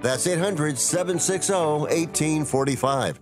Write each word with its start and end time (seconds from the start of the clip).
That's 0.00 0.26
800 0.26 0.78
760 0.78 1.52
1845. 1.52 3.20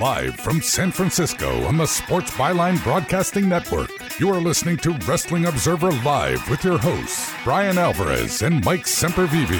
Live 0.00 0.34
from 0.36 0.60
San 0.60 0.90
Francisco 0.90 1.64
on 1.64 1.78
the 1.78 1.86
Sports 1.86 2.30
Byline 2.32 2.82
Broadcasting 2.84 3.48
Network, 3.48 3.90
you 4.20 4.28
are 4.28 4.40
listening 4.40 4.76
to 4.78 4.92
Wrestling 5.06 5.46
Observer 5.46 5.90
Live 5.90 6.48
with 6.50 6.62
your 6.64 6.76
hosts, 6.76 7.32
Bryan 7.44 7.78
Alvarez 7.78 8.42
and 8.42 8.62
Mike 8.62 8.84
Sempervive. 8.84 9.50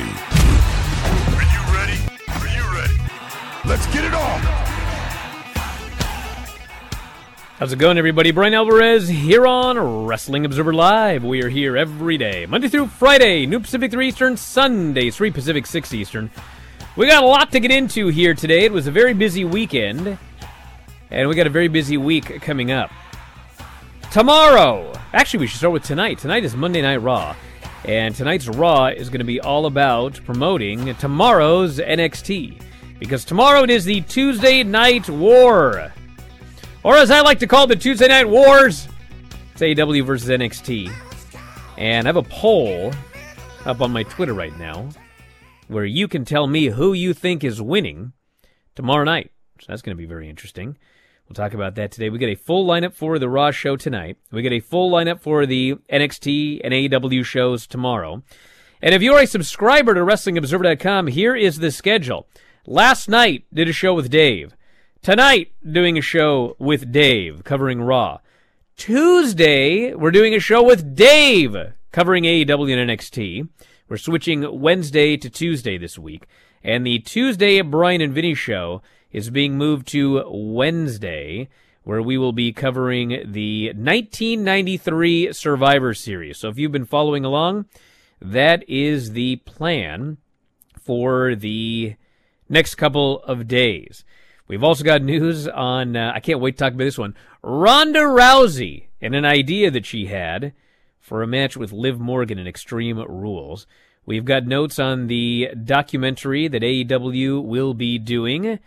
Are 1.33 1.43
you 1.43 1.75
ready? 1.75 1.99
Are 2.29 2.49
you 2.49 2.75
ready? 2.75 3.01
Let's 3.65 3.87
get 3.95 4.05
it 4.05 4.13
on! 4.13 4.66
How's 7.59 7.73
it 7.73 7.79
going, 7.79 7.97
everybody? 7.97 8.33
Bryan 8.33 8.53
Alvarez 8.53 9.09
here 9.09 9.47
on 9.47 9.79
Wrestling 10.05 10.45
Observer 10.45 10.75
Live. 10.75 11.25
We 11.25 11.43
are 11.43 11.49
here 11.49 11.75
every 11.75 12.19
day, 12.19 12.45
Monday 12.45 12.69
through 12.69 12.89
Friday, 12.89 13.47
New 13.47 13.61
Pacific 13.61 13.91
3 13.91 14.09
Eastern, 14.09 14.37
Sunday, 14.37 15.09
3 15.09 15.31
Pacific 15.31 15.65
6 15.65 15.95
Eastern. 15.95 16.31
We 16.97 17.07
got 17.07 17.25
a 17.25 17.27
lot 17.27 17.51
to 17.53 17.61
get 17.61 17.71
into 17.71 18.09
here 18.09 18.35
today. 18.35 18.67
It 18.67 18.73
was 18.73 18.87
a 18.87 18.91
very 18.91 19.15
busy 19.15 19.47
weekend, 19.47 20.19
and 21.11 21.29
we 21.31 21.35
got 21.35 21.47
a 21.47 21.51
very 21.51 21.69
busy 21.69 21.97
week 21.97 22.43
coming 22.43 22.73
up. 22.73 22.91
Tomorrow, 24.13 24.93
actually, 25.15 25.41
we 25.41 25.47
should 25.47 25.57
start 25.57 25.73
with 25.73 25.85
tonight. 25.85 26.19
Tonight 26.19 26.45
is 26.45 26.55
Monday 26.55 26.83
Night 26.83 26.99
Raw, 26.99 27.35
and 27.87 28.15
tonight's 28.15 28.49
Raw 28.49 28.89
is 28.89 29.09
going 29.09 29.21
to 29.21 29.25
be 29.25 29.41
all 29.41 29.65
about 29.65 30.21
promoting 30.27 30.95
tomorrow's 30.97 31.79
NXT. 31.79 32.61
Because 32.99 33.25
tomorrow 33.25 33.63
it 33.63 33.71
is 33.71 33.87
the 33.87 34.03
Tuesday 34.03 34.63
Night 34.63 35.09
War. 35.09 35.95
Or 36.87 36.97
as 36.97 37.11
I 37.11 37.21
like 37.21 37.41
to 37.41 37.49
call 37.49 37.67
the 37.67 37.75
Tuesday 37.75 38.07
Night 38.07 38.29
Wars, 38.29 38.87
it's 39.53 39.61
AEW 39.61 40.07
versus 40.07 40.29
NXT. 40.29 40.89
And 41.77 42.07
I 42.07 42.09
have 42.09 42.15
a 42.15 42.23
poll 42.23 42.93
up 43.65 43.81
on 43.81 43.91
my 43.91 44.05
Twitter 44.05 44.35
right 44.35 44.57
now 44.57 44.91
where 45.67 45.85
you 45.85 46.07
can 46.07 46.25
tell 46.25 46.47
me 46.47 46.67
who 46.67 46.93
you 46.93 47.13
think 47.13 47.43
is 47.43 47.61
winning 47.61 48.13
tomorrow 48.77 49.03
night. 49.03 49.33
So 49.61 49.67
that's 49.67 49.83
going 49.83 49.97
to 49.97 50.01
be 50.01 50.07
very 50.07 50.31
interesting. 50.31 50.79
We'll 51.29 51.35
talk 51.35 51.55
about 51.55 51.75
that 51.75 51.91
today. 51.91 52.09
We 52.09 52.21
get 52.21 52.29
a 52.29 52.37
full 52.37 52.65
lineup 52.65 52.95
for 52.95 53.19
the 53.19 53.29
Raw 53.29 53.51
show 53.51 53.77
tonight. 53.77 54.19
We 54.31 54.43
get 54.43 54.53
a 54.53 54.61
full 54.61 54.89
lineup 54.89 55.21
for 55.21 55.45
the 55.45 55.75
NXT 55.93 56.61
and 56.63 56.73
AEW 56.73 57.25
shows 57.25 57.67
tomorrow. 57.67 58.23
And 58.81 58.95
if 58.95 59.03
you're 59.03 59.19
a 59.19 59.27
subscriber 59.27 59.93
to 59.93 60.03
WrestlingObserver.com, 60.03 61.09
here 61.09 61.35
is 61.35 61.59
the 61.59 61.73
schedule. 61.73 62.29
Last 62.65 63.09
night, 63.09 63.43
did 63.53 63.69
a 63.69 63.73
show 63.73 63.93
with 63.93 64.09
Dave. 64.09 64.56
Tonight, 65.07 65.53
doing 65.63 65.97
a 65.97 66.01
show 66.01 66.57
with 66.59 66.91
Dave, 66.91 67.45
covering 67.45 67.81
Raw. 67.81 68.19
Tuesday, 68.77 69.95
we're 69.95 70.11
doing 70.11 70.35
a 70.35 70.41
show 70.41 70.65
with 70.65 70.97
Dave, 70.97 71.55
covering 71.93 72.25
AEW 72.25 72.77
and 72.77 72.91
NXT. 72.91 73.49
We're 73.89 73.99
switching 73.99 74.61
Wednesday 74.61 75.17
to 75.17 75.31
Tuesday 75.31 75.79
this 75.79 75.97
week. 75.97 76.27
And 76.65 76.85
the 76.85 76.99
Tuesday 76.99 77.61
Bryan 77.61 78.01
and 78.01 78.13
Vinny 78.13 78.35
show 78.35 78.83
is 79.13 79.31
being 79.31 79.57
moved 79.57 79.87
to 79.93 80.25
Wednesday, 80.29 81.51
where 81.85 82.03
we 82.03 82.19
will 82.19 82.33
be 82.33 82.53
covering 82.53 83.11
the 83.11 83.67
1993 83.67 85.33
Survivor 85.33 85.95
Series. 85.95 86.39
So 86.39 86.49
if 86.49 86.59
you've 86.59 86.73
been 86.73 86.85
following 86.85 87.25
along, 87.25 87.67
that 88.21 88.69
is 88.69 89.13
the 89.13 89.37
plan 89.37 90.17
for 90.83 91.37
the 91.37 91.95
next 92.49 92.75
couple 92.75 93.23
of 93.23 93.47
days. 93.47 94.05
We've 94.49 94.63
also 94.63 94.85
got 94.85 95.03
news 95.03 95.49
on, 95.49 95.97
uh, 95.97 96.13
I 96.15 96.21
can't 96.21 96.41
wait 96.41 96.53
to 96.53 96.65
talk 96.65 96.73
about 96.73 96.85
this 96.85 96.99
one, 96.99 97.15
Ronda 97.43 98.01
Rousey 98.01 98.85
and 99.01 99.15
an 99.15 99.25
idea 99.25 99.71
that 99.71 99.87
she 99.87 100.07
had 100.07 100.53
for 101.01 101.23
a 101.23 101.27
match 101.27 101.57
with 101.57 101.73
Liv 101.73 101.99
Morgan 101.99 102.39
in 102.39 102.47
Extreme 102.47 102.99
Rules. 102.99 103.67
We've 104.05 104.25
got 104.25 104.47
notes 104.47 104.79
on 104.79 105.09
the 105.09 105.51
documentary 105.65 106.47
that 106.49 106.63
AEW 106.63 107.45
will 107.45 107.75
be 107.75 107.99
doing. 107.99 108.61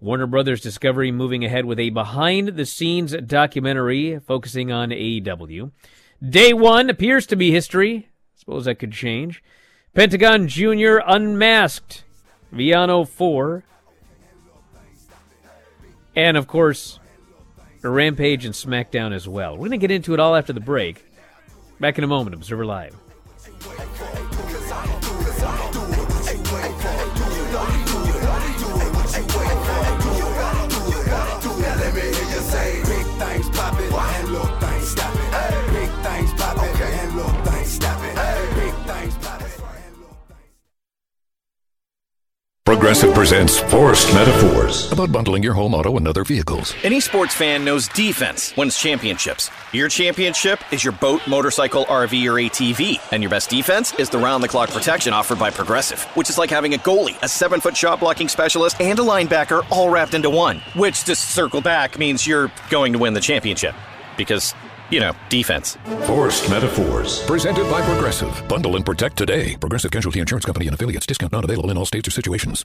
Warner 0.00 0.26
Brothers 0.26 0.60
Discovery 0.60 1.10
moving 1.10 1.44
ahead 1.44 1.64
with 1.66 1.78
a 1.78 1.90
behind 1.90 2.48
the 2.48 2.66
scenes 2.66 3.14
documentary 3.14 4.18
focusing 4.20 4.72
on 4.72 4.90
AEW. 4.90 5.70
Day 6.26 6.52
one 6.54 6.88
appears 6.88 7.26
to 7.26 7.36
be 7.36 7.50
history. 7.50 7.96
I 7.96 8.38
Suppose 8.38 8.64
that 8.64 8.78
could 8.78 8.92
change. 8.92 9.42
Pentagon 9.94 10.48
Jr. 10.48 10.98
unmasked. 11.06 12.04
Villano 12.52 13.04
4. 13.04 13.64
And 16.16 16.36
of 16.36 16.46
course, 16.46 16.98
Rampage 17.82 18.44
and 18.44 18.54
SmackDown 18.54 19.12
as 19.12 19.28
well. 19.28 19.52
We're 19.52 19.68
going 19.68 19.72
to 19.72 19.78
get 19.78 19.90
into 19.90 20.14
it 20.14 20.20
all 20.20 20.34
after 20.34 20.52
the 20.52 20.60
break. 20.60 21.04
Back 21.78 21.98
in 21.98 22.04
a 22.04 22.08
moment, 22.08 22.34
Observer 22.34 22.66
Live. 22.66 22.96
Progressive 42.86 43.14
presents 43.14 43.58
Forced 43.58 44.14
Metaphors 44.14 44.92
about 44.92 45.10
bundling 45.10 45.42
your 45.42 45.54
home 45.54 45.74
auto 45.74 45.96
and 45.96 46.06
other 46.06 46.22
vehicles. 46.22 46.72
Any 46.84 47.00
sports 47.00 47.34
fan 47.34 47.64
knows 47.64 47.88
defense 47.88 48.56
wins 48.56 48.78
championships. 48.78 49.50
Your 49.72 49.88
championship 49.88 50.60
is 50.72 50.84
your 50.84 50.92
boat, 50.92 51.20
motorcycle, 51.26 51.84
RV, 51.86 52.30
or 52.30 52.34
ATV. 52.34 53.00
And 53.10 53.24
your 53.24 53.30
best 53.30 53.50
defense 53.50 53.92
is 53.94 54.08
the 54.08 54.18
round 54.18 54.44
the 54.44 54.46
clock 54.46 54.70
protection 54.70 55.12
offered 55.12 55.40
by 55.40 55.50
Progressive, 55.50 56.04
which 56.14 56.30
is 56.30 56.38
like 56.38 56.48
having 56.48 56.74
a 56.74 56.76
goalie, 56.76 57.20
a 57.22 57.28
seven 57.28 57.60
foot 57.60 57.76
shot 57.76 57.98
blocking 57.98 58.28
specialist, 58.28 58.80
and 58.80 58.96
a 59.00 59.02
linebacker 59.02 59.66
all 59.72 59.90
wrapped 59.90 60.14
into 60.14 60.30
one. 60.30 60.60
Which, 60.76 61.02
to 61.04 61.16
circle 61.16 61.60
back, 61.60 61.98
means 61.98 62.24
you're 62.24 62.52
going 62.70 62.92
to 62.92 63.00
win 63.00 63.14
the 63.14 63.20
championship. 63.20 63.74
Because 64.16 64.54
you 64.90 65.00
know, 65.00 65.12
defense. 65.28 65.76
Forced 66.06 66.48
Metaphors. 66.48 67.24
Presented 67.26 67.68
by 67.68 67.82
Progressive. 67.82 68.46
Bundle 68.48 68.76
and 68.76 68.86
protect 68.86 69.16
today. 69.16 69.56
Progressive 69.56 69.90
Casualty 69.90 70.20
Insurance 70.20 70.44
Company 70.44 70.66
and 70.66 70.74
affiliates. 70.74 71.06
Discount 71.06 71.32
not 71.32 71.42
available 71.42 71.72
in 71.72 71.76
all 71.76 71.84
states 71.84 72.06
or 72.06 72.12
situations. 72.12 72.64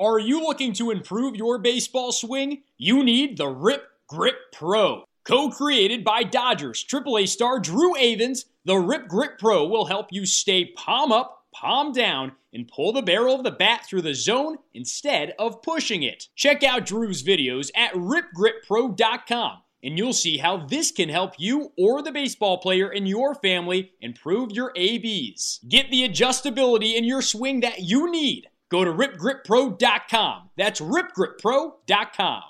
Are 0.00 0.18
you 0.18 0.40
looking 0.40 0.72
to 0.74 0.90
improve 0.90 1.36
your 1.36 1.58
baseball 1.58 2.12
swing? 2.12 2.62
You 2.78 3.04
need 3.04 3.36
the 3.36 3.48
Rip 3.48 3.84
Grip 4.08 4.36
Pro. 4.52 5.04
Co 5.24 5.50
created 5.50 6.04
by 6.04 6.22
Dodgers 6.22 6.84
AAA 6.84 7.28
star 7.28 7.60
Drew 7.60 7.94
Avans, 7.94 8.46
the 8.64 8.76
Rip 8.76 9.08
Grip 9.08 9.38
Pro 9.38 9.66
will 9.66 9.84
help 9.84 10.06
you 10.10 10.24
stay 10.24 10.64
palm 10.64 11.12
up, 11.12 11.44
palm 11.54 11.92
down, 11.92 12.32
and 12.54 12.66
pull 12.66 12.92
the 12.92 13.02
barrel 13.02 13.34
of 13.34 13.44
the 13.44 13.50
bat 13.50 13.84
through 13.86 14.02
the 14.02 14.14
zone 14.14 14.56
instead 14.72 15.34
of 15.38 15.62
pushing 15.62 16.02
it. 16.02 16.28
Check 16.34 16.62
out 16.62 16.86
Drew's 16.86 17.22
videos 17.22 17.70
at 17.76 17.92
ripgrippro.com 17.92 19.58
and 19.82 19.96
you'll 19.96 20.12
see 20.12 20.38
how 20.38 20.66
this 20.66 20.90
can 20.90 21.08
help 21.08 21.34
you 21.38 21.72
or 21.78 22.02
the 22.02 22.12
baseball 22.12 22.58
player 22.58 22.90
in 22.90 23.06
your 23.06 23.34
family 23.34 23.92
improve 24.00 24.52
your 24.52 24.72
ABs. 24.76 25.60
Get 25.68 25.90
the 25.90 26.08
adjustability 26.08 26.96
in 26.96 27.04
your 27.04 27.22
swing 27.22 27.60
that 27.60 27.80
you 27.80 28.10
need 28.10 28.49
Go 28.70 28.84
to 28.84 28.92
ripgrippro.com. 28.92 30.50
That's 30.56 30.80
ripgrippro.com. 30.80 32.42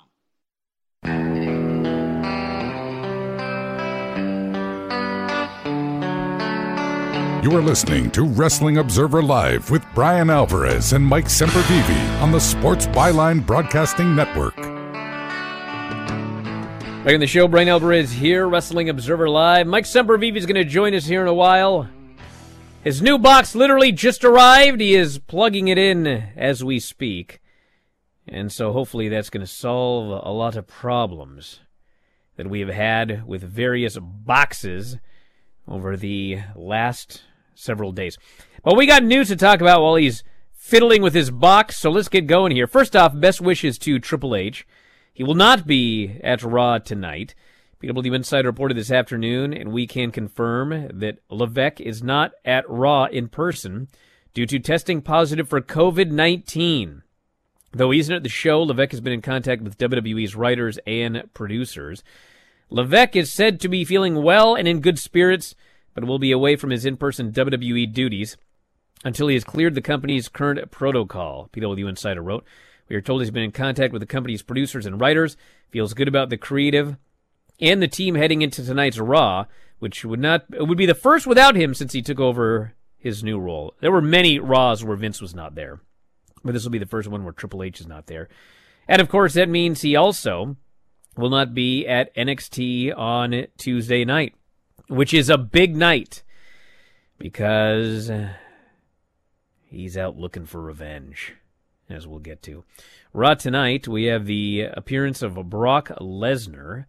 You 7.43 7.57
are 7.57 7.61
listening 7.61 8.11
to 8.11 8.23
Wrestling 8.23 8.77
Observer 8.77 9.23
Live 9.23 9.71
with 9.71 9.83
Bryan 9.95 10.29
Alvarez 10.29 10.93
and 10.93 11.03
Mike 11.03 11.25
Sempervive 11.25 12.21
on 12.21 12.31
the 12.31 12.39
Sports 12.39 12.85
Byline 12.85 13.43
Broadcasting 13.43 14.15
Network. 14.15 14.55
Back 17.03 17.15
in 17.15 17.19
the 17.19 17.25
show, 17.25 17.47
Bryan 17.47 17.69
Alvarez 17.69 18.11
here, 18.11 18.47
Wrestling 18.47 18.89
Observer 18.89 19.27
Live. 19.27 19.65
Mike 19.65 19.85
Sempervive 19.85 20.35
is 20.35 20.45
going 20.45 20.53
to 20.53 20.63
join 20.63 20.93
us 20.93 21.07
here 21.07 21.23
in 21.23 21.27
a 21.27 21.33
while. 21.33 21.89
His 22.83 22.99
new 22.99 23.19
box 23.19 23.53
literally 23.53 23.91
just 23.91 24.25
arrived. 24.25 24.81
He 24.81 24.95
is 24.95 25.19
plugging 25.19 25.67
it 25.67 25.77
in 25.77 26.07
as 26.07 26.63
we 26.63 26.79
speak. 26.79 27.39
And 28.27 28.51
so 28.51 28.73
hopefully 28.73 29.07
that's 29.07 29.29
going 29.29 29.45
to 29.45 29.51
solve 29.51 30.23
a 30.25 30.31
lot 30.31 30.55
of 30.55 30.65
problems 30.65 31.59
that 32.37 32.49
we 32.49 32.59
have 32.59 32.69
had 32.69 33.27
with 33.27 33.43
various 33.43 33.99
boxes 34.01 34.97
over 35.67 35.95
the 35.95 36.39
last 36.55 37.21
several 37.53 37.91
days. 37.91 38.17
Well, 38.65 38.75
we 38.75 38.87
got 38.87 39.03
news 39.03 39.27
to 39.27 39.35
talk 39.35 39.61
about 39.61 39.83
while 39.83 39.95
he's 39.95 40.23
fiddling 40.51 41.03
with 41.03 41.13
his 41.13 41.29
box, 41.29 41.77
so 41.77 41.91
let's 41.91 42.09
get 42.09 42.25
going 42.25 42.51
here. 42.51 42.65
First 42.65 42.95
off, 42.95 43.19
best 43.19 43.41
wishes 43.41 43.77
to 43.79 43.99
Triple 43.99 44.35
H. 44.35 44.65
He 45.13 45.23
will 45.23 45.35
not 45.35 45.67
be 45.67 46.19
at 46.23 46.41
Raw 46.41 46.79
tonight. 46.79 47.35
PW 47.81 48.13
Insider 48.15 48.49
reported 48.49 48.77
this 48.77 48.91
afternoon, 48.91 49.53
and 49.53 49.71
we 49.71 49.87
can 49.87 50.11
confirm 50.11 50.87
that 50.93 51.17
Levesque 51.31 51.81
is 51.81 52.03
not 52.03 52.31
at 52.45 52.69
Raw 52.69 53.05
in 53.05 53.27
person 53.27 53.87
due 54.35 54.45
to 54.45 54.59
testing 54.59 55.01
positive 55.01 55.49
for 55.49 55.61
COVID 55.61 56.11
19. 56.11 57.01
Though 57.73 57.89
he 57.89 57.99
isn't 57.99 58.13
at 58.13 58.21
the 58.21 58.29
show, 58.29 58.61
Levesque 58.61 58.91
has 58.91 59.01
been 59.01 59.13
in 59.13 59.23
contact 59.23 59.63
with 59.63 59.79
WWE's 59.79 60.35
writers 60.35 60.77
and 60.85 61.23
producers. 61.33 62.03
Levesque 62.69 63.15
is 63.15 63.33
said 63.33 63.59
to 63.59 63.67
be 63.67 63.83
feeling 63.83 64.21
well 64.21 64.53
and 64.53 64.67
in 64.67 64.81
good 64.81 64.99
spirits, 64.99 65.55
but 65.95 66.03
will 66.03 66.19
be 66.19 66.31
away 66.31 66.55
from 66.55 66.69
his 66.69 66.85
in 66.85 66.97
person 66.97 67.31
WWE 67.31 67.91
duties 67.91 68.37
until 69.03 69.27
he 69.27 69.33
has 69.33 69.43
cleared 69.43 69.73
the 69.73 69.81
company's 69.81 70.29
current 70.29 70.69
protocol, 70.69 71.49
PW 71.51 71.89
Insider 71.89 72.21
wrote. 72.21 72.45
We 72.87 72.95
are 72.95 73.01
told 73.01 73.21
he's 73.21 73.31
been 73.31 73.41
in 73.41 73.51
contact 73.51 73.91
with 73.91 74.01
the 74.01 74.05
company's 74.05 74.43
producers 74.43 74.85
and 74.85 75.01
writers, 75.01 75.35
feels 75.71 75.95
good 75.95 76.07
about 76.07 76.29
the 76.29 76.37
creative 76.37 76.97
and 77.61 77.81
the 77.81 77.87
team 77.87 78.15
heading 78.15 78.41
into 78.41 78.65
tonight's 78.65 78.97
Raw, 78.97 79.45
which 79.79 80.03
would 80.03 80.19
not 80.19 80.45
it 80.51 80.67
would 80.67 80.77
be 80.77 80.85
the 80.85 80.95
first 80.95 81.27
without 81.27 81.55
him 81.55 81.73
since 81.73 81.93
he 81.93 82.01
took 82.01 82.19
over 82.19 82.73
his 82.97 83.23
new 83.23 83.39
role. 83.39 83.73
There 83.79 83.91
were 83.91 84.01
many 84.01 84.39
Raws 84.39 84.83
where 84.83 84.97
Vince 84.97 85.21
was 85.21 85.35
not 85.35 85.55
there, 85.55 85.81
but 86.43 86.53
this 86.53 86.63
will 86.63 86.71
be 86.71 86.79
the 86.79 86.85
first 86.85 87.07
one 87.07 87.23
where 87.23 87.33
Triple 87.33 87.63
H 87.63 87.79
is 87.79 87.87
not 87.87 88.07
there. 88.07 88.29
And 88.87 89.01
of 89.01 89.09
course, 89.09 89.33
that 89.35 89.49
means 89.49 89.81
he 89.81 89.95
also 89.95 90.55
will 91.17 91.29
not 91.29 91.53
be 91.53 91.87
at 91.87 92.15
NXT 92.15 92.97
on 92.97 93.47
Tuesday 93.57 94.05
night, 94.05 94.35
which 94.87 95.13
is 95.13 95.29
a 95.29 95.37
big 95.37 95.75
night 95.75 96.23
because 97.17 98.09
uh, 98.09 98.33
he's 99.63 99.97
out 99.97 100.17
looking 100.17 100.45
for 100.45 100.61
revenge, 100.61 101.35
as 101.89 102.07
we'll 102.07 102.19
get 102.19 102.41
to. 102.43 102.63
Raw 103.13 103.33
tonight, 103.33 103.87
we 103.87 104.05
have 104.05 104.25
the 104.25 104.61
appearance 104.73 105.21
of 105.21 105.35
Brock 105.49 105.89
Lesnar. 105.99 106.85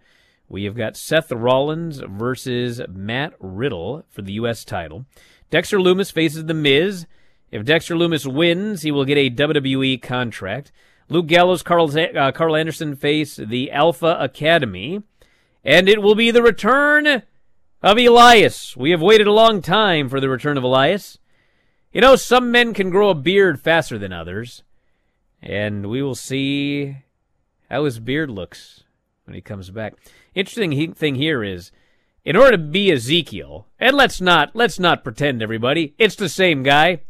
We 0.52 0.64
have 0.64 0.76
got 0.76 0.99
Seth 0.99 1.32
Rollins 1.32 2.02
versus 2.06 2.82
Matt 2.87 3.32
Riddle 3.40 4.04
for 4.11 4.21
the 4.21 4.35
U.S. 4.35 4.66
title. 4.66 5.06
Dexter 5.50 5.78
Lumis 5.78 6.12
faces 6.12 6.44
The 6.44 6.52
Miz. 6.52 7.06
If 7.50 7.64
Dexter 7.64 7.94
Lumis 7.94 8.30
wins, 8.30 8.82
he 8.82 8.90
will 8.90 9.06
get 9.06 9.16
a 9.16 9.30
WWE 9.30 10.02
contract. 10.02 10.71
Luke 11.09 11.26
Gallows, 11.26 11.62
Karl, 11.62 11.90
uh, 11.99 12.32
Karl 12.32 12.54
Anderson 12.54 12.97
face 12.97 13.37
the 13.37 13.71
Alpha 13.71 14.18
Academy. 14.21 15.02
And 15.64 15.88
it 15.88 16.02
will 16.02 16.14
be 16.14 16.30
the 16.30 16.42
return 16.42 17.06
of 17.06 17.97
Elias. 17.97 18.76
We 18.76 18.90
have 18.90 19.00
waited 19.00 19.26
a 19.26 19.32
long 19.32 19.62
time 19.62 20.11
for 20.11 20.21
the 20.21 20.28
return 20.28 20.59
of 20.59 20.64
Elias. 20.64 21.18
You 21.94 22.02
know, 22.02 22.14
some 22.14 22.50
men 22.50 22.75
can 22.75 22.90
grow 22.90 23.09
a 23.09 23.14
beard 23.14 23.59
faster 23.59 23.99
than 23.99 24.12
others. 24.12 24.64
And 25.40 25.88
we 25.88 26.02
will 26.02 26.14
see 26.14 26.99
how 27.71 27.87
his 27.87 27.99
beard 27.99 28.28
looks 28.28 28.85
when 29.25 29.35
he 29.35 29.40
comes 29.40 29.71
back. 29.71 29.94
Interesting 30.34 30.94
thing 30.94 31.16
here 31.16 31.44
is, 31.44 31.70
in 32.24 32.36
order 32.36 32.52
to 32.52 32.58
be 32.58 32.90
Ezekiel, 32.90 33.66
and 33.78 33.96
let's 33.96 34.20
not 34.20 34.54
let's 34.54 34.78
not 34.78 35.04
pretend, 35.04 35.42
everybody, 35.42 35.94
it's 35.98 36.16
the 36.16 36.28
same 36.28 36.62
guy. 36.62 37.00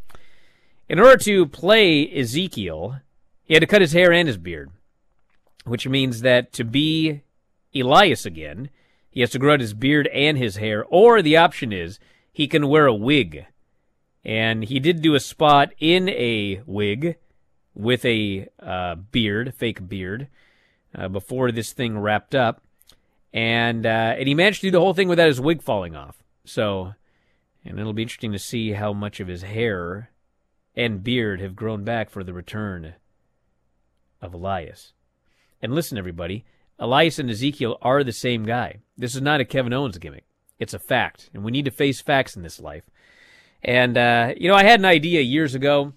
In 0.89 0.99
order 0.99 1.17
to 1.19 1.47
play 1.47 2.11
Ezekiel, 2.13 3.01
he 3.45 3.55
had 3.55 3.61
to 3.61 3.67
cut 3.67 3.81
his 3.81 3.93
hair 3.93 4.13
and 4.13 4.27
his 4.27 4.39
beard, 4.39 4.71
which 5.65 5.87
means 5.87 6.23
that 6.23 6.53
to 6.55 6.65
be 6.65 7.23
Elias 7.75 8.27
again, 8.27 8.71
he 9.09 9.21
has 9.21 9.31
to 9.31 9.39
grow 9.39 9.55
out 9.55 9.61
his 9.61 9.75
beard 9.75 10.09
and 10.09 10.37
his 10.37 10.57
hair, 10.57 10.85
or 10.85 11.23
the 11.23 11.37
option 11.37 11.73
is 11.73 12.01
he 12.33 12.49
can 12.49 12.69
wear 12.69 12.87
a 12.87 12.95
wig. 12.95 13.47
And 14.25 14.65
he 14.65 14.81
did 14.81 15.03
do 15.03 15.15
a 15.15 15.21
spot 15.21 15.73
in 15.79 16.09
a 16.09 16.63
wig 16.65 17.17
with 17.75 18.05
a 18.05 18.49
uh, 18.61 18.97
beard, 18.97 19.55
fake 19.55 19.89
beard, 19.89 20.29
uh, 20.95 21.09
before 21.09 21.53
this 21.53 21.73
thing 21.73 21.99
wrapped 21.99 22.35
up 22.35 22.63
and 23.33 23.87
uh, 23.87 24.15
and 24.19 24.29
he 24.29 24.35
managed 24.35 24.61
to 24.61 24.67
do 24.67 24.73
the 24.73 24.81
whole 24.81 24.95
thing 24.95 25.09
without 25.09 25.29
his 25.29 25.41
wig 25.41 25.63
falling 25.63 25.97
off. 25.97 26.23
So, 26.45 26.95
and 27.65 27.79
it'll 27.79 27.93
be 27.93 28.03
interesting 28.03 28.33
to 28.33 28.39
see 28.39 28.73
how 28.73 28.93
much 28.93 29.21
of 29.21 29.29
his 29.29 29.43
hair 29.43 30.11
and 30.75 31.05
beard 31.05 31.41
have 31.41 31.57
grown 31.57 31.85
back 31.85 32.11
for 32.11 32.25
the 32.25 32.33
return 32.33 32.95
of 34.21 34.35
Elias. 34.35 34.93
And 35.61 35.75
listen, 35.75 35.99
everybody, 35.99 36.45
Elias 36.79 37.19
and 37.19 37.31
Ezekiel 37.31 37.79
are 37.83 38.03
the 38.03 38.13
same 38.13 38.45
guy. 38.45 38.79
This 38.97 39.15
is 39.15 39.23
not 39.23 39.41
a 39.41 39.45
Kevin 39.45 39.73
Owens 39.73 39.99
gimmick. 39.99 40.25
It's 40.59 40.75
a 40.75 40.79
fact, 40.79 41.31
and 41.33 41.45
we 41.45 41.53
need 41.53 41.65
to 41.65 41.71
face 41.71 42.01
facts 42.01 42.37
in 42.37 42.43
this 42.43 42.61
life. 42.61 42.85
And, 43.63 43.97
uh, 43.97 44.35
you 44.37 44.49
know, 44.49 44.55
I 44.55 44.65
had 44.65 44.81
an 44.81 44.87
idea 44.87 45.21
years 45.21 45.55
ago. 45.55 45.93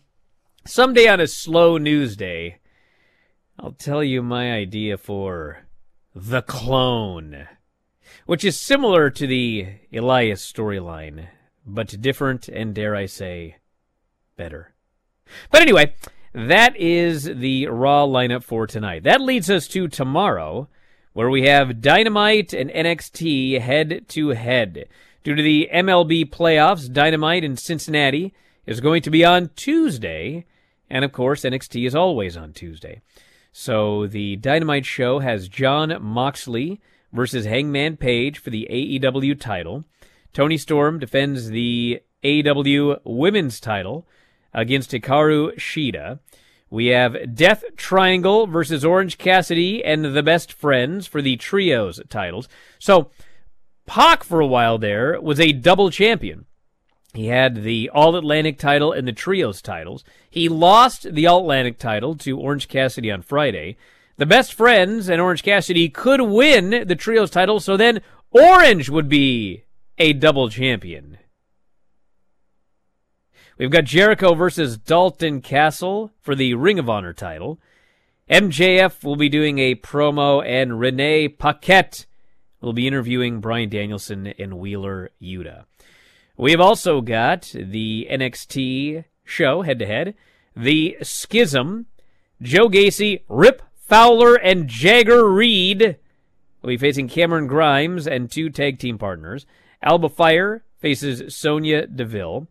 Someday 0.66 1.08
on 1.08 1.20
a 1.20 1.28
slow 1.28 1.78
news 1.78 2.16
day, 2.16 2.58
I'll 3.60 3.72
tell 3.72 4.04
you 4.04 4.22
my 4.22 4.54
idea 4.54 4.98
for 4.98 5.65
The 6.18 6.44
Clone, 6.44 7.46
which 8.26 8.46
is 8.46 8.58
similar 8.58 9.10
to 9.10 9.28
the 9.28 9.68
Elias 9.92 10.50
storyline, 10.50 11.28
but 11.66 12.00
different 12.00 12.48
and, 12.48 12.74
dare 12.74 12.96
I 12.96 13.06
say, 13.06 13.58
better. 14.38 14.74
But 15.52 15.62
anyway, 15.62 15.94
that 16.34 16.78
is 16.78 17.26
the 17.26 17.68
Raw 17.68 18.08
lineup 18.08 18.44
for 18.44 18.66
tonight. 18.66 19.04
That 19.04 19.20
leads 19.20 19.50
us 19.50 19.68
to 19.68 19.90
tomorrow, 19.90 20.70
where 21.12 21.30
we 21.30 21.48
have 21.48 21.82
Dynamite 21.82 22.54
and 22.54 22.70
NXT 22.70 23.60
head 23.60 24.06
to 24.08 24.30
head. 24.30 24.88
Due 25.26 25.36
to 25.36 25.44
the 25.44 25.70
MLB 25.74 26.30
playoffs, 26.30 26.90
Dynamite 26.90 27.44
in 27.44 27.58
Cincinnati 27.58 28.34
is 28.66 28.80
going 28.80 29.02
to 29.02 29.12
be 29.12 29.26
on 29.26 29.50
Tuesday, 29.58 30.46
and 30.90 31.04
of 31.04 31.12
course, 31.12 31.42
NXT 31.42 31.86
is 31.86 31.94
always 31.94 32.38
on 32.38 32.54
Tuesday. 32.54 33.02
So 33.58 34.06
the 34.06 34.36
Dynamite 34.36 34.86
show 34.86 35.20
has 35.20 35.48
Jon 35.48 35.98
Moxley 36.02 36.82
versus 37.14 37.46
Hangman 37.46 37.96
Page 37.96 38.38
for 38.38 38.50
the 38.50 38.68
AEW 38.70 39.40
title. 39.40 39.86
Toni 40.34 40.58
Storm 40.58 41.00
defends 41.00 41.52
the 41.52 42.02
AEW 42.22 43.00
women's 43.06 43.62
title 43.62 44.06
against 44.54 44.92
Hikaru 44.92 45.56
Shida. 45.56 46.20
We 46.70 46.88
have 46.88 47.34
Death 47.34 47.64
Triangle 47.78 48.46
versus 48.46 48.84
Orange 48.84 49.18
Cassidy 49.18 49.82
and 49.86 50.04
the 50.04 50.22
Best 50.22 50.52
Friends 50.52 51.08
for 51.08 51.22
the 51.22 51.38
trios 51.38 52.02
titles. 52.10 52.50
So, 52.78 53.10
Pac 53.86 54.26
for 54.26 54.42
a 54.42 54.48
while 54.48 54.78
there 54.78 55.22
was 55.22 55.40
a 55.40 55.54
double 55.54 55.90
champion. 55.92 56.44
He 57.16 57.28
had 57.28 57.64
the 57.64 57.90
All 57.90 58.16
Atlantic 58.16 58.58
title 58.58 58.92
and 58.92 59.08
the 59.08 59.14
trios 59.14 59.62
titles. 59.62 60.04
He 60.30 60.50
lost 60.50 61.14
the 61.14 61.26
All 61.28 61.40
Atlantic 61.40 61.80
title 61.80 62.16
to 62.18 62.38
Orange 62.38 62.68
Cassidy 62.68 63.10
on 63.10 63.22
Friday. 63.22 63.78
The 64.18 64.26
Best 64.26 64.54
Friends 64.54 65.10
and 65.10 65.22
Orange 65.22 65.44
Cassidy 65.44 65.90
could 65.90 66.22
win 66.22 66.86
the 66.88 66.96
trios 66.96 67.30
title, 67.30 67.60
so 67.60 67.78
then 67.78 68.02
Orange 68.32 68.90
would 68.90 69.10
be 69.10 69.64
a 69.98 70.14
double 70.14 70.50
champion. 70.50 71.18
We've 73.58 73.72
got 73.72 73.86
Jericho 73.86 74.34
versus 74.34 74.78
Dalton 74.78 75.42
Castle 75.42 76.12
for 76.20 76.36
the 76.36 76.56
Ring 76.56 76.80
of 76.80 76.90
Honor 76.90 77.14
title. 77.14 77.60
MJF 78.30 79.04
will 79.04 79.16
be 79.16 79.30
doing 79.30 79.60
a 79.60 79.76
promo, 79.76 80.46
and 80.46 80.80
Renee 80.80 81.30
Paquette 81.30 82.06
will 82.60 82.74
be 82.74 82.88
interviewing 82.88 83.40
Bryan 83.40 83.70
Danielson 83.70 84.28
and 84.28 84.58
Wheeler 84.58 85.12
Yuta. 85.22 85.66
We 86.38 86.52
have 86.52 86.60
also 86.60 87.00
got 87.00 87.54
the 87.56 88.08
NXT 88.12 89.06
show 89.24 89.62
head 89.62 89.80
to 89.80 89.86
head, 89.86 90.16
the 90.56 90.98
Schism, 91.02 91.86
Joe 92.42 92.68
Gacy, 92.68 93.22
Rip 93.30 93.62
Fowler, 93.74 94.36
and 94.36 94.68
Jagger 94.68 95.30
Reid 95.30 95.98
will 96.62 96.68
be 96.68 96.78
facing 96.78 97.08
Cameron 97.08 97.48
Grimes 97.48 98.06
and 98.08 98.30
two 98.30 98.50
tag 98.50 98.80
team 98.80 98.98
partners. 98.98 99.46
Alba 99.82 100.10
Fyre 100.10 100.64
faces 100.80 101.34
Sonya 101.34 101.88
Deville. 101.88 102.48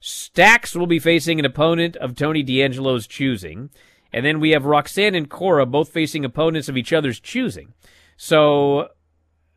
Stacks 0.00 0.74
will 0.74 0.86
be 0.86 0.98
facing 0.98 1.38
an 1.38 1.44
opponent 1.44 1.96
of 1.96 2.14
Tony 2.14 2.42
D'Angelo's 2.42 3.06
choosing. 3.06 3.68
And 4.12 4.24
then 4.24 4.40
we 4.40 4.50
have 4.50 4.64
Roxanne 4.64 5.14
and 5.14 5.28
Cora 5.28 5.66
both 5.66 5.90
facing 5.90 6.24
opponents 6.24 6.68
of 6.68 6.76
each 6.76 6.92
other's 6.92 7.20
choosing. 7.20 7.74
So, 8.16 8.88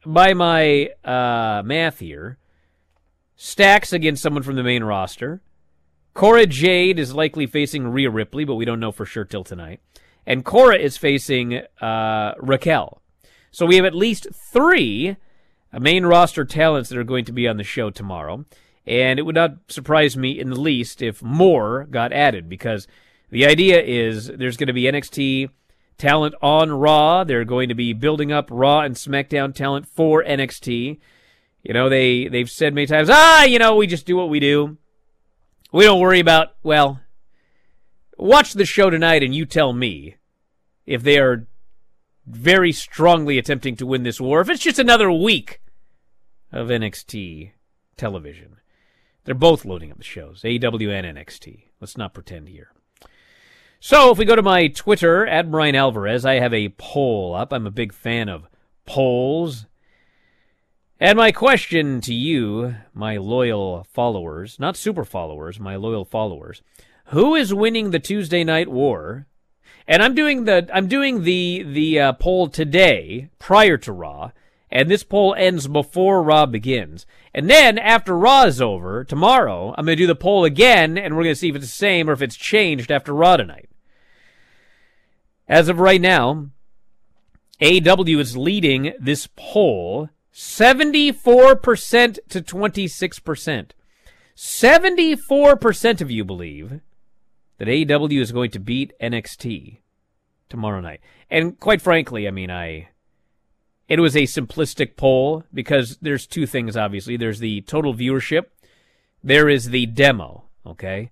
by 0.05 0.33
my 0.33 0.89
uh, 1.05 1.61
math 1.63 1.99
here, 1.99 2.37
Stacks 3.43 3.91
against 3.91 4.21
someone 4.21 4.43
from 4.43 4.55
the 4.55 4.61
main 4.61 4.83
roster. 4.83 5.41
Cora 6.13 6.45
Jade 6.45 6.99
is 6.99 7.15
likely 7.15 7.47
facing 7.47 7.87
Rhea 7.87 8.11
Ripley, 8.11 8.45
but 8.45 8.53
we 8.53 8.65
don't 8.65 8.79
know 8.79 8.91
for 8.91 9.03
sure 9.03 9.25
till 9.25 9.43
tonight. 9.43 9.79
And 10.27 10.45
Cora 10.45 10.77
is 10.77 10.95
facing 10.95 11.63
uh, 11.81 12.35
Raquel. 12.37 13.01
So 13.49 13.65
we 13.65 13.77
have 13.77 13.85
at 13.85 13.95
least 13.95 14.27
three 14.31 15.17
main 15.73 16.05
roster 16.05 16.45
talents 16.45 16.89
that 16.89 16.99
are 16.99 17.03
going 17.03 17.25
to 17.25 17.31
be 17.31 17.47
on 17.47 17.57
the 17.57 17.63
show 17.63 17.89
tomorrow. 17.89 18.45
And 18.85 19.17
it 19.17 19.23
would 19.23 19.33
not 19.33 19.57
surprise 19.69 20.15
me 20.15 20.39
in 20.39 20.51
the 20.51 20.59
least 20.59 21.01
if 21.01 21.23
more 21.23 21.85
got 21.85 22.13
added 22.13 22.47
because 22.47 22.87
the 23.31 23.47
idea 23.47 23.81
is 23.81 24.27
there's 24.27 24.55
going 24.55 24.67
to 24.67 24.73
be 24.73 24.83
NXT 24.83 25.49
talent 25.97 26.35
on 26.43 26.69
Raw. 26.73 27.23
They're 27.23 27.43
going 27.43 27.69
to 27.69 27.75
be 27.75 27.93
building 27.93 28.31
up 28.31 28.49
Raw 28.51 28.81
and 28.81 28.93
SmackDown 28.93 29.55
talent 29.55 29.87
for 29.87 30.23
NXT. 30.23 30.99
You 31.63 31.73
know, 31.73 31.89
they, 31.89 32.27
they've 32.27 32.49
said 32.49 32.73
many 32.73 32.87
times, 32.87 33.09
ah, 33.11 33.43
you 33.43 33.59
know, 33.59 33.75
we 33.75 33.87
just 33.87 34.05
do 34.05 34.15
what 34.15 34.29
we 34.29 34.39
do. 34.39 34.77
We 35.71 35.83
don't 35.83 35.99
worry 35.99 36.19
about, 36.19 36.55
well, 36.63 37.01
watch 38.17 38.53
the 38.53 38.65
show 38.65 38.89
tonight 38.89 39.23
and 39.23 39.33
you 39.33 39.45
tell 39.45 39.73
me 39.73 40.15
if 40.85 41.03
they 41.03 41.19
are 41.19 41.47
very 42.25 42.71
strongly 42.71 43.37
attempting 43.37 43.75
to 43.77 43.85
win 43.85 44.03
this 44.03 44.19
war, 44.19 44.41
if 44.41 44.49
it's 44.49 44.63
just 44.63 44.79
another 44.79 45.11
week 45.11 45.61
of 46.51 46.67
NXT 46.67 47.51
television. 47.97 48.57
They're 49.23 49.35
both 49.35 49.65
loading 49.65 49.91
up 49.91 49.97
the 49.97 50.03
shows, 50.03 50.41
AEW 50.41 50.91
and 50.91 51.17
NXT. 51.17 51.65
Let's 51.79 51.97
not 51.97 52.13
pretend 52.13 52.49
here. 52.49 52.71
So 53.79 54.11
if 54.11 54.17
we 54.17 54.25
go 54.25 54.35
to 54.35 54.41
my 54.41 54.67
Twitter 54.67 55.25
at 55.25 55.49
Bryan 55.49 55.75
Alvarez, 55.75 56.25
I 56.25 56.35
have 56.35 56.53
a 56.53 56.69
poll 56.69 57.33
up. 57.33 57.53
I'm 57.53 57.67
a 57.67 57.71
big 57.71 57.93
fan 57.93 58.29
of 58.29 58.47
polls. 58.85 59.65
And 61.01 61.17
my 61.17 61.31
question 61.31 61.99
to 62.01 62.13
you, 62.13 62.75
my 62.93 63.17
loyal 63.17 63.87
followers, 63.91 64.59
not 64.59 64.77
super 64.77 65.03
followers, 65.03 65.59
my 65.59 65.75
loyal 65.75 66.05
followers, 66.05 66.61
who 67.05 67.33
is 67.33 67.51
winning 67.51 67.89
the 67.89 67.97
Tuesday 67.97 68.43
night 68.43 68.67
war? 68.67 69.25
And 69.87 70.03
I'm 70.03 70.13
doing 70.13 70.45
the 70.45 70.69
I'm 70.71 70.87
doing 70.87 71.23
the 71.23 71.63
the 71.63 71.99
uh, 71.99 72.13
poll 72.13 72.49
today 72.49 73.29
prior 73.39 73.79
to 73.79 73.91
Raw 73.91 74.29
and 74.69 74.91
this 74.91 75.03
poll 75.03 75.33
ends 75.33 75.67
before 75.67 76.21
Raw 76.21 76.45
begins. 76.45 77.07
And 77.33 77.49
then 77.49 77.79
after 77.79 78.15
Raw 78.15 78.43
is 78.43 78.61
over, 78.61 79.03
tomorrow, 79.03 79.73
I'm 79.75 79.85
going 79.85 79.97
to 79.97 80.03
do 80.03 80.07
the 80.07 80.13
poll 80.13 80.45
again, 80.45 80.99
and 80.99 81.15
we're 81.17 81.23
going 81.23 81.33
to 81.33 81.39
see 81.39 81.49
if 81.49 81.55
it's 81.55 81.65
the 81.65 81.71
same 81.71 82.11
or 82.11 82.13
if 82.13 82.21
it's 82.21 82.37
changed 82.37 82.91
after 82.91 83.11
Raw 83.11 83.37
tonight. 83.37 83.69
As 85.47 85.67
of 85.67 85.79
right 85.79 85.99
now, 85.99 86.51
AEW 87.59 88.19
is 88.19 88.37
leading 88.37 88.93
this 88.99 89.27
poll 89.35 90.09
74% 90.33 92.19
to 92.29 92.41
26%. 92.41 93.71
74% 94.35 96.01
of 96.01 96.11
you 96.11 96.23
believe 96.23 96.79
that 97.57 97.67
AEW 97.67 98.21
is 98.21 98.31
going 98.31 98.51
to 98.51 98.59
beat 98.59 98.93
NXT 99.01 99.79
tomorrow 100.49 100.81
night. 100.81 101.01
And 101.29 101.59
quite 101.59 101.81
frankly, 101.81 102.27
I 102.27 102.31
mean, 102.31 102.49
I 102.49 102.89
it 103.91 103.99
was 103.99 104.15
a 104.15 104.21
simplistic 104.21 104.95
poll 104.95 105.43
because 105.53 105.97
there's 106.01 106.25
two 106.25 106.45
things, 106.45 106.77
obviously. 106.77 107.17
There's 107.17 107.39
the 107.39 107.59
total 107.61 107.93
viewership, 107.93 108.45
there 109.21 109.49
is 109.49 109.65
the 109.65 109.85
demo, 109.85 110.45
okay? 110.65 111.11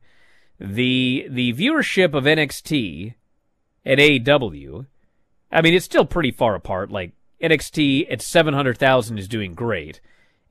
The, 0.62 1.28
the 1.30 1.52
viewership 1.52 2.14
of 2.14 2.24
NXT 2.24 3.16
and 3.84 4.00
AEW, 4.00 4.86
I 5.52 5.62
mean, 5.62 5.74
it's 5.74 5.84
still 5.84 6.06
pretty 6.06 6.32
far 6.32 6.56
apart. 6.56 6.90
Like, 6.90 7.12
NXT 7.42 8.12
at 8.12 8.22
700,000 8.22 9.18
is 9.18 9.28
doing 9.28 9.54
great. 9.54 10.02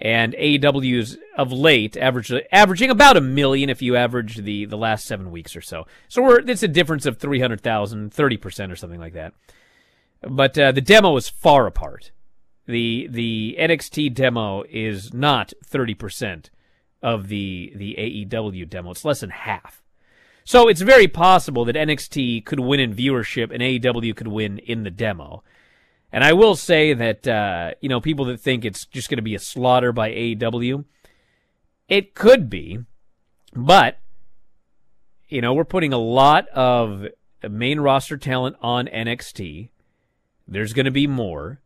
And 0.01 0.33
AEW's 0.35 1.19
of 1.37 1.51
late 1.51 1.97
average, 1.97 2.33
averaging 2.53 2.91
about 2.91 3.17
a 3.17 3.21
million 3.21 3.69
if 3.69 3.83
you 3.83 3.97
average 3.97 4.37
the, 4.37 4.65
the 4.65 4.77
last 4.77 5.07
seven 5.07 5.33
weeks 5.33 5.57
or 5.57 5.61
so. 5.61 5.87
So 6.07 6.23
we're, 6.23 6.39
it's 6.39 6.63
a 6.63 6.69
difference 6.69 7.05
of 7.05 7.19
300,000, 7.19 8.13
30% 8.13 8.73
or 8.73 8.77
something 8.77 9.01
like 9.01 9.15
that. 9.15 9.35
But 10.23 10.57
uh, 10.57 10.73
the 10.73 10.81
demo 10.81 11.17
is 11.17 11.29
far 11.29 11.67
apart 11.67 12.13
the 12.69 13.09
the 13.11 13.57
NXT 13.59 14.15
demo 14.15 14.63
is 14.69 15.13
not 15.13 15.53
30% 15.67 16.51
of 17.03 17.29
the 17.29 17.73
the 17.75 17.97
AEW 17.99 18.69
demo. 18.69 18.93
It's 18.93 19.05
less 19.05 19.21
than 19.21 19.31
half. 19.31 19.83
So 20.45 20.69
it's 20.69 20.83
very 20.83 21.09
possible 21.09 21.65
that 21.65 21.77
NXT 21.77 22.45
could 22.45 22.61
win 22.61 22.81
in 22.81 22.95
viewership 22.95 23.51
and 23.51 23.63
AEW 23.63 24.15
could 24.15 24.29
win 24.29 24.59
in 24.59 24.83
the 24.85 24.91
demo. 24.91 25.43
And 26.13 26.25
I 26.25 26.33
will 26.33 26.57
say 26.57 26.95
that 26.95 27.29
uh, 27.29 27.73
you 27.81 27.89
know 27.89 28.01
people 28.01 28.25
that 28.27 28.41
think 28.41 28.65
it's 28.65 28.87
just 28.87 29.11
going 29.11 29.19
to 29.19 29.23
be 29.23 29.35
a 29.35 29.41
slaughter 29.41 29.93
by 29.93 30.11
AEW, 30.11 30.85
it 31.89 32.15
could 32.15 32.49
be, 32.49 32.79
but 33.55 33.99
you 35.29 35.41
know 35.41 35.53
we're 35.53 35.65
putting 35.65 35.93
a 35.93 35.99
lot 35.99 36.49
of 36.49 37.07
main 37.49 37.81
roster 37.81 38.17
talent 38.17 38.57
on 38.61 38.87
NXT. 38.87 39.69
There's 40.47 40.73
going 40.73 40.87
to 40.87 40.91
be 40.91 41.07
more. 41.07 41.61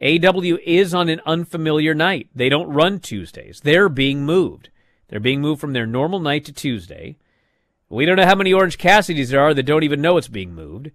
AW 0.00 0.58
is 0.64 0.92
on 0.92 1.08
an 1.08 1.20
unfamiliar 1.24 1.94
night. 1.94 2.28
They 2.34 2.48
don't 2.48 2.68
run 2.68 3.00
Tuesdays. 3.00 3.60
They're 3.62 3.88
being 3.88 4.24
moved. 4.24 4.70
They're 5.08 5.20
being 5.20 5.40
moved 5.40 5.60
from 5.60 5.72
their 5.72 5.86
normal 5.86 6.20
night 6.20 6.44
to 6.46 6.52
Tuesday. 6.52 7.16
We 7.88 8.06
don't 8.06 8.16
know 8.16 8.26
how 8.26 8.34
many 8.34 8.52
Orange 8.52 8.78
Cassidys 8.78 9.30
there 9.30 9.40
are 9.40 9.54
that 9.54 9.62
don't 9.62 9.84
even 9.84 10.00
know 10.00 10.16
it's 10.16 10.28
being 10.28 10.54
moved. 10.54 10.90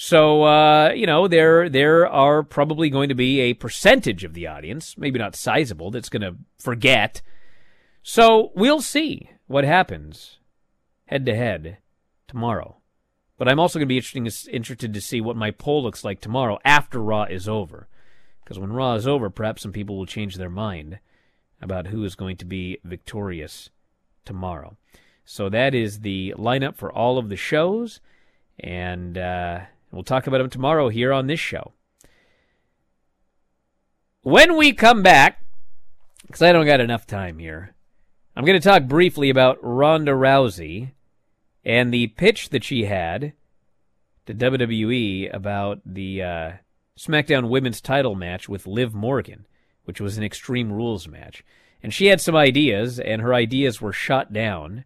So 0.00 0.44
uh, 0.44 0.92
you 0.94 1.06
know 1.06 1.26
there 1.26 1.68
there 1.68 2.06
are 2.06 2.44
probably 2.44 2.88
going 2.88 3.08
to 3.08 3.16
be 3.16 3.40
a 3.40 3.54
percentage 3.54 4.22
of 4.22 4.32
the 4.32 4.46
audience, 4.46 4.96
maybe 4.96 5.18
not 5.18 5.34
sizable, 5.34 5.90
that's 5.90 6.08
going 6.08 6.22
to 6.22 6.36
forget. 6.56 7.20
So 8.04 8.52
we'll 8.54 8.80
see 8.80 9.32
what 9.48 9.64
happens 9.64 10.38
head 11.06 11.26
to 11.26 11.34
head 11.34 11.78
tomorrow. 12.28 12.76
But 13.38 13.48
I'm 13.48 13.58
also 13.58 13.80
going 13.80 13.88
to 13.88 14.00
be 14.00 14.52
interested 14.52 14.94
to 14.94 15.00
see 15.00 15.20
what 15.20 15.34
my 15.34 15.50
poll 15.50 15.82
looks 15.82 16.04
like 16.04 16.20
tomorrow 16.20 16.60
after 16.64 17.02
Raw 17.02 17.24
is 17.24 17.48
over. 17.48 17.88
Because 18.44 18.60
when 18.60 18.72
Raw 18.72 18.94
is 18.94 19.06
over, 19.08 19.30
perhaps 19.30 19.62
some 19.62 19.72
people 19.72 19.98
will 19.98 20.06
change 20.06 20.36
their 20.36 20.48
mind 20.48 21.00
about 21.60 21.88
who 21.88 22.04
is 22.04 22.14
going 22.14 22.36
to 22.36 22.44
be 22.44 22.78
victorious 22.84 23.70
tomorrow. 24.24 24.76
So 25.24 25.48
that 25.48 25.74
is 25.74 26.02
the 26.02 26.36
lineup 26.38 26.76
for 26.76 26.92
all 26.92 27.18
of 27.18 27.30
the 27.30 27.36
shows. 27.36 28.00
And 28.60 29.18
uh, 29.18 29.60
We'll 29.90 30.04
talk 30.04 30.26
about 30.26 30.38
them 30.38 30.50
tomorrow 30.50 30.88
here 30.88 31.12
on 31.12 31.26
this 31.26 31.40
show. 31.40 31.72
When 34.22 34.56
we 34.56 34.72
come 34.72 35.02
back, 35.02 35.42
because 36.26 36.42
I 36.42 36.52
don't 36.52 36.66
got 36.66 36.80
enough 36.80 37.06
time 37.06 37.38
here, 37.38 37.74
I'm 38.36 38.44
going 38.44 38.60
to 38.60 38.68
talk 38.68 38.84
briefly 38.84 39.30
about 39.30 39.58
Ronda 39.62 40.12
Rousey 40.12 40.92
and 41.64 41.92
the 41.92 42.08
pitch 42.08 42.50
that 42.50 42.64
she 42.64 42.84
had 42.84 43.32
to 44.26 44.34
WWE 44.34 45.34
about 45.34 45.80
the 45.84 46.22
uh, 46.22 46.52
SmackDown 46.98 47.48
Women's 47.48 47.80
title 47.80 48.14
match 48.14 48.48
with 48.48 48.66
Liv 48.66 48.94
Morgan, 48.94 49.46
which 49.84 50.00
was 50.00 50.18
an 50.18 50.24
Extreme 50.24 50.72
Rules 50.72 51.08
match. 51.08 51.42
And 51.82 51.94
she 51.94 52.06
had 52.06 52.20
some 52.20 52.36
ideas, 52.36 53.00
and 53.00 53.22
her 53.22 53.32
ideas 53.32 53.80
were 53.80 53.92
shot 53.92 54.32
down. 54.32 54.84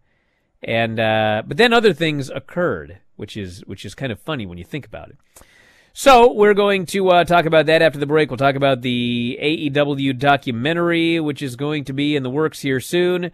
And 0.63 1.01
uh, 1.01 1.43
but 1.47 1.57
then 1.57 1.73
other 1.73 1.93
things 1.93 2.31
occurred 2.31 3.01
which 3.23 3.37
is 3.37 3.65
which 3.67 3.85
is 3.85 3.95
kind 3.95 4.11
of 4.11 4.21
funny 4.21 4.47
when 4.47 4.59
you 4.59 4.65
think 4.65 4.85
about 4.85 5.09
it. 5.09 5.17
So 5.93 6.33
we're 6.33 6.55
going 6.55 6.87
to 6.87 7.09
uh, 7.11 7.25
talk 7.25 7.45
about 7.45 7.67
that 7.67 7.81
after 7.81 8.01
the 8.01 8.07
break. 8.07 8.31
We'll 8.31 8.37
talk 8.37 8.57
about 8.57 8.83
the 8.83 9.39
AEW 9.41 10.19
documentary, 10.19 11.21
which 11.21 11.41
is 11.41 11.55
going 11.55 11.85
to 11.85 11.93
be 11.93 12.17
in 12.17 12.25
the 12.25 12.31
works 12.31 12.63
here 12.63 12.81
soon. 12.81 13.31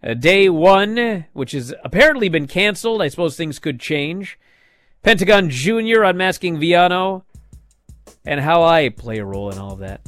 Uh, 0.00 0.14
day 0.14 0.48
one, 0.48 1.26
which 1.32 1.50
has 1.52 1.74
apparently 1.82 2.28
been 2.28 2.46
canceled. 2.46 3.02
I 3.02 3.08
suppose 3.08 3.36
things 3.36 3.58
could 3.58 3.80
change. 3.80 4.38
Pentagon 5.02 5.50
Jr. 5.50 6.04
unmasking 6.04 6.60
Villano, 6.60 7.24
and 8.24 8.38
how 8.38 8.62
I 8.62 8.90
play 8.90 9.18
a 9.18 9.24
role 9.24 9.50
in 9.50 9.58
all 9.58 9.72
of 9.72 9.80
that, 9.80 10.02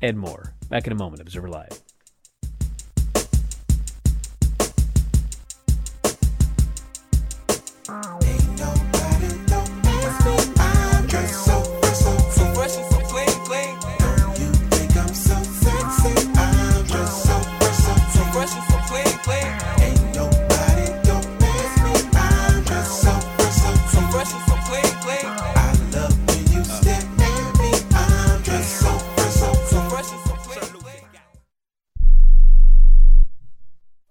and 0.00 0.18
more. 0.18 0.54
Back 0.70 0.86
in 0.86 0.94
a 0.94 0.96
moment. 0.96 1.20
Observer 1.20 1.50
Live. 1.50 1.82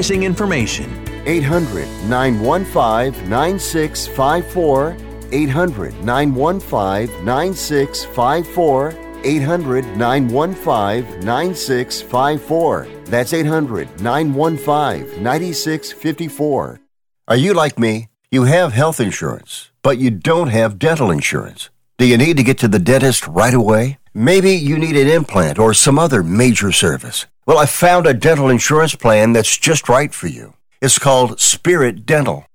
information. 0.00 0.90
800 1.26 1.86
915 2.08 3.28
9654. 3.28 4.96
800 5.32 6.04
915 6.04 7.24
9654. 7.24 8.94
800 9.24 9.84
915 9.96 11.20
9654. 11.20 12.88
That's 13.04 13.32
800 13.32 14.00
915 14.00 15.22
9654. 15.22 16.80
Are 17.28 17.36
you 17.36 17.54
like 17.54 17.78
me? 17.78 18.08
You 18.30 18.44
have 18.44 18.72
health 18.72 18.98
insurance, 18.98 19.70
but 19.82 19.98
you 19.98 20.10
don't 20.10 20.48
have 20.48 20.78
dental 20.78 21.10
insurance. 21.10 21.68
Do 21.98 22.06
you 22.06 22.16
need 22.16 22.38
to 22.38 22.42
get 22.42 22.58
to 22.58 22.68
the 22.68 22.78
dentist 22.78 23.28
right 23.28 23.54
away? 23.54 23.98
Maybe 24.14 24.52
you 24.52 24.78
need 24.78 24.96
an 24.96 25.08
implant 25.08 25.58
or 25.58 25.74
some 25.74 25.98
other 25.98 26.22
major 26.22 26.72
service. 26.72 27.26
Well, 27.44 27.58
I 27.58 27.66
found 27.66 28.06
a 28.06 28.14
dental 28.14 28.48
insurance 28.48 28.94
plan 28.94 29.32
that's 29.32 29.58
just 29.58 29.88
right 29.88 30.14
for 30.14 30.28
you. 30.28 30.54
It's 30.80 30.98
called 30.98 31.40
Spirit 31.40 32.06
Dental. 32.06 32.46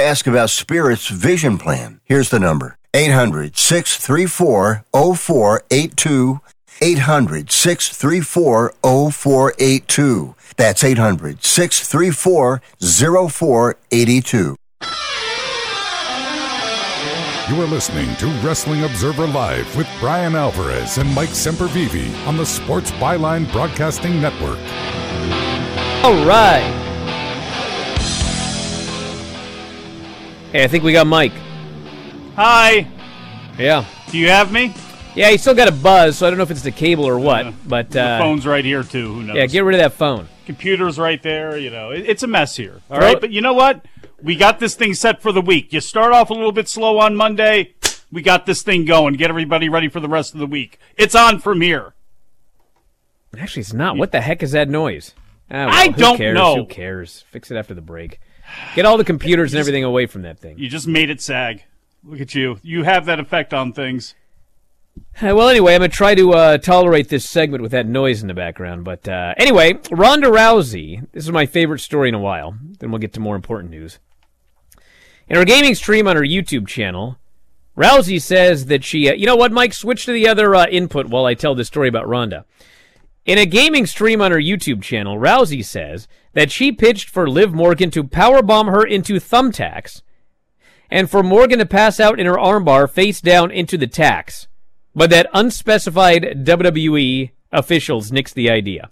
ask 0.00 0.26
about 0.26 0.50
Spirit's 0.50 1.08
vision 1.08 1.58
plan. 1.58 2.00
Here's 2.04 2.30
the 2.30 2.38
number 2.38 2.76
800 2.94 3.56
634 3.56 4.84
0482. 4.92 6.40
800 6.82 7.50
634 7.50 8.74
0482. 8.82 10.34
That's 10.56 10.84
800 10.84 11.44
634 11.44 12.62
0482. 12.80 14.56
You 17.50 17.60
are 17.60 17.66
listening 17.66 18.14
to 18.16 18.26
Wrestling 18.46 18.84
Observer 18.84 19.26
Live 19.26 19.76
with 19.76 19.88
Bryan 19.98 20.36
Alvarez 20.36 20.98
and 20.98 21.12
Mike 21.12 21.30
Sempervive 21.30 22.26
on 22.26 22.36
the 22.36 22.46
Sports 22.46 22.92
Byline 22.92 23.50
Broadcasting 23.50 24.20
Network. 24.20 24.58
All 26.04 26.24
right. 26.24 26.89
Hey, 30.52 30.64
I 30.64 30.68
think 30.68 30.82
we 30.82 30.92
got 30.92 31.06
Mike. 31.06 31.32
Hi. 32.36 32.86
Yeah. 33.58 33.84
Do 34.10 34.18
you 34.18 34.28
have 34.28 34.50
me? 34.52 34.74
Yeah, 35.14 35.30
he's 35.30 35.40
still 35.40 35.54
got 35.54 35.68
a 35.68 35.72
buzz, 35.72 36.18
so 36.18 36.26
I 36.26 36.30
don't 36.30 36.36
know 36.38 36.42
if 36.42 36.50
it's 36.50 36.62
the 36.62 36.70
cable 36.70 37.04
or 37.04 37.18
what. 37.18 37.44
Yeah. 37.46 37.52
But 37.66 37.90
The 37.90 38.02
uh, 38.02 38.18
phone's 38.18 38.46
right 38.46 38.64
here 38.64 38.82
too. 38.82 39.12
Who 39.14 39.22
knows? 39.22 39.36
yeah, 39.36 39.46
get 39.46 39.60
rid 39.64 39.74
of 39.74 39.80
that 39.80 39.92
phone. 39.96 40.28
Computer's 40.46 40.98
right 40.98 41.22
there. 41.22 41.56
You 41.56 41.70
know, 41.70 41.90
it, 41.90 42.04
it's 42.08 42.22
a 42.22 42.26
mess 42.26 42.56
here. 42.56 42.80
All 42.90 42.98
right, 42.98 43.12
right, 43.14 43.20
but 43.20 43.30
you 43.30 43.40
know 43.40 43.52
what? 43.54 43.84
We 44.22 44.36
got 44.36 44.58
this 44.58 44.74
thing 44.74 44.94
set 44.94 45.22
for 45.22 45.32
the 45.32 45.40
week. 45.40 45.72
You 45.72 45.80
start 45.80 46.12
off 46.12 46.30
a 46.30 46.34
little 46.34 46.52
bit 46.52 46.68
slow 46.68 46.98
on 46.98 47.16
Monday. 47.16 47.74
We 48.12 48.22
got 48.22 48.44
this 48.46 48.62
thing 48.62 48.84
going. 48.84 49.14
Get 49.14 49.30
everybody 49.30 49.68
ready 49.68 49.88
for 49.88 50.00
the 50.00 50.08
rest 50.08 50.34
of 50.34 50.40
the 50.40 50.46
week. 50.46 50.78
It's 50.96 51.14
on 51.14 51.38
from 51.38 51.60
here. 51.60 51.94
Actually, 53.38 53.60
it's 53.62 53.72
not. 53.72 53.96
What 53.96 54.10
the 54.10 54.20
heck 54.20 54.42
is 54.42 54.52
that 54.52 54.68
noise? 54.68 55.14
Ah, 55.50 55.66
well, 55.66 55.70
I 55.70 55.88
don't 55.88 56.16
cares? 56.16 56.34
know. 56.34 56.56
Who 56.56 56.66
cares? 56.66 57.24
Fix 57.30 57.50
it 57.50 57.56
after 57.56 57.74
the 57.74 57.80
break. 57.80 58.20
Get 58.74 58.86
all 58.86 58.96
the 58.96 59.04
computers 59.04 59.52
and 59.52 59.60
everything 59.60 59.84
away 59.84 60.06
from 60.06 60.22
that 60.22 60.38
thing. 60.38 60.58
You 60.58 60.68
just 60.68 60.86
made 60.86 61.10
it 61.10 61.20
sag. 61.20 61.64
Look 62.04 62.20
at 62.20 62.34
you. 62.34 62.58
You 62.62 62.84
have 62.84 63.06
that 63.06 63.20
effect 63.20 63.52
on 63.52 63.72
things. 63.72 64.14
Uh, 65.22 65.34
well, 65.34 65.48
anyway, 65.48 65.74
I'm 65.74 65.80
going 65.80 65.90
to 65.90 65.96
try 65.96 66.14
to 66.14 66.32
uh, 66.32 66.58
tolerate 66.58 67.08
this 67.08 67.28
segment 67.28 67.62
with 67.62 67.72
that 67.72 67.86
noise 67.86 68.22
in 68.22 68.28
the 68.28 68.34
background. 68.34 68.84
But 68.84 69.08
uh, 69.08 69.34
anyway, 69.36 69.78
Ronda 69.90 70.28
Rousey. 70.28 71.06
This 71.12 71.24
is 71.24 71.32
my 71.32 71.46
favorite 71.46 71.80
story 71.80 72.08
in 72.08 72.14
a 72.14 72.20
while. 72.20 72.56
Then 72.78 72.90
we'll 72.90 73.00
get 73.00 73.12
to 73.14 73.20
more 73.20 73.36
important 73.36 73.70
news. 73.70 73.98
In 75.28 75.36
her 75.36 75.44
gaming 75.44 75.74
stream 75.74 76.08
on 76.08 76.16
her 76.16 76.22
YouTube 76.22 76.66
channel, 76.66 77.18
Rousey 77.76 78.20
says 78.20 78.66
that 78.66 78.82
she. 78.84 79.08
Uh, 79.08 79.14
you 79.14 79.26
know 79.26 79.36
what, 79.36 79.52
Mike? 79.52 79.74
Switch 79.74 80.04
to 80.06 80.12
the 80.12 80.26
other 80.26 80.54
uh, 80.54 80.66
input 80.66 81.06
while 81.06 81.26
I 81.26 81.34
tell 81.34 81.54
this 81.54 81.68
story 81.68 81.88
about 81.88 82.08
Ronda. 82.08 82.44
In 83.30 83.38
a 83.38 83.46
gaming 83.46 83.86
stream 83.86 84.20
on 84.20 84.32
her 84.32 84.40
YouTube 84.40 84.82
channel, 84.82 85.16
Rousey 85.16 85.64
says 85.64 86.08
that 86.32 86.50
she 86.50 86.72
pitched 86.72 87.08
for 87.08 87.30
Liv 87.30 87.54
Morgan 87.54 87.88
to 87.92 88.02
powerbomb 88.02 88.72
her 88.72 88.84
into 88.84 89.20
thumbtacks 89.20 90.02
and 90.90 91.08
for 91.08 91.22
Morgan 91.22 91.60
to 91.60 91.64
pass 91.64 92.00
out 92.00 92.18
in 92.18 92.26
her 92.26 92.34
armbar 92.34 92.90
face 92.90 93.20
down 93.20 93.52
into 93.52 93.78
the 93.78 93.86
tacks, 93.86 94.48
but 94.96 95.10
that 95.10 95.30
unspecified 95.32 96.44
WWE 96.44 97.30
officials 97.52 98.10
nixed 98.10 98.34
the 98.34 98.50
idea. 98.50 98.90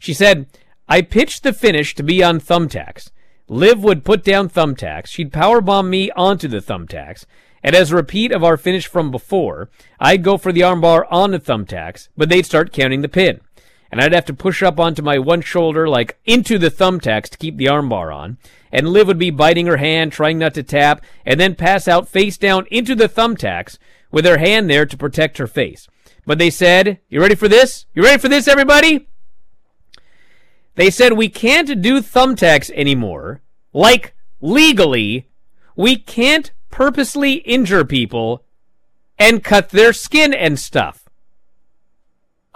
She 0.00 0.12
said, 0.12 0.46
I 0.88 1.00
pitched 1.00 1.44
the 1.44 1.52
finish 1.52 1.94
to 1.94 2.02
be 2.02 2.20
on 2.20 2.40
thumbtacks. 2.40 3.12
Liv 3.46 3.84
would 3.84 4.04
put 4.04 4.24
down 4.24 4.48
thumbtacks. 4.48 5.06
She'd 5.06 5.32
powerbomb 5.32 5.88
me 5.88 6.10
onto 6.16 6.48
the 6.48 6.58
thumbtacks. 6.58 7.26
And 7.62 7.76
as 7.76 7.92
a 7.92 7.96
repeat 7.96 8.32
of 8.32 8.42
our 8.42 8.56
finish 8.56 8.88
from 8.88 9.12
before, 9.12 9.70
I'd 10.00 10.24
go 10.24 10.36
for 10.36 10.52
the 10.52 10.62
armbar 10.62 11.06
on 11.10 11.30
the 11.30 11.38
thumbtacks, 11.38 12.08
but 12.16 12.28
they'd 12.28 12.44
start 12.46 12.72
counting 12.72 13.02
the 13.02 13.08
pin. 13.08 13.40
And 13.90 14.00
I'd 14.00 14.12
have 14.12 14.26
to 14.26 14.34
push 14.34 14.62
up 14.62 14.78
onto 14.78 15.02
my 15.02 15.18
one 15.18 15.40
shoulder, 15.40 15.88
like 15.88 16.18
into 16.24 16.58
the 16.58 16.70
thumbtacks 16.70 17.28
to 17.30 17.38
keep 17.38 17.56
the 17.56 17.66
armbar 17.66 18.14
on. 18.14 18.38
And 18.70 18.88
Liv 18.88 19.06
would 19.06 19.18
be 19.18 19.30
biting 19.30 19.66
her 19.66 19.78
hand, 19.78 20.12
trying 20.12 20.38
not 20.38 20.54
to 20.54 20.62
tap, 20.62 21.02
and 21.24 21.40
then 21.40 21.54
pass 21.54 21.88
out 21.88 22.08
face 22.08 22.36
down 22.36 22.66
into 22.70 22.94
the 22.94 23.08
thumbtacks 23.08 23.78
with 24.10 24.26
her 24.26 24.38
hand 24.38 24.68
there 24.68 24.84
to 24.84 24.96
protect 24.96 25.38
her 25.38 25.46
face. 25.46 25.88
But 26.26 26.38
they 26.38 26.50
said, 26.50 27.00
You 27.08 27.20
ready 27.20 27.34
for 27.34 27.48
this? 27.48 27.86
You 27.94 28.02
ready 28.02 28.18
for 28.18 28.28
this, 28.28 28.46
everybody? 28.46 29.08
They 30.74 30.90
said 30.90 31.14
we 31.14 31.28
can't 31.28 31.82
do 31.82 32.00
thumbtacks 32.00 32.70
anymore. 32.70 33.40
Like, 33.72 34.14
legally, 34.40 35.28
we 35.74 35.96
can't 35.96 36.52
purposely 36.70 37.34
injure 37.34 37.84
people 37.84 38.44
and 39.18 39.42
cut 39.42 39.70
their 39.70 39.92
skin 39.92 40.32
and 40.32 40.56
stuff. 40.56 41.08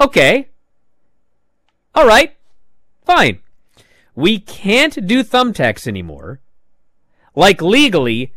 Okay. 0.01 0.51
All 1.95 2.07
right. 2.07 2.35
Fine. 3.05 3.41
We 4.15 4.39
can't 4.39 5.07
do 5.07 5.23
thumbtacks 5.23 5.87
anymore. 5.87 6.41
Like, 7.35 7.63
legally, 7.63 8.33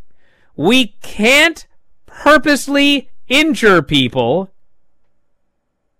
we 0.56 0.96
can't 1.02 1.66
purposely 2.06 3.10
injure 3.28 3.82
people 3.82 4.52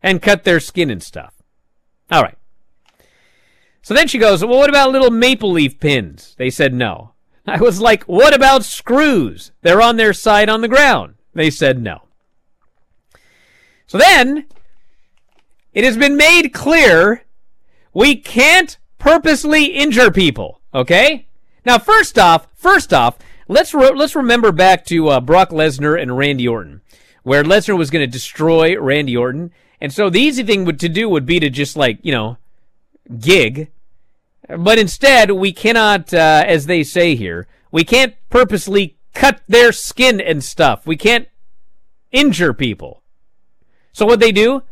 and 0.02 0.22
cut 0.22 0.44
their 0.44 0.60
skin 0.60 0.90
and 0.90 1.04
stuff. 1.04 1.34
All 2.12 2.22
right. 2.22 2.38
So 3.82 3.94
then 3.94 4.08
she 4.08 4.18
goes, 4.18 4.44
Well, 4.44 4.58
what 4.58 4.70
about 4.70 4.92
little 4.92 5.12
maple 5.12 5.52
leaf 5.52 5.80
pins? 5.80 6.36
They 6.38 6.50
said 6.50 6.74
no. 6.74 7.14
I 7.48 7.58
was 7.58 7.80
like, 7.80 8.04
What 8.04 8.34
about 8.34 8.64
screws? 8.64 9.52
They're 9.62 9.82
on 9.82 9.98
their 9.98 10.14
side 10.14 10.50
on 10.50 10.62
the 10.62 10.68
ground. 10.68 11.16
They 11.34 11.50
said 11.50 11.82
no. 11.82 12.04
So 13.88 13.98
then, 13.98 14.46
it 15.74 15.84
has 15.84 15.98
been 15.98 16.16
made 16.16 16.50
clear 16.50 17.26
we 17.96 18.16
can't 18.16 18.78
purposely 19.00 19.66
injure 19.68 20.12
people, 20.12 20.60
okay? 20.74 21.28
Now, 21.66 21.80
first 21.80 22.20
off, 22.20 22.48
first 22.54 22.94
off, 22.94 23.18
let's 23.48 23.74
re- 23.74 23.94
let's 23.96 24.16
remember 24.16 24.52
back 24.52 24.86
to 24.88 25.08
uh, 25.08 25.20
Brock 25.22 25.50
Lesnar 25.50 26.00
and 26.00 26.16
Randy 26.16 26.48
Orton, 26.48 26.82
where 27.24 27.44
Lesnar 27.44 27.78
was 27.78 27.90
going 27.90 28.04
to 28.04 28.12
destroy 28.12 28.78
Randy 28.78 29.18
Orton, 29.18 29.52
and 29.82 29.92
so 29.92 30.10
the 30.10 30.20
easy 30.20 30.44
thing 30.44 30.66
would, 30.66 30.80
to 30.82 30.90
do 30.90 31.10
would 31.10 31.26
be 31.26 31.40
to 31.40 31.50
just 31.50 31.76
like 31.76 31.98
you 32.04 32.12
know 32.12 32.38
gig, 33.18 33.72
but 34.48 34.78
instead 34.78 35.32
we 35.32 35.54
cannot, 35.54 36.14
uh, 36.14 36.44
as 36.46 36.66
they 36.66 36.84
say 36.84 37.16
here, 37.16 37.48
we 37.72 37.86
can't 37.86 38.14
purposely 38.30 38.98
cut 39.14 39.42
their 39.48 39.72
skin 39.72 40.20
and 40.20 40.44
stuff. 40.44 40.86
We 40.86 40.98
can't 40.98 41.30
injure 42.12 42.54
people. 42.54 43.02
So 43.94 44.06
what 44.06 44.20
they 44.20 44.34
do? 44.34 44.64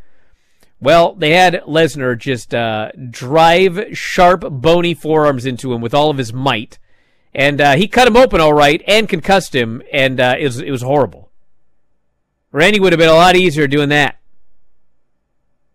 Well, 0.83 1.15
they 1.15 1.31
had 1.31 1.61
Lesnar 1.65 2.17
just 2.17 2.53
uh, 2.53 2.91
drive 3.09 3.97
sharp, 3.97 4.41
bony 4.41 4.93
forearms 4.93 5.45
into 5.45 5.71
him 5.71 5.79
with 5.79 5.93
all 5.93 6.09
of 6.09 6.17
his 6.17 6.33
might, 6.33 6.77
and 7.33 7.61
uh, 7.61 7.75
he 7.77 7.87
cut 7.87 8.05
him 8.05 8.17
open 8.17 8.41
all 8.41 8.51
right 8.51 8.83
and 8.85 9.07
concussed 9.07 9.55
him, 9.55 9.81
and 9.93 10.19
uh, 10.19 10.35
it 10.37 10.43
was 10.43 10.59
it 10.59 10.71
was 10.71 10.81
horrible. 10.81 11.31
Randy 12.51 12.81
would 12.81 12.91
have 12.91 12.99
been 12.99 13.07
a 13.07 13.13
lot 13.13 13.37
easier 13.37 13.65
doing 13.65 13.87
that, 13.89 14.19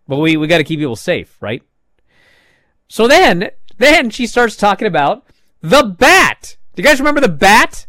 but 0.07 0.19
we 0.19 0.37
we 0.37 0.47
got 0.47 0.59
to 0.59 0.65
keep 0.65 0.79
people 0.79 0.95
safe, 0.95 1.39
right? 1.41 1.63
So 2.87 3.09
then 3.09 3.49
then 3.79 4.11
she 4.11 4.27
starts 4.27 4.57
talking 4.57 4.87
about 4.87 5.25
the 5.63 5.85
bat. 5.85 6.59
Do 6.75 6.83
you 6.83 6.87
guys 6.87 7.01
remember 7.01 7.23
the 7.23 7.31
bat? 7.31 7.87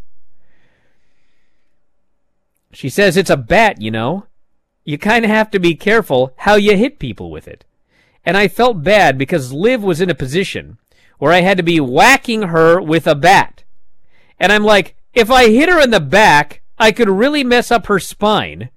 She 2.71 2.87
says 2.87 3.17
it's 3.17 3.29
a 3.29 3.35
bat, 3.35 3.81
you 3.81 3.91
know 3.91 4.28
you 4.89 4.97
kind 4.97 5.23
of 5.23 5.29
have 5.29 5.51
to 5.51 5.59
be 5.59 5.75
careful 5.75 6.33
how 6.37 6.55
you 6.55 6.75
hit 6.75 6.97
people 6.97 7.29
with 7.29 7.47
it. 7.47 7.63
And 8.25 8.35
I 8.35 8.47
felt 8.47 8.81
bad 8.81 9.19
because 9.19 9.53
Liv 9.53 9.83
was 9.83 10.01
in 10.01 10.09
a 10.09 10.15
position 10.15 10.79
where 11.19 11.31
I 11.31 11.41
had 11.41 11.57
to 11.57 11.63
be 11.63 11.79
whacking 11.79 12.41
her 12.41 12.81
with 12.81 13.05
a 13.05 13.13
bat. 13.13 13.63
And 14.39 14.51
I'm 14.51 14.63
like, 14.63 14.95
if 15.13 15.29
I 15.29 15.51
hit 15.51 15.69
her 15.69 15.79
in 15.79 15.91
the 15.91 15.99
back, 15.99 16.63
I 16.79 16.91
could 16.91 17.07
really 17.07 17.43
mess 17.43 17.69
up 17.69 17.85
her 17.85 17.99
spine. 17.99 18.71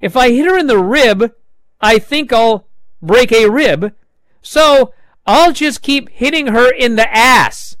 If 0.00 0.16
I 0.16 0.30
hit 0.30 0.46
her 0.46 0.56
in 0.56 0.68
the 0.68 0.82
rib, 0.82 1.34
I 1.82 1.98
think 1.98 2.32
I'll 2.32 2.66
break 3.02 3.30
a 3.30 3.50
rib. 3.50 3.92
So 4.40 4.94
I'll 5.26 5.52
just 5.52 5.82
keep 5.82 6.08
hitting 6.08 6.46
her 6.46 6.72
in 6.72 6.96
the 6.96 7.14
ass. 7.14 7.76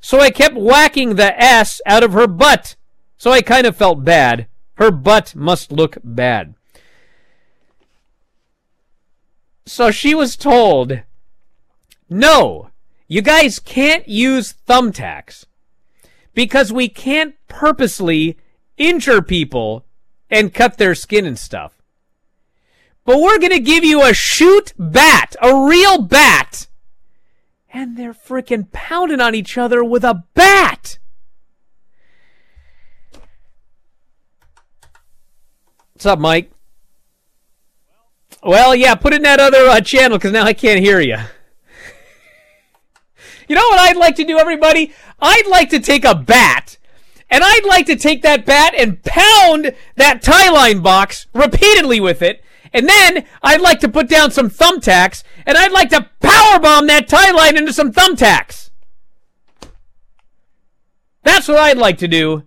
So 0.00 0.18
I 0.18 0.30
kept 0.30 0.56
whacking 0.56 1.14
the 1.14 1.40
ass 1.40 1.80
out 1.86 2.02
of 2.02 2.12
her 2.14 2.26
butt. 2.26 2.74
So 3.16 3.30
I 3.30 3.40
kind 3.40 3.68
of 3.68 3.76
felt 3.76 4.04
bad. 4.04 4.48
Her 4.78 4.90
butt 4.90 5.36
must 5.36 5.70
look 5.70 5.98
bad. 6.02 6.55
So 9.66 9.90
she 9.90 10.14
was 10.14 10.36
told, 10.36 11.02
no, 12.08 12.70
you 13.08 13.20
guys 13.20 13.58
can't 13.58 14.08
use 14.08 14.54
thumbtacks 14.66 15.44
because 16.34 16.72
we 16.72 16.88
can't 16.88 17.34
purposely 17.48 18.38
injure 18.76 19.20
people 19.20 19.84
and 20.30 20.54
cut 20.54 20.78
their 20.78 20.94
skin 20.94 21.26
and 21.26 21.38
stuff. 21.38 21.82
But 23.04 23.20
we're 23.20 23.38
going 23.38 23.52
to 23.52 23.60
give 23.60 23.84
you 23.84 24.04
a 24.04 24.14
shoot 24.14 24.72
bat, 24.78 25.34
a 25.42 25.66
real 25.66 26.00
bat. 26.02 26.68
And 27.72 27.96
they're 27.96 28.14
freaking 28.14 28.70
pounding 28.72 29.20
on 29.20 29.34
each 29.34 29.58
other 29.58 29.82
with 29.82 30.04
a 30.04 30.24
bat. 30.34 30.98
What's 35.92 36.06
up, 36.06 36.18
Mike? 36.18 36.50
Well, 38.42 38.74
yeah, 38.74 38.94
put 38.94 39.12
in 39.12 39.22
that 39.22 39.40
other 39.40 39.66
uh, 39.66 39.80
channel 39.80 40.18
because 40.18 40.32
now 40.32 40.44
I 40.44 40.52
can't 40.52 40.80
hear 40.80 41.00
you. 41.00 41.18
you 43.48 43.56
know 43.56 43.66
what 43.68 43.80
I'd 43.80 43.96
like 43.96 44.16
to 44.16 44.24
do, 44.24 44.38
everybody? 44.38 44.92
I'd 45.20 45.46
like 45.48 45.70
to 45.70 45.80
take 45.80 46.04
a 46.04 46.14
bat, 46.14 46.76
and 47.30 47.42
I'd 47.42 47.64
like 47.64 47.86
to 47.86 47.96
take 47.96 48.22
that 48.22 48.46
bat 48.46 48.74
and 48.76 49.02
pound 49.02 49.74
that 49.96 50.22
tie 50.22 50.50
line 50.50 50.80
box 50.80 51.26
repeatedly 51.32 52.00
with 52.00 52.22
it, 52.22 52.44
and 52.72 52.88
then 52.88 53.26
I'd 53.42 53.60
like 53.60 53.80
to 53.80 53.88
put 53.88 54.08
down 54.08 54.30
some 54.30 54.50
thumbtacks, 54.50 55.22
and 55.46 55.56
I'd 55.56 55.72
like 55.72 55.88
to 55.90 56.08
powerbomb 56.20 56.86
that 56.88 57.08
tie 57.08 57.30
line 57.30 57.56
into 57.56 57.72
some 57.72 57.92
thumbtacks. 57.92 58.70
That's 61.22 61.48
what 61.48 61.58
I'd 61.58 61.78
like 61.78 61.98
to 61.98 62.08
do. 62.08 62.44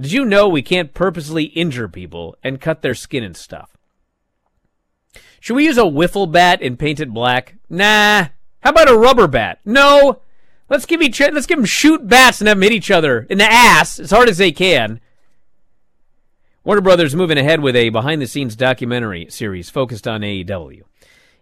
Did 0.00 0.12
you 0.12 0.24
know 0.24 0.48
we 0.48 0.62
can't 0.62 0.92
purposely 0.92 1.44
injure 1.44 1.88
people 1.88 2.36
and 2.42 2.60
cut 2.60 2.82
their 2.82 2.94
skin 2.94 3.22
and 3.22 3.36
stuff? 3.36 3.76
Should 5.38 5.54
we 5.54 5.66
use 5.66 5.78
a 5.78 5.82
wiffle 5.82 6.30
bat 6.30 6.60
and 6.62 6.78
paint 6.78 7.00
it 7.00 7.12
black? 7.12 7.56
Nah. 7.68 8.28
How 8.60 8.70
about 8.70 8.90
a 8.90 8.96
rubber 8.96 9.28
bat? 9.28 9.60
No. 9.64 10.20
Let's 10.68 10.86
give 10.86 11.02
each 11.02 11.20
let's 11.20 11.46
give 11.46 11.58
them 11.58 11.66
shoot 11.66 12.08
bats 12.08 12.40
and 12.40 12.48
have 12.48 12.56
them 12.56 12.62
hit 12.62 12.72
each 12.72 12.90
other 12.90 13.26
in 13.28 13.38
the 13.38 13.44
ass 13.44 14.00
as 14.00 14.10
hard 14.10 14.28
as 14.28 14.38
they 14.38 14.50
can. 14.50 15.00
Warner 16.64 16.80
Brothers 16.80 17.14
moving 17.14 17.36
ahead 17.36 17.60
with 17.60 17.76
a 17.76 17.90
behind-the-scenes 17.90 18.56
documentary 18.56 19.26
series 19.28 19.68
focused 19.68 20.08
on 20.08 20.22
AEW. 20.22 20.80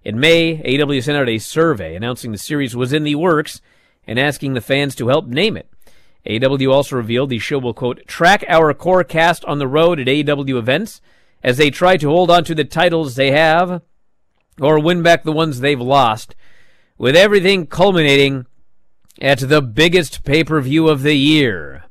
In 0.03 0.19
May, 0.19 0.57
AEW 0.59 1.01
sent 1.01 1.17
out 1.17 1.29
a 1.29 1.39
survey 1.39 1.95
announcing 1.95 2.33
the 2.33 2.39
series 2.39 2.75
was 2.75 2.93
in 2.93 3.05
the 3.05 3.15
works 3.15 3.61
and 4.05 4.19
asking 4.19 4.55
the 4.55 4.61
fans 4.61 4.97
to 4.97 5.09
help 5.09 5.29
name 5.29 5.57
it. 5.57 5.69
AEW 6.27 6.73
also 6.73 6.97
revealed 6.97 7.31
the 7.31 7.39
show 7.39 7.59
will, 7.59 7.75
quote, 7.75 8.07
track 8.07 8.45
our 8.49 8.73
core 8.75 9.05
cast 9.05 9.45
on 9.45 9.59
the 9.59 9.67
road 9.67 9.99
at 9.99 10.09
AW 10.09 10.57
events 10.57 11.01
as 11.43 11.57
they 11.57 11.71
try 11.71 11.97
to 11.97 12.09
hold 12.09 12.31
on 12.31 12.45
to 12.45 12.55
the 12.55 12.65
titles 12.65 13.17
they 13.17 13.33
have 13.33 13.83
or 14.61 14.79
win 14.79 15.03
back 15.03 15.25
the 15.25 15.33
ones 15.33 15.61
they've 15.61 15.81
lost, 15.81 16.37
with 16.99 17.17
everything 17.17 17.67
culminating 17.67 18.47
at 19.21 19.39
the 19.39 19.63
biggest 19.63 20.25
pay 20.25 20.45
per 20.45 20.61
view 20.61 20.89
of 20.89 21.03
the 21.03 21.15
year. 21.15 21.85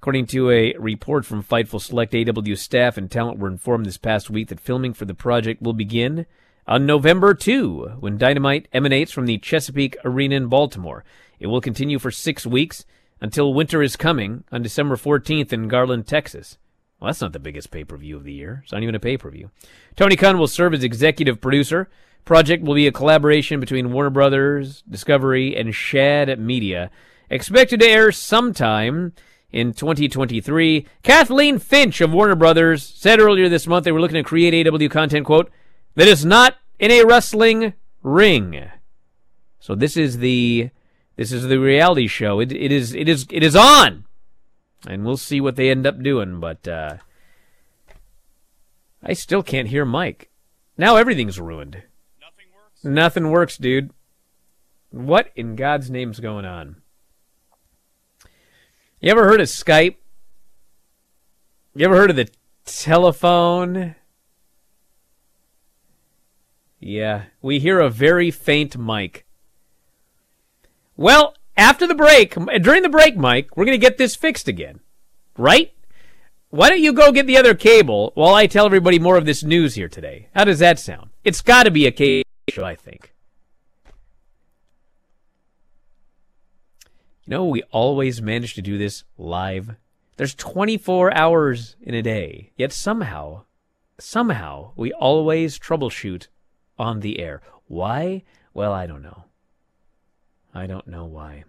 According 0.00 0.26
to 0.26 0.50
a 0.50 0.74
report 0.78 1.24
from 1.24 1.42
Fightful 1.42 1.80
Select, 1.80 2.14
AW 2.14 2.54
staff 2.54 2.96
and 2.96 3.10
talent 3.10 3.38
were 3.38 3.48
informed 3.48 3.86
this 3.86 3.98
past 3.98 4.30
week 4.30 4.48
that 4.48 4.60
filming 4.60 4.94
for 4.94 5.04
the 5.04 5.14
project 5.14 5.62
will 5.62 5.72
begin 5.72 6.26
on 6.66 6.86
November 6.86 7.34
2, 7.34 7.96
when 8.00 8.18
Dynamite 8.18 8.68
emanates 8.72 9.12
from 9.12 9.26
the 9.26 9.38
Chesapeake 9.38 9.96
Arena 10.04 10.36
in 10.36 10.46
Baltimore. 10.48 11.04
It 11.38 11.48
will 11.48 11.60
continue 11.60 11.98
for 11.98 12.10
six 12.10 12.46
weeks 12.46 12.84
until 13.20 13.54
Winter 13.54 13.82
is 13.82 13.96
Coming 13.96 14.44
on 14.52 14.62
December 14.62 14.96
14th 14.96 15.52
in 15.52 15.68
Garland, 15.68 16.06
Texas. 16.06 16.58
Well, 17.00 17.08
that's 17.08 17.20
not 17.20 17.32
the 17.32 17.38
biggest 17.38 17.70
pay 17.70 17.84
per 17.84 17.96
view 17.96 18.16
of 18.16 18.24
the 18.24 18.32
year. 18.32 18.60
It's 18.62 18.72
not 18.72 18.82
even 18.82 18.94
a 18.94 19.00
pay 19.00 19.16
per 19.16 19.30
view. 19.30 19.50
Tony 19.96 20.16
Khan 20.16 20.38
will 20.38 20.46
serve 20.46 20.74
as 20.74 20.84
executive 20.84 21.40
producer. 21.40 21.88
Project 22.24 22.64
will 22.64 22.74
be 22.74 22.86
a 22.86 22.92
collaboration 22.92 23.60
between 23.60 23.92
Warner 23.92 24.10
Brothers, 24.10 24.82
Discovery, 24.88 25.54
and 25.54 25.74
Shed 25.74 26.38
Media. 26.40 26.90
Expected 27.30 27.80
to 27.80 27.86
air 27.86 28.10
sometime 28.12 29.12
in 29.50 29.72
2023. 29.72 30.86
Kathleen 31.02 31.58
Finch 31.58 32.00
of 32.00 32.12
Warner 32.12 32.34
Brothers 32.34 32.82
said 32.82 33.20
earlier 33.20 33.48
this 33.48 33.66
month 33.66 33.84
they 33.84 33.92
were 33.92 34.00
looking 34.00 34.16
to 34.16 34.22
create 34.22 34.66
AW 34.66 34.88
content, 34.88 35.26
quote, 35.26 35.50
that 35.94 36.08
is 36.08 36.24
not 36.24 36.56
in 36.78 36.90
a 36.90 37.04
wrestling 37.04 37.74
ring. 38.02 38.70
So 39.60 39.74
this 39.74 39.96
is 39.96 40.18
the 40.18 40.70
this 41.16 41.32
is 41.32 41.44
the 41.44 41.58
reality 41.58 42.06
show. 42.06 42.40
It, 42.40 42.52
it 42.52 42.70
is 42.70 42.94
it 42.94 43.08
is 43.08 43.26
it 43.30 43.42
is 43.42 43.56
on, 43.56 44.04
and 44.86 45.04
we'll 45.04 45.16
see 45.16 45.40
what 45.40 45.56
they 45.56 45.70
end 45.70 45.86
up 45.86 46.02
doing. 46.02 46.40
But 46.40 46.68
uh, 46.68 46.96
I 49.02 49.14
still 49.14 49.42
can't 49.42 49.68
hear 49.68 49.84
Mike. 49.84 50.30
Now 50.76 50.96
everything's 50.96 51.40
ruined. 51.40 51.82
Nothing 52.20 52.46
works. 52.54 52.84
Nothing 52.84 53.30
works, 53.30 53.56
dude. 53.56 53.90
What 54.90 55.30
in 55.34 55.56
God's 55.56 55.90
name's 55.90 56.20
going 56.20 56.44
on? 56.44 56.76
You 59.00 59.10
ever 59.10 59.24
heard 59.24 59.40
of 59.40 59.48
Skype? 59.48 59.96
You 61.74 61.84
ever 61.84 61.96
heard 61.96 62.10
of 62.10 62.16
the 62.16 62.30
telephone? 62.64 63.94
Yeah, 66.80 67.24
we 67.42 67.58
hear 67.58 67.80
a 67.80 67.90
very 67.90 68.30
faint 68.30 68.78
mic. 68.78 69.25
Well, 70.96 71.34
after 71.56 71.86
the 71.86 71.94
break, 71.94 72.34
during 72.62 72.82
the 72.82 72.88
break, 72.88 73.16
Mike, 73.16 73.56
we're 73.56 73.64
going 73.64 73.78
to 73.78 73.86
get 73.86 73.98
this 73.98 74.16
fixed 74.16 74.48
again. 74.48 74.80
Right? 75.36 75.72
Why 76.50 76.70
don't 76.70 76.80
you 76.80 76.92
go 76.92 77.12
get 77.12 77.26
the 77.26 77.36
other 77.36 77.54
cable 77.54 78.12
while 78.14 78.34
I 78.34 78.46
tell 78.46 78.66
everybody 78.66 78.98
more 78.98 79.16
of 79.16 79.26
this 79.26 79.42
news 79.44 79.74
here 79.74 79.88
today? 79.88 80.28
How 80.34 80.44
does 80.44 80.60
that 80.60 80.78
sound? 80.78 81.10
It's 81.24 81.42
got 81.42 81.64
to 81.64 81.70
be 81.70 81.86
a 81.86 81.90
cable 81.92 82.28
show, 82.48 82.64
I 82.64 82.76
think. 82.76 83.12
You 87.26 87.30
know, 87.32 87.44
we 87.44 87.62
always 87.72 88.22
manage 88.22 88.54
to 88.54 88.62
do 88.62 88.78
this 88.78 89.04
live. 89.18 89.74
There's 90.16 90.34
24 90.34 91.14
hours 91.14 91.76
in 91.82 91.94
a 91.94 92.00
day, 92.00 92.52
yet 92.56 92.72
somehow, 92.72 93.42
somehow, 93.98 94.72
we 94.76 94.92
always 94.92 95.58
troubleshoot 95.58 96.28
on 96.78 97.00
the 97.00 97.18
air. 97.18 97.42
Why? 97.66 98.22
Well, 98.54 98.72
I 98.72 98.86
don't 98.86 99.02
know. 99.02 99.25
I 100.56 100.66
don't 100.66 100.88
know 100.88 101.04
why. 101.04 101.44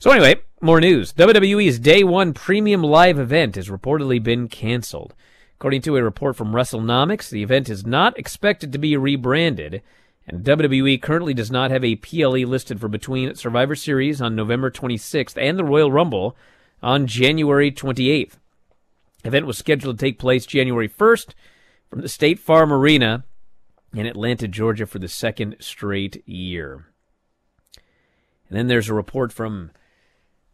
So 0.00 0.10
anyway, 0.10 0.40
more 0.60 0.80
news. 0.80 1.12
WWE's 1.12 1.78
Day 1.78 2.02
1 2.02 2.34
premium 2.34 2.82
live 2.82 3.20
event 3.20 3.54
has 3.54 3.68
reportedly 3.68 4.20
been 4.20 4.48
canceled. 4.48 5.14
According 5.54 5.82
to 5.82 5.96
a 5.96 6.02
report 6.02 6.34
from 6.34 6.52
WrestleNomics, 6.52 7.30
the 7.30 7.42
event 7.42 7.68
is 7.68 7.86
not 7.86 8.18
expected 8.18 8.72
to 8.72 8.78
be 8.78 8.96
rebranded, 8.96 9.80
and 10.26 10.44
WWE 10.44 11.00
currently 11.00 11.32
does 11.32 11.52
not 11.52 11.70
have 11.70 11.84
a 11.84 11.96
PLE 11.96 12.44
listed 12.44 12.80
for 12.80 12.88
between 12.88 13.36
Survivor 13.36 13.76
Series 13.76 14.20
on 14.20 14.34
November 14.34 14.72
26th 14.72 15.40
and 15.40 15.56
the 15.56 15.64
Royal 15.64 15.92
Rumble 15.92 16.36
on 16.82 17.06
January 17.06 17.70
28th. 17.70 18.32
The 19.22 19.28
event 19.28 19.46
was 19.46 19.56
scheduled 19.56 19.98
to 19.98 20.04
take 20.04 20.18
place 20.18 20.46
January 20.46 20.88
1st 20.88 21.28
from 21.88 22.00
the 22.00 22.08
State 22.08 22.40
Farm 22.40 22.72
Arena 22.72 23.24
in 23.94 24.06
Atlanta, 24.06 24.48
Georgia 24.48 24.86
for 24.86 24.98
the 24.98 25.08
second 25.08 25.56
straight 25.60 26.26
year. 26.26 26.86
And 28.48 28.58
then 28.58 28.66
there's 28.68 28.88
a 28.88 28.94
report 28.94 29.32
from 29.32 29.70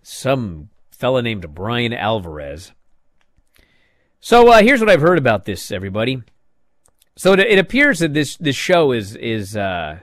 some 0.03 0.71
fella 0.91 1.23
named 1.23 1.55
Bryan 1.55 1.93
Alvarez. 1.93 2.73
So 4.21 4.51
uh, 4.51 4.63
here's 4.63 4.81
what 4.81 4.89
I've 4.89 5.01
heard 5.01 5.19
about 5.19 5.45
this, 5.45 5.71
everybody. 5.71 6.23
So 7.17 7.35
it, 7.35 7.59
appears 7.59 7.99
that 7.99 8.15
this 8.15 8.37
this 8.37 8.57
show 8.57 8.93
is 8.93 9.17
is 9.17 9.57
uh, 9.57 9.99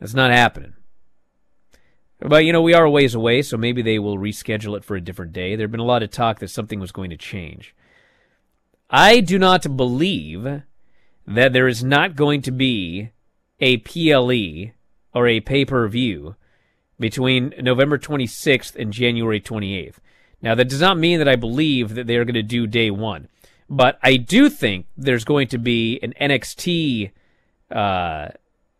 it's 0.00 0.14
not 0.14 0.30
happening. 0.30 0.74
But 2.18 2.44
you 2.44 2.52
know 2.52 2.62
we 2.62 2.74
are 2.74 2.84
a 2.84 2.90
ways 2.90 3.14
away, 3.14 3.42
so 3.42 3.56
maybe 3.56 3.82
they 3.82 3.98
will 3.98 4.18
reschedule 4.18 4.76
it 4.76 4.84
for 4.84 4.96
a 4.96 5.00
different 5.00 5.32
day. 5.32 5.54
There'd 5.54 5.70
been 5.70 5.80
a 5.80 5.84
lot 5.84 6.02
of 6.02 6.10
talk 6.10 6.40
that 6.40 6.48
something 6.48 6.80
was 6.80 6.90
going 6.90 7.10
to 7.10 7.16
change. 7.16 7.76
I 8.90 9.20
do 9.20 9.38
not 9.38 9.76
believe 9.76 10.62
that 11.26 11.52
there 11.52 11.68
is 11.68 11.82
not 11.82 12.16
going 12.16 12.42
to 12.42 12.50
be 12.50 13.10
a 13.60 13.78
PLE 13.78 14.72
or 15.14 15.26
a 15.26 15.40
pay 15.40 15.64
per 15.64 15.86
view 15.88 16.36
between 16.98 17.54
November 17.60 17.98
26th 17.98 18.76
and 18.76 18.92
January 18.92 19.40
28th. 19.40 19.96
Now, 20.42 20.54
that 20.54 20.68
does 20.68 20.80
not 20.80 20.98
mean 20.98 21.18
that 21.18 21.28
I 21.28 21.36
believe 21.36 21.94
that 21.94 22.06
they 22.06 22.16
are 22.16 22.24
going 22.24 22.34
to 22.34 22.42
do 22.42 22.66
day 22.66 22.90
one, 22.90 23.28
but 23.68 23.98
I 24.02 24.16
do 24.16 24.50
think 24.50 24.86
there's 24.96 25.24
going 25.24 25.48
to 25.48 25.58
be 25.58 25.98
an 26.02 26.12
NXT. 26.20 27.10
Uh, 27.70 28.28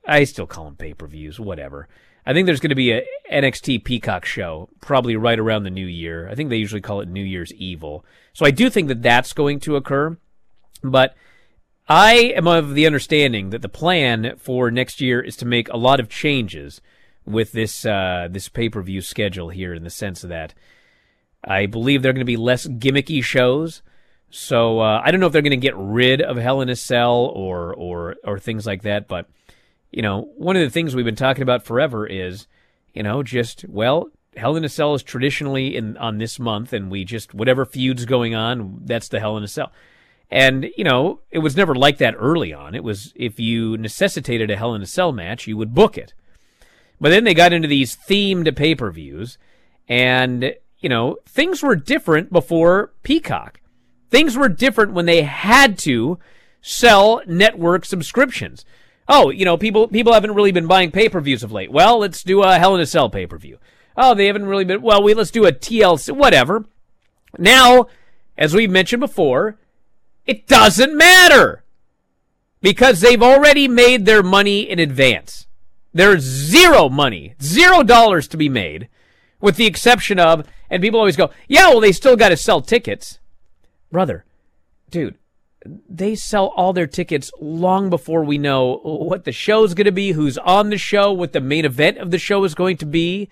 I 0.07 0.25
still 0.25 0.47
call 0.47 0.67
them 0.67 0.77
pay 0.77 0.93
per 0.93 1.07
views, 1.07 1.41
whatever. 1.41 1.89
I 2.27 2.33
think 2.33 2.47
there's 2.47 2.61
going 2.61 2.71
to 2.71 2.75
be 2.75 2.93
a 2.93 3.07
NXT 3.31 3.85
Peacock 3.85 4.25
show 4.25 4.69
probably 4.81 5.17
right 5.17 5.39
around 5.39 5.65
the 5.65 5.71
new 5.71 5.87
year. 5.87 6.29
I 6.29 6.35
think 6.35 6.49
they 6.51 6.57
usually 6.57 6.81
call 6.81 7.01
it 7.01 7.09
New 7.09 7.25
Year's 7.25 7.53
Evil. 7.55 8.05
So 8.33 8.47
I 8.47 8.51
do 8.51 8.71
think 8.71 8.89
that 8.89 9.03
that's 9.03 9.33
going 9.33 9.61
to 9.61 9.77
occur. 9.77 10.17
But 10.83 11.15
I 11.89 12.33
am 12.35 12.47
of 12.47 12.75
the 12.75 12.87
understanding 12.87 13.51
that 13.51 13.61
the 13.61 13.69
plan 13.69 14.37
for 14.39 14.71
next 14.71 15.01
year 15.01 15.21
is 15.21 15.37
to 15.37 15.45
make 15.45 15.69
a 15.69 15.77
lot 15.77 16.01
of 16.01 16.09
changes 16.09 16.81
with 17.27 17.53
this 17.53 17.85
uh, 17.85 18.29
this 18.31 18.49
pay 18.49 18.69
per 18.69 18.81
view 18.81 19.03
schedule 19.03 19.51
here, 19.51 19.75
in 19.75 19.85
the 19.85 19.91
sense 19.91 20.23
that 20.23 20.55
I 21.43 21.67
believe 21.67 22.03
there 22.03 22.11
are 22.11 22.15
going 22.15 22.21
to 22.21 22.25
be 22.25 22.37
less 22.39 22.67
gimmicky 22.67 23.23
shows. 23.23 23.83
So 24.31 24.81
uh, 24.81 25.03
I 25.05 25.11
don't 25.11 25.21
know 25.21 25.27
if 25.27 25.33
they're 25.33 25.43
going 25.43 25.51
to 25.51 25.57
get 25.57 25.77
rid 25.77 26.23
of 26.23 26.37
Hell 26.37 26.61
in 26.63 26.71
a 26.71 26.77
Cell 26.77 27.31
or 27.35 27.75
or 27.75 28.17
or 28.25 28.39
things 28.39 28.67
like 28.67 28.83
that, 28.83 29.07
but 29.07 29.29
you 29.91 30.03
know, 30.03 30.23
one 30.37 30.57
of 30.57 30.63
the 30.63 30.71
things 30.71 30.95
we've 30.97 31.05
been 31.05 31.15
talking 31.15 31.43
about 31.43 31.65
forever 31.65 32.07
is, 32.07 32.49
you 32.95 33.03
know, 33.03 33.23
just 33.23 33.65
well, 33.69 34.09
Hell 34.39 34.57
in 34.57 34.65
a 34.65 34.71
Cell 34.71 34.95
is 34.95 35.03
traditionally 35.03 35.77
in 35.77 35.99
on 35.99 36.17
this 36.17 36.39
month, 36.39 36.73
and 36.73 36.91
we 36.91 37.05
just 37.05 37.35
whatever 37.35 37.67
feuds 37.67 38.07
going 38.07 38.35
on, 38.35 38.81
that's 38.85 39.09
the 39.09 39.21
Hell 39.21 39.37
in 39.37 39.45
a 39.45 39.49
Cell. 39.49 39.71
And 40.35 40.67
you 40.77 40.85
know, 40.85 41.21
it 41.31 41.39
was 41.39 41.57
never 41.57 41.75
like 41.75 41.99
that 41.99 42.17
early 42.19 42.53
on. 42.53 42.75
It 42.75 42.83
was 42.83 43.13
if 43.15 43.39
you 43.39 43.77
necessitated 43.77 44.51
a 44.51 44.57
Hell 44.57 44.75
in 44.75 44.83
a 44.83 44.87
Cell 44.87 45.13
match, 45.13 45.47
you 45.47 45.57
would 45.57 45.75
book 45.75 45.97
it. 45.97 46.13
But 47.01 47.11
then 47.11 47.25
they 47.25 47.35
got 47.35 47.53
into 47.53 47.69
these 47.69 47.97
themed 47.97 48.55
pay 48.57 48.75
per 48.75 48.91
views, 48.91 49.39
and 49.89 50.55
you 50.79 50.89
know, 50.89 51.19
things 51.27 51.63
were 51.63 51.77
different 51.77 52.33
before 52.33 52.93
Peacock. 53.03 53.61
Things 54.11 54.37
were 54.37 54.49
different 54.49 54.93
when 54.93 55.07
they 55.07 55.23
had 55.23 55.79
to 55.79 56.19
sell 56.61 57.23
network 57.27 57.85
subscriptions 57.85 58.65
oh, 59.09 59.31
you 59.31 59.45
know, 59.45 59.57
people 59.57 59.89
people 59.89 60.13
haven't 60.13 60.35
really 60.35 60.53
been 60.53 60.67
buying 60.67 60.91
pay 60.91 61.09
per 61.09 61.21
views 61.21 61.43
of 61.43 61.53
late. 61.53 61.71
Well, 61.71 61.99
let's 61.99 62.23
do 62.23 62.43
a 62.43 62.59
Hell 62.59 62.75
in 62.75 62.81
a 62.81 62.87
Cell 62.87 63.11
pay 63.11 63.27
per 63.27 63.39
view. 63.39 63.59
Oh, 63.97 64.15
they 64.15 64.27
haven't 64.27 64.47
really 64.47 64.65
been. 64.65 64.83
Well, 64.83 65.03
we 65.03 65.15
let's 65.15 65.31
do 65.31 65.47
a 65.47 65.53
TLC, 65.53 66.13
whatever. 66.13 66.65
Now, 67.39 67.87
as 68.37 68.55
we've 68.55 68.71
mentioned 68.71 69.01
before, 69.01 69.59
it 70.27 70.47
doesn't 70.47 70.97
matter 70.97 71.65
because 72.61 73.01
they've 73.01 73.23
already 73.23 73.69
made 73.69 74.07
their 74.07 74.23
money 74.23 74.61
in 74.61 74.79
advance. 74.79 75.47
There's 75.93 76.23
zero 76.23 76.89
money, 76.89 77.35
zero 77.41 77.83
dollars 77.83 78.27
to 78.29 78.37
be 78.37 78.49
made 78.49 78.89
with 79.41 79.57
the 79.57 79.67
exception 79.67 80.19
of, 80.19 80.49
and 80.71 80.83
people 80.83 80.99
always 80.99 81.17
go, 81.17 81.31
yeah, 81.47 81.69
well, 81.69 81.81
they 81.81 81.93
still 81.93 82.17
got 82.17 82.31
to 82.31 82.37
sell 82.37 82.63
tickets. 82.63 83.19
Brother, 83.93 84.25
dude, 84.91 85.19
they 85.89 86.15
sell 86.15 86.47
all 86.57 86.73
their 86.73 86.87
tickets 86.87 87.31
long 87.41 87.91
before 87.91 88.25
we 88.25 88.39
know 88.39 88.79
what 88.83 89.25
the 89.25 89.33
show's 89.33 89.75
going 89.75 89.85
to 89.85 89.93
be, 89.93 90.13
who's 90.13 90.39
on 90.39 90.71
the 90.71 90.79
show, 90.79 91.13
what 91.13 91.33
the 91.35 91.41
main 91.41 91.67
event 91.67 91.99
of 91.99 92.11
the 92.11 92.19
show 92.19 92.43
is 92.45 92.55
going 92.55 92.79
to 92.79 92.87
be. 92.87 93.29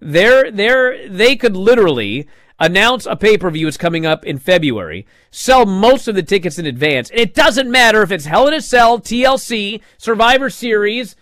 They're, 0.00 0.50
they're, 0.50 1.08
they 1.08 1.34
could 1.34 1.56
literally 1.56 2.28
announce 2.64 3.06
a 3.06 3.16
pay 3.16 3.36
per 3.36 3.50
view 3.50 3.66
is 3.66 3.76
coming 3.76 4.06
up 4.06 4.24
in 4.24 4.38
February, 4.38 5.06
sell 5.30 5.66
most 5.66 6.08
of 6.08 6.14
the 6.14 6.22
tickets 6.22 6.58
in 6.58 6.66
advance. 6.66 7.10
And 7.10 7.20
it 7.20 7.34
doesn't 7.34 7.70
matter 7.70 8.02
if 8.02 8.10
it's 8.10 8.24
Hell 8.24 8.48
in 8.48 8.54
a 8.54 8.60
Cell, 8.60 8.98
TLC, 8.98 9.80
Survivor 9.98 10.50
Series, 10.50 11.16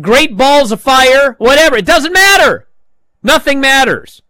Great 0.00 0.36
Balls 0.36 0.72
of 0.72 0.80
Fire, 0.80 1.34
whatever. 1.38 1.76
It 1.76 1.86
doesn't 1.86 2.12
matter. 2.12 2.68
Nothing 3.22 3.60
matters. 3.60 4.22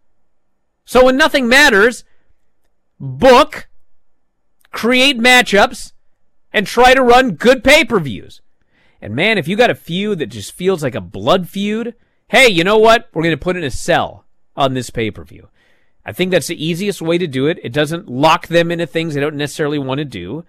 So 0.85 1.05
when 1.05 1.17
nothing 1.17 1.47
matters, 1.47 2.03
book, 2.99 3.67
create 4.71 5.17
matchups, 5.17 5.91
and 6.53 6.65
try 6.65 6.93
to 6.93 7.01
run 7.01 7.31
good 7.31 7.63
pay 7.63 7.83
per 7.83 7.99
views. 7.99 8.41
And 9.01 9.13
man, 9.13 9.37
if 9.37 9.47
you 9.47 9.57
got 9.57 9.69
a 9.69 9.75
feud 9.75 10.19
that 10.19 10.27
just 10.27 10.53
feels 10.53 10.81
like 10.81 10.95
a 10.95 11.01
blood 11.01 11.49
feud, 11.49 11.95
hey, 12.29 12.47
you 12.47 12.63
know 12.63 12.77
what? 12.77 13.09
We're 13.13 13.23
going 13.23 13.37
to 13.37 13.43
put 13.43 13.57
in 13.57 13.63
a 13.63 13.71
cell 13.71 14.25
on 14.55 14.73
this 14.73 14.89
pay 14.89 15.11
per 15.11 15.23
view. 15.23 15.49
I 16.05 16.11
think 16.11 16.31
that's 16.31 16.47
the 16.47 16.63
easiest 16.63 17.01
way 17.01 17.17
to 17.17 17.27
do 17.27 17.47
it. 17.47 17.59
It 17.63 17.73
doesn't 17.73 18.07
lock 18.07 18.47
them 18.47 18.71
into 18.71 18.85
things 18.85 19.13
they 19.13 19.21
don't 19.21 19.35
necessarily 19.35 19.79
want 19.79 19.99
to 19.99 20.05
do. 20.05 20.45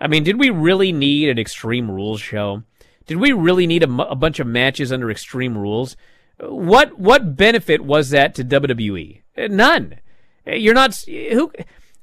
I 0.00 0.08
mean, 0.08 0.24
did 0.24 0.38
we 0.38 0.50
really 0.50 0.92
need 0.92 1.28
an 1.28 1.38
Extreme 1.38 1.90
Rules 1.90 2.20
show? 2.20 2.62
Did 3.06 3.16
we 3.16 3.32
really 3.32 3.66
need 3.66 3.82
a, 3.82 3.86
bunch 3.86 4.38
of 4.38 4.46
matches 4.46 4.92
under 4.92 5.10
Extreme 5.10 5.56
Rules? 5.56 5.96
What 6.40 6.98
what 6.98 7.36
benefit 7.36 7.80
was 7.80 8.10
that 8.10 8.34
to 8.36 8.44
WWE? 8.44 9.22
Uh, 9.36 9.48
none. 9.48 10.00
Uh, 10.46 10.52
you're 10.52 10.74
not 10.74 10.94
who 11.06 11.50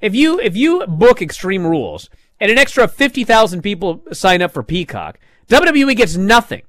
if 0.00 0.14
you 0.14 0.40
if 0.40 0.56
you 0.56 0.84
book 0.86 1.22
Extreme 1.22 1.66
Rules 1.66 2.10
and 2.38 2.50
an 2.50 2.58
extra 2.58 2.86
50,000 2.86 3.62
people 3.62 4.02
sign 4.12 4.42
up 4.42 4.52
for 4.52 4.62
Peacock, 4.62 5.18
WWE 5.48 5.96
gets 5.96 6.16
nothing. 6.16 6.62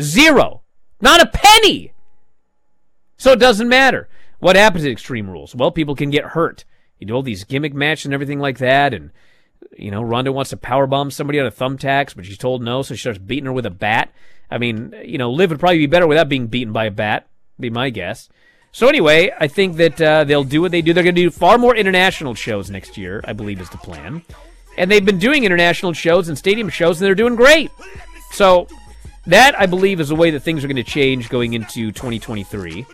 Zero. 0.00 0.62
Not 1.00 1.20
a 1.20 1.30
penny. 1.32 1.92
So 3.16 3.32
it 3.32 3.38
doesn't 3.38 3.68
matter. 3.68 4.08
What 4.44 4.56
happens 4.56 4.84
at 4.84 4.90
Extreme 4.90 5.30
Rules? 5.30 5.54
Well, 5.54 5.70
people 5.70 5.96
can 5.96 6.10
get 6.10 6.22
hurt. 6.22 6.66
You 6.98 7.06
do 7.06 7.14
all 7.14 7.22
these 7.22 7.44
gimmick 7.44 7.72
matches 7.72 8.04
and 8.04 8.12
everything 8.12 8.40
like 8.40 8.58
that, 8.58 8.92
and 8.92 9.10
you 9.74 9.90
know, 9.90 10.02
Ronda 10.02 10.32
wants 10.32 10.50
to 10.50 10.58
powerbomb 10.58 11.10
somebody 11.10 11.40
on 11.40 11.46
a 11.46 11.50
thumbtacks, 11.50 12.14
but 12.14 12.26
she's 12.26 12.36
told 12.36 12.60
no, 12.60 12.82
so 12.82 12.94
she 12.94 13.00
starts 13.00 13.18
beating 13.18 13.46
her 13.46 13.54
with 13.54 13.64
a 13.64 13.70
bat. 13.70 14.12
I 14.50 14.58
mean, 14.58 14.94
you 15.02 15.16
know, 15.16 15.30
Liv 15.30 15.48
would 15.48 15.60
probably 15.60 15.78
be 15.78 15.86
better 15.86 16.06
without 16.06 16.28
being 16.28 16.48
beaten 16.48 16.74
by 16.74 16.84
a 16.84 16.90
bat, 16.90 17.26
be 17.58 17.70
my 17.70 17.88
guess. 17.88 18.28
So 18.70 18.86
anyway, 18.86 19.32
I 19.40 19.48
think 19.48 19.76
that 19.76 19.98
uh, 19.98 20.24
they'll 20.24 20.44
do 20.44 20.60
what 20.60 20.72
they 20.72 20.82
do. 20.82 20.92
They're 20.92 21.04
going 21.04 21.14
to 21.14 21.22
do 21.22 21.30
far 21.30 21.56
more 21.56 21.74
international 21.74 22.34
shows 22.34 22.68
next 22.68 22.98
year, 22.98 23.22
I 23.24 23.32
believe 23.32 23.62
is 23.62 23.70
the 23.70 23.78
plan. 23.78 24.20
And 24.76 24.90
they've 24.90 25.06
been 25.06 25.18
doing 25.18 25.44
international 25.44 25.94
shows 25.94 26.28
and 26.28 26.36
stadium 26.36 26.68
shows, 26.68 27.00
and 27.00 27.06
they're 27.06 27.14
doing 27.14 27.34
great. 27.34 27.70
So 28.32 28.68
that, 29.24 29.58
I 29.58 29.64
believe, 29.64 30.00
is 30.00 30.10
the 30.10 30.16
way 30.16 30.30
that 30.32 30.40
things 30.40 30.62
are 30.62 30.68
going 30.68 30.76
to 30.76 30.82
change 30.82 31.30
going 31.30 31.54
into 31.54 31.92
2023. 31.92 32.84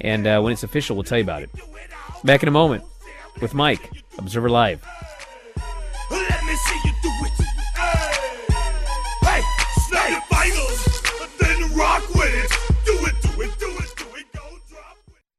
And 0.00 0.26
uh, 0.26 0.40
when 0.40 0.52
it's 0.52 0.62
official, 0.62 0.96
we'll 0.96 1.04
tell 1.04 1.18
you 1.18 1.24
about 1.24 1.42
it. 1.42 1.50
Back 2.24 2.42
in 2.42 2.48
a 2.48 2.52
moment 2.52 2.84
with 3.40 3.54
Mike, 3.54 3.90
Observer 4.18 4.48
Live. 4.50 4.84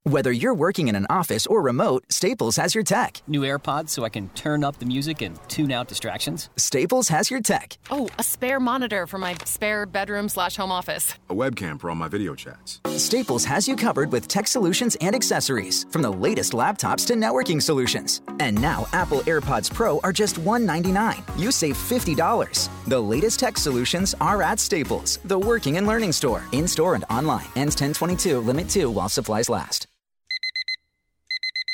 Whether 0.09 0.31
you're 0.31 0.55
working 0.55 0.87
in 0.87 0.95
an 0.95 1.05
office 1.07 1.45
or 1.45 1.61
remote, 1.61 2.03
Staples 2.09 2.55
has 2.55 2.73
your 2.73 2.83
tech. 2.83 3.21
New 3.27 3.41
AirPods 3.41 3.89
so 3.89 4.03
I 4.03 4.09
can 4.09 4.29
turn 4.29 4.63
up 4.63 4.79
the 4.79 4.87
music 4.87 5.21
and 5.21 5.39
tune 5.49 5.71
out 5.71 5.87
distractions. 5.87 6.49
Staples 6.57 7.09
has 7.09 7.29
your 7.29 7.41
tech. 7.41 7.77
Oh, 7.91 8.09
a 8.17 8.23
spare 8.23 8.59
monitor 8.59 9.05
for 9.05 9.19
my 9.19 9.35
spare 9.45 9.85
bedroom 9.85 10.27
slash 10.27 10.55
home 10.55 10.71
office. 10.71 11.13
A 11.29 11.35
webcam 11.35 11.79
for 11.79 11.91
all 11.91 11.95
my 11.95 12.07
video 12.07 12.33
chats. 12.33 12.81
Staples 12.97 13.45
has 13.45 13.67
you 13.67 13.75
covered 13.75 14.11
with 14.11 14.27
tech 14.27 14.47
solutions 14.47 14.97
and 14.99 15.15
accessories, 15.15 15.85
from 15.91 16.01
the 16.01 16.11
latest 16.11 16.53
laptops 16.53 17.05
to 17.05 17.13
networking 17.13 17.61
solutions. 17.61 18.21
And 18.39 18.59
now 18.59 18.87
Apple 18.93 19.19
AirPods 19.27 19.71
Pro 19.71 19.99
are 19.99 20.11
just 20.11 20.39
199. 20.39 21.23
You 21.37 21.51
save 21.51 21.77
$50. 21.77 22.69
The 22.87 22.99
latest 22.99 23.39
tech 23.39 23.59
solutions 23.59 24.15
are 24.19 24.41
at 24.41 24.59
Staples, 24.59 25.19
the 25.25 25.37
working 25.37 25.77
and 25.77 25.85
learning 25.85 26.13
store, 26.13 26.43
in 26.51 26.67
store 26.67 26.95
and 26.95 27.03
online. 27.11 27.45
Ends 27.55 27.75
1022, 27.79 28.39
limit 28.39 28.67
2 28.67 28.89
while 28.89 29.07
supplies 29.07 29.49
last. 29.49 29.85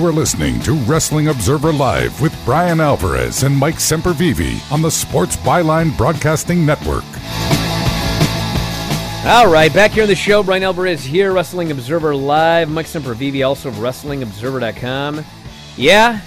You 0.00 0.06
are 0.06 0.12
listening 0.12 0.58
to 0.60 0.72
Wrestling 0.72 1.28
Observer 1.28 1.74
Live 1.74 2.22
with 2.22 2.34
Bryan 2.46 2.80
Alvarez 2.80 3.42
and 3.42 3.54
Mike 3.54 3.74
Sempervive 3.74 4.72
on 4.72 4.80
the 4.80 4.90
Sports 4.90 5.36
Byline 5.36 5.94
Broadcasting 5.98 6.64
Network. 6.64 7.04
All 9.26 9.52
right, 9.52 9.70
back 9.74 9.90
here 9.90 10.04
on 10.04 10.08
the 10.08 10.14
show, 10.14 10.42
Bryan 10.42 10.62
Alvarez 10.62 11.04
here, 11.04 11.34
Wrestling 11.34 11.70
Observer 11.70 12.16
Live. 12.16 12.70
Mike 12.70 12.86
Sempervive, 12.86 13.46
also 13.46 13.68
of 13.68 13.74
WrestlingObserver.com. 13.74 15.22
Yeah, 15.76 16.20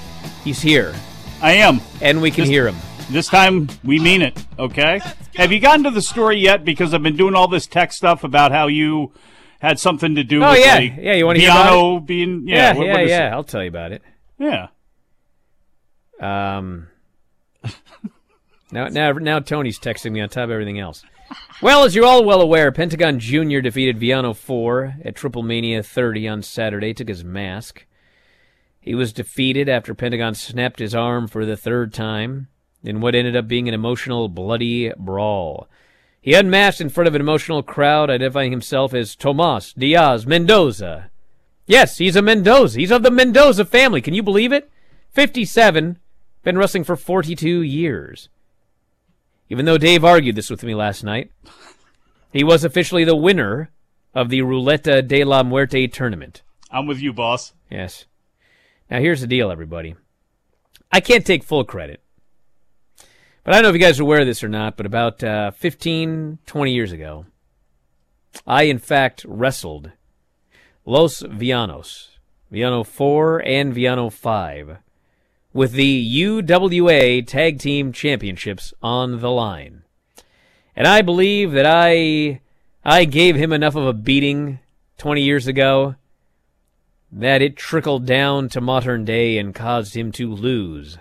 he's 0.44 0.62
here. 0.62 0.94
I 1.42 1.54
am. 1.54 1.82
And 2.00 2.22
we 2.22 2.30
can 2.30 2.42
This- 2.44 2.50
hear 2.52 2.68
him. 2.68 2.76
This 3.10 3.28
time 3.28 3.70
we 3.84 3.98
mean 3.98 4.22
it, 4.22 4.38
okay? 4.60 5.02
Have 5.34 5.52
you 5.52 5.60
gotten 5.60 5.84
to 5.86 5.90
the 5.90 6.04
story 6.04 6.38
yet? 6.38 6.64
Because 6.64 6.94
I've 6.94 7.02
been 7.02 7.18
doing 7.18 7.34
all 7.34 7.48
this 7.48 7.66
tech 7.66 7.92
stuff 7.92 8.24
about 8.24 8.52
how 8.52 8.68
you 8.68 9.14
had 9.64 9.80
something 9.80 10.16
to 10.16 10.24
do 10.24 10.43
Oh, 10.43 10.51
with 10.51 10.59
yeah. 10.59 10.76
like, 10.76 10.93
Yeah, 10.97 11.14
you 11.14 11.26
hear 11.30 11.49
about 11.51 11.66
Villano 11.70 11.99
being 12.01 12.47
yeah, 12.47 12.55
Yeah, 12.74 12.78
what- 12.78 12.86
yeah, 12.86 12.93
what 12.93 13.07
yeah. 13.07 13.28
it? 13.28 13.32
I'll 13.32 13.43
tell 13.43 13.64
you 13.64 13.70
about 13.70 13.91
it. 13.93 14.01
Yeah. 14.38 14.68
Um, 16.20 16.88
now, 18.72 18.88
now, 18.88 19.11
now 19.14 19.39
Tony's 19.39 19.80
texting 19.80 20.11
me 20.11 20.22
on 20.22 20.30
top 20.30 20.45
of 20.45 20.51
everything 20.51 20.80
else. 20.80 21.03
Well, 21.61 21.84
as 21.86 21.95
you're 21.95 22.05
all 22.05 22.24
well 22.26 22.41
aware, 22.41 22.72
Pentagon 22.72 23.20
Jr. 23.20 23.59
defeated 23.61 23.97
Villano 23.97 24.34
4 24.34 24.97
at 25.05 25.16
Triplemania 25.16 25.84
30 25.86 26.28
on 26.28 26.41
Saturday, 26.43 26.93
took 26.93 27.07
his 27.07 27.24
mask. 27.24 27.86
He 28.80 28.93
was 28.93 29.14
defeated 29.14 29.70
after 29.70 29.95
Pentagon 29.95 30.36
snapped 30.36 30.80
his 30.80 30.93
arm 30.93 31.28
for 31.28 31.45
the 31.45 31.55
third 31.57 31.93
time 31.93 32.49
in 32.84 32.99
what 32.99 33.16
ended 33.16 33.36
up 33.36 33.47
being 33.47 33.68
an 33.70 33.74
emotional, 33.74 34.28
bloody 34.28 34.91
brawl. 34.97 35.70
He 36.24 36.36
unmasked 36.36 36.80
in 36.80 36.88
front 36.88 37.10
of 37.10 37.16
an 37.16 37.22
emotional 37.22 37.62
crowd, 37.62 38.10
identifying 38.10 38.52
himself 38.52 38.94
as 38.94 39.14
Tomas 39.14 39.74
Diaz 39.74 40.26
Mendoza. 40.26 41.12
Yes, 41.68 41.98
he's 41.98 42.16
a 42.16 42.22
Mendoza. 42.22 42.80
He's 42.80 42.92
of 42.92 43.04
the 43.04 43.12
Mendoza 43.12 43.66
family. 43.66 44.00
Can 44.00 44.14
you 44.14 44.24
believe 44.24 44.54
it? 44.54 44.72
57, 45.12 46.00
been 46.42 46.58
wrestling 46.58 46.86
for 46.86 46.96
42 46.96 47.62
years. 47.62 48.30
Even 49.50 49.66
though 49.66 49.78
Dave 49.78 50.06
argued 50.06 50.38
this 50.38 50.50
with 50.50 50.64
me 50.64 50.74
last 50.74 51.04
night, 51.04 51.30
he 52.32 52.42
was 52.42 52.64
officially 52.64 53.04
the 53.04 53.18
winner 53.18 53.72
of 54.16 54.30
the 54.30 54.44
Ruleta 54.44 55.06
de 55.06 55.26
la 55.26 55.44
Muerte 55.44 55.88
tournament. 55.88 56.42
I'm 56.72 56.88
with 56.88 57.02
you, 57.02 57.12
boss. 57.12 57.52
Yes. 57.70 58.06
Now 58.90 59.00
here's 59.00 59.20
the 59.20 59.28
deal, 59.28 59.52
everybody. 59.52 59.96
I 60.90 61.02
can't 61.02 61.26
take 61.26 61.44
full 61.44 61.66
credit. 61.66 62.02
But 63.44 63.54
I 63.54 63.58
don't 63.58 63.64
know 63.64 63.70
if 63.70 63.76
you 63.76 63.82
guys 63.82 64.00
are 64.00 64.04
aware 64.04 64.22
of 64.22 64.26
this 64.26 64.44
or 64.44 64.48
not, 64.48 64.78
but 64.78 64.86
about 64.86 65.22
uh, 65.22 65.52
15, 65.52 66.39
20 66.46 66.74
years 66.74 66.94
ago, 66.94 67.26
I 68.48 68.64
in 68.64 68.80
fact 68.80 69.26
wrestled 69.28 69.91
Los 70.86 71.22
Villanos, 71.24 72.12
Villano 72.50 72.84
4 72.86 73.46
and 73.46 73.74
Villano 73.74 74.10
5, 74.10 74.78
with 75.54 75.74
the 75.74 76.22
UWA 76.22 77.28
Tag 77.28 77.60
Team 77.60 77.91
Championships 77.91 78.74
on 78.82 79.20
the 79.20 79.30
line. 79.32 79.84
And 80.74 80.88
I 80.88 81.02
believe 81.02 81.52
that 81.52 81.66
I 81.66 82.39
I 82.86 83.04
gave 83.04 83.36
him 83.36 83.52
enough 83.52 83.76
of 83.76 83.86
a 83.86 83.94
beating 83.94 84.60
20 84.98 85.22
years 85.22 85.48
ago 85.48 85.96
that 87.12 87.41
it 87.41 87.58
trickled 87.58 88.06
down 88.06 88.48
to 88.50 88.62
modern 88.62 89.04
day 89.04 89.38
and 89.38 89.54
caused 89.54 89.96
him 89.96 90.14
to 90.14 90.34
lose 90.34 90.98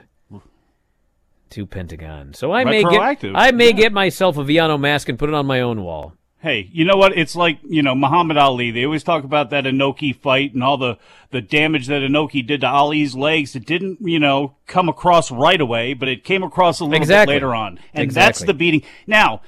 to 1.53 1.67
Pentagon. 1.67 2.35
So 2.35 2.53
I 2.53 2.65
may 2.65 2.83
get 2.83 3.25
I 3.35 3.51
may 3.53 3.73
get 3.73 3.93
myself 3.93 4.37
a 4.37 4.45
Villano 4.45 4.77
mask 4.79 5.09
and 5.09 5.19
put 5.19 5.29
it 5.29 5.35
on 5.35 5.47
my 5.47 5.61
own 5.61 5.83
wall. 5.83 6.15
Hey, 6.39 6.69
you 6.73 6.85
know 6.85 6.97
what? 6.97 7.17
It's 7.17 7.37
like, 7.37 7.61
you 7.63 7.83
know, 7.83 7.95
Muhammad 7.95 8.37
Ali. 8.37 8.73
They 8.73 8.85
always 8.85 9.05
talk 9.05 9.23
about 9.23 9.51
that 9.51 9.63
Inoki 9.63 10.13
fight 10.15 10.55
and 10.55 10.65
all 10.65 10.77
the, 10.77 10.99
the 11.31 11.41
damage 11.41 11.87
that 11.87 12.03
Inoki 12.03 12.45
did 12.45 12.63
to 12.63 12.67
Ali's 12.67 13.15
legs. 13.15 13.55
It 13.55 13.65
didn't, 13.65 13.99
you 14.01 14.19
know, 14.19 14.57
come 14.67 14.89
across 14.89 15.31
right 15.31 15.61
away, 15.61 15.95
but 15.95 16.09
it 16.09 16.25
came 16.25 16.43
across 16.43 16.81
a 16.81 16.85
little 16.85 17.01
Exactly. 17.01 17.35
bit 17.35 17.37
later 17.37 17.55
on. 17.55 17.79
And 17.95 18.11
that's 18.11 18.43
the 18.43 18.55
beating. 18.55 18.83
Now, 19.07 19.43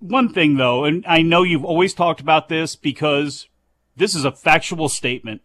one 0.00 0.28
thing 0.28 0.56
though, 0.56 0.84
and 0.84 1.04
I 1.06 1.22
know 1.22 1.44
you've 1.44 1.64
always 1.64 1.94
talked 1.94 2.20
about 2.20 2.48
this 2.48 2.74
because 2.74 3.46
this 3.96 4.16
is 4.16 4.24
a 4.24 4.32
factual 4.32 4.88
statement. 4.88 5.42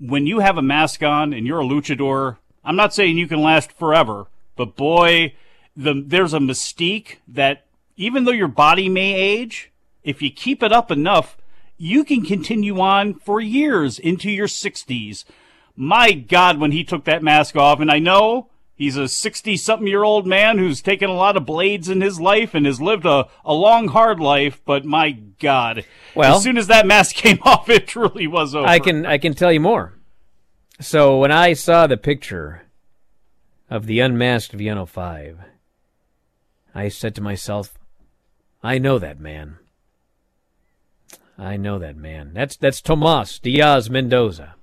When 0.00 0.26
you 0.26 0.40
have 0.40 0.58
a 0.58 0.62
mask 0.62 1.04
on 1.04 1.32
and 1.32 1.46
you're 1.46 1.60
a 1.60 1.64
luchador, 1.64 2.38
I'm 2.64 2.76
not 2.76 2.92
saying 2.92 3.18
you 3.18 3.28
can 3.28 3.40
last 3.40 3.70
forever, 3.70 4.26
but 4.56 4.76
boy, 4.76 5.34
the, 5.76 6.02
there's 6.06 6.34
a 6.34 6.38
mystique 6.38 7.16
that 7.28 7.66
even 7.96 8.24
though 8.24 8.32
your 8.32 8.48
body 8.48 8.88
may 8.88 9.14
age, 9.14 9.72
if 10.02 10.20
you 10.20 10.30
keep 10.30 10.62
it 10.62 10.72
up 10.72 10.90
enough, 10.90 11.36
you 11.76 12.04
can 12.04 12.24
continue 12.24 12.80
on 12.80 13.14
for 13.14 13.40
years 13.40 13.98
into 13.98 14.30
your 14.30 14.46
60s. 14.46 15.24
My 15.76 16.12
God, 16.12 16.58
when 16.58 16.72
he 16.72 16.84
took 16.84 17.04
that 17.04 17.22
mask 17.22 17.56
off, 17.56 17.80
and 17.80 17.90
I 17.90 17.98
know 17.98 18.50
he's 18.76 18.96
a 18.96 19.08
60 19.08 19.56
something 19.56 19.88
year 19.88 20.04
old 20.04 20.26
man 20.26 20.58
who's 20.58 20.80
taken 20.80 21.10
a 21.10 21.14
lot 21.14 21.36
of 21.36 21.46
blades 21.46 21.88
in 21.88 22.00
his 22.00 22.20
life 22.20 22.54
and 22.54 22.64
has 22.66 22.80
lived 22.80 23.06
a, 23.06 23.26
a 23.44 23.54
long, 23.54 23.88
hard 23.88 24.20
life, 24.20 24.60
but 24.64 24.84
my 24.84 25.10
God. 25.40 25.84
Well- 26.14 26.36
as 26.36 26.42
soon 26.42 26.58
as 26.58 26.68
that 26.68 26.86
mask 26.86 27.16
came 27.16 27.38
off, 27.42 27.68
it 27.68 27.88
truly 27.88 28.26
was 28.26 28.54
over. 28.54 28.66
I 28.66 28.78
can 28.78 29.04
I 29.04 29.18
can 29.18 29.34
tell 29.34 29.52
you 29.52 29.60
more. 29.60 29.94
So 30.80 31.18
when 31.18 31.30
I 31.30 31.52
saw 31.52 31.86
the 31.86 31.96
picture 31.96 32.63
of 33.70 33.86
the 33.86 34.00
unmasked 34.00 34.52
Villano 34.52 34.86
5, 34.86 35.38
I 36.74 36.88
said 36.88 37.14
to 37.14 37.20
myself, 37.20 37.78
I 38.62 38.78
know 38.78 38.98
that 38.98 39.20
man. 39.20 39.58
I 41.38 41.56
know 41.56 41.78
that 41.78 41.96
man. 41.96 42.32
That's 42.32 42.56
that's 42.56 42.80
Tomas 42.80 43.38
Diaz 43.38 43.90
Mendoza. 43.90 44.54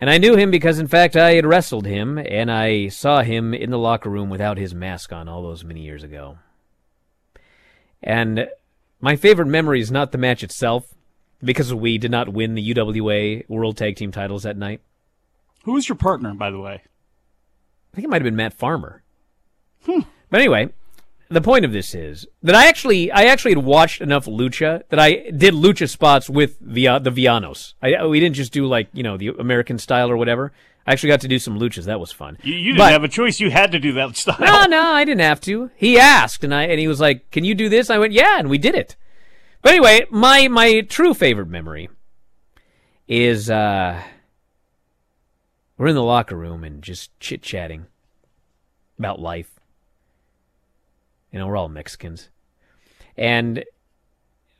And 0.00 0.10
I 0.10 0.18
knew 0.18 0.36
him 0.36 0.50
because 0.50 0.78
in 0.78 0.88
fact 0.88 1.16
I 1.16 1.34
had 1.34 1.46
wrestled 1.46 1.86
him 1.86 2.18
and 2.18 2.50
I 2.50 2.88
saw 2.88 3.22
him 3.22 3.52
in 3.54 3.70
the 3.70 3.78
locker 3.78 4.10
room 4.10 4.30
without 4.30 4.58
his 4.58 4.74
mask 4.74 5.12
on 5.12 5.28
all 5.28 5.42
those 5.42 5.64
many 5.64 5.80
years 5.80 6.02
ago. 6.02 6.38
And 8.02 8.48
my 9.00 9.16
favorite 9.16 9.46
memory 9.46 9.80
is 9.80 9.90
not 9.90 10.12
the 10.12 10.18
match 10.18 10.42
itself, 10.42 10.94
because 11.42 11.72
we 11.72 11.98
did 11.98 12.10
not 12.10 12.28
win 12.28 12.54
the 12.54 12.74
UWA 12.74 13.48
World 13.48 13.76
Tag 13.76 13.96
Team 13.96 14.12
titles 14.12 14.42
that 14.42 14.56
night. 14.56 14.80
Who 15.64 15.72
was 15.72 15.88
your 15.88 15.96
partner, 15.96 16.34
by 16.34 16.50
the 16.50 16.58
way? 16.58 16.82
I 17.92 17.96
think 17.96 18.04
it 18.04 18.08
might 18.08 18.22
have 18.22 18.24
been 18.24 18.36
Matt 18.36 18.54
Farmer. 18.54 19.02
But 19.86 20.40
anyway, 20.40 20.68
the 21.28 21.40
point 21.40 21.64
of 21.64 21.72
this 21.72 21.94
is 21.94 22.26
that 22.42 22.54
I 22.54 22.68
actually 22.68 23.10
I 23.10 23.24
actually 23.24 23.52
had 23.52 23.64
watched 23.64 24.00
enough 24.00 24.26
lucha 24.26 24.82
that 24.90 24.98
I 25.00 25.30
did 25.30 25.54
lucha 25.54 25.88
spots 25.88 26.30
with 26.30 26.58
Via, 26.60 27.00
the 27.00 27.10
Villanos. 27.10 27.74
I, 27.82 28.04
we 28.06 28.20
didn't 28.20 28.36
just 28.36 28.52
do 28.52 28.66
like 28.66 28.88
you 28.92 29.02
know 29.02 29.16
the 29.16 29.28
American 29.28 29.78
style 29.78 30.10
or 30.10 30.16
whatever. 30.16 30.52
I 30.86 30.92
actually 30.92 31.08
got 31.10 31.20
to 31.22 31.28
do 31.28 31.38
some 31.38 31.58
luchas. 31.58 31.84
That 31.84 32.00
was 32.00 32.10
fun. 32.12 32.38
You, 32.42 32.54
you 32.54 32.64
didn't 32.72 32.78
But- 32.78 32.92
have 32.92 33.04
a 33.04 33.08
choice. 33.08 33.38
You 33.40 33.50
had 33.50 33.72
to 33.72 33.78
do 33.78 33.92
that 33.94 34.16
style. 34.16 34.36
No, 34.40 34.64
no, 34.66 34.92
I 34.92 35.04
didn't 35.04 35.20
have 35.20 35.40
to. 35.42 35.70
He 35.76 35.98
asked, 35.98 36.44
and 36.44 36.54
I 36.54 36.64
and 36.64 36.78
he 36.80 36.88
was 36.88 37.00
like, 37.00 37.30
"Can 37.30 37.44
you 37.44 37.54
do 37.54 37.68
this?" 37.68 37.90
I 37.90 37.98
went, 37.98 38.12
"Yeah," 38.12 38.38
and 38.38 38.48
we 38.48 38.58
did 38.58 38.74
it. 38.74 38.96
But 39.62 39.72
anyway, 39.72 40.06
my 40.10 40.46
my 40.48 40.80
true 40.82 41.12
favorite 41.14 41.48
memory 41.48 41.88
is 43.08 43.50
uh 43.50 44.00
we're 45.80 45.86
in 45.86 45.94
the 45.94 46.02
locker 46.02 46.36
room 46.36 46.62
and 46.62 46.82
just 46.82 47.18
chit 47.20 47.40
chatting 47.40 47.86
about 48.98 49.18
life. 49.18 49.58
You 51.32 51.38
know, 51.38 51.46
we're 51.46 51.56
all 51.56 51.70
Mexicans, 51.70 52.28
and 53.16 53.64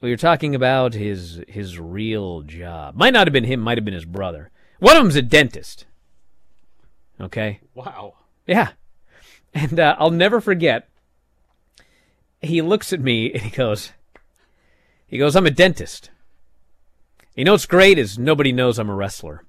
we 0.01 0.09
were 0.09 0.17
talking 0.17 0.55
about 0.55 0.95
his 0.95 1.43
his 1.47 1.79
real 1.79 2.41
job. 2.41 2.95
Might 2.95 3.13
not 3.13 3.27
have 3.27 3.35
been 3.35 3.45
him. 3.45 3.61
Might 3.61 3.77
have 3.77 3.85
been 3.85 3.93
his 3.93 4.07
brother. 4.07 4.51
One 4.79 4.97
of 4.97 5.03
them's 5.03 5.17
a 5.17 5.21
dentist. 5.21 5.85
Okay. 7.21 7.61
Wow. 7.75 8.15
Yeah. 8.47 8.71
And 9.53 9.79
uh, 9.79 9.97
I'll 9.99 10.11
never 10.11 10.41
forget. 10.41 10.89
He 12.41 12.63
looks 12.63 12.95
at 12.95 13.01
me 13.01 13.31
and 13.31 13.43
he 13.43 13.51
goes, 13.51 13.93
he 15.07 15.19
goes, 15.19 15.37
I'm 15.37 15.47
a 15.47 15.51
dentist. 15.51 16.09
You 17.35 17.45
know 17.45 17.53
what's 17.53 17.67
great 17.67 17.99
is 17.99 18.19
nobody 18.19 18.53
knows 18.53 18.79
I'm 18.79 18.89
a 18.89 18.95
wrestler. 18.95 19.45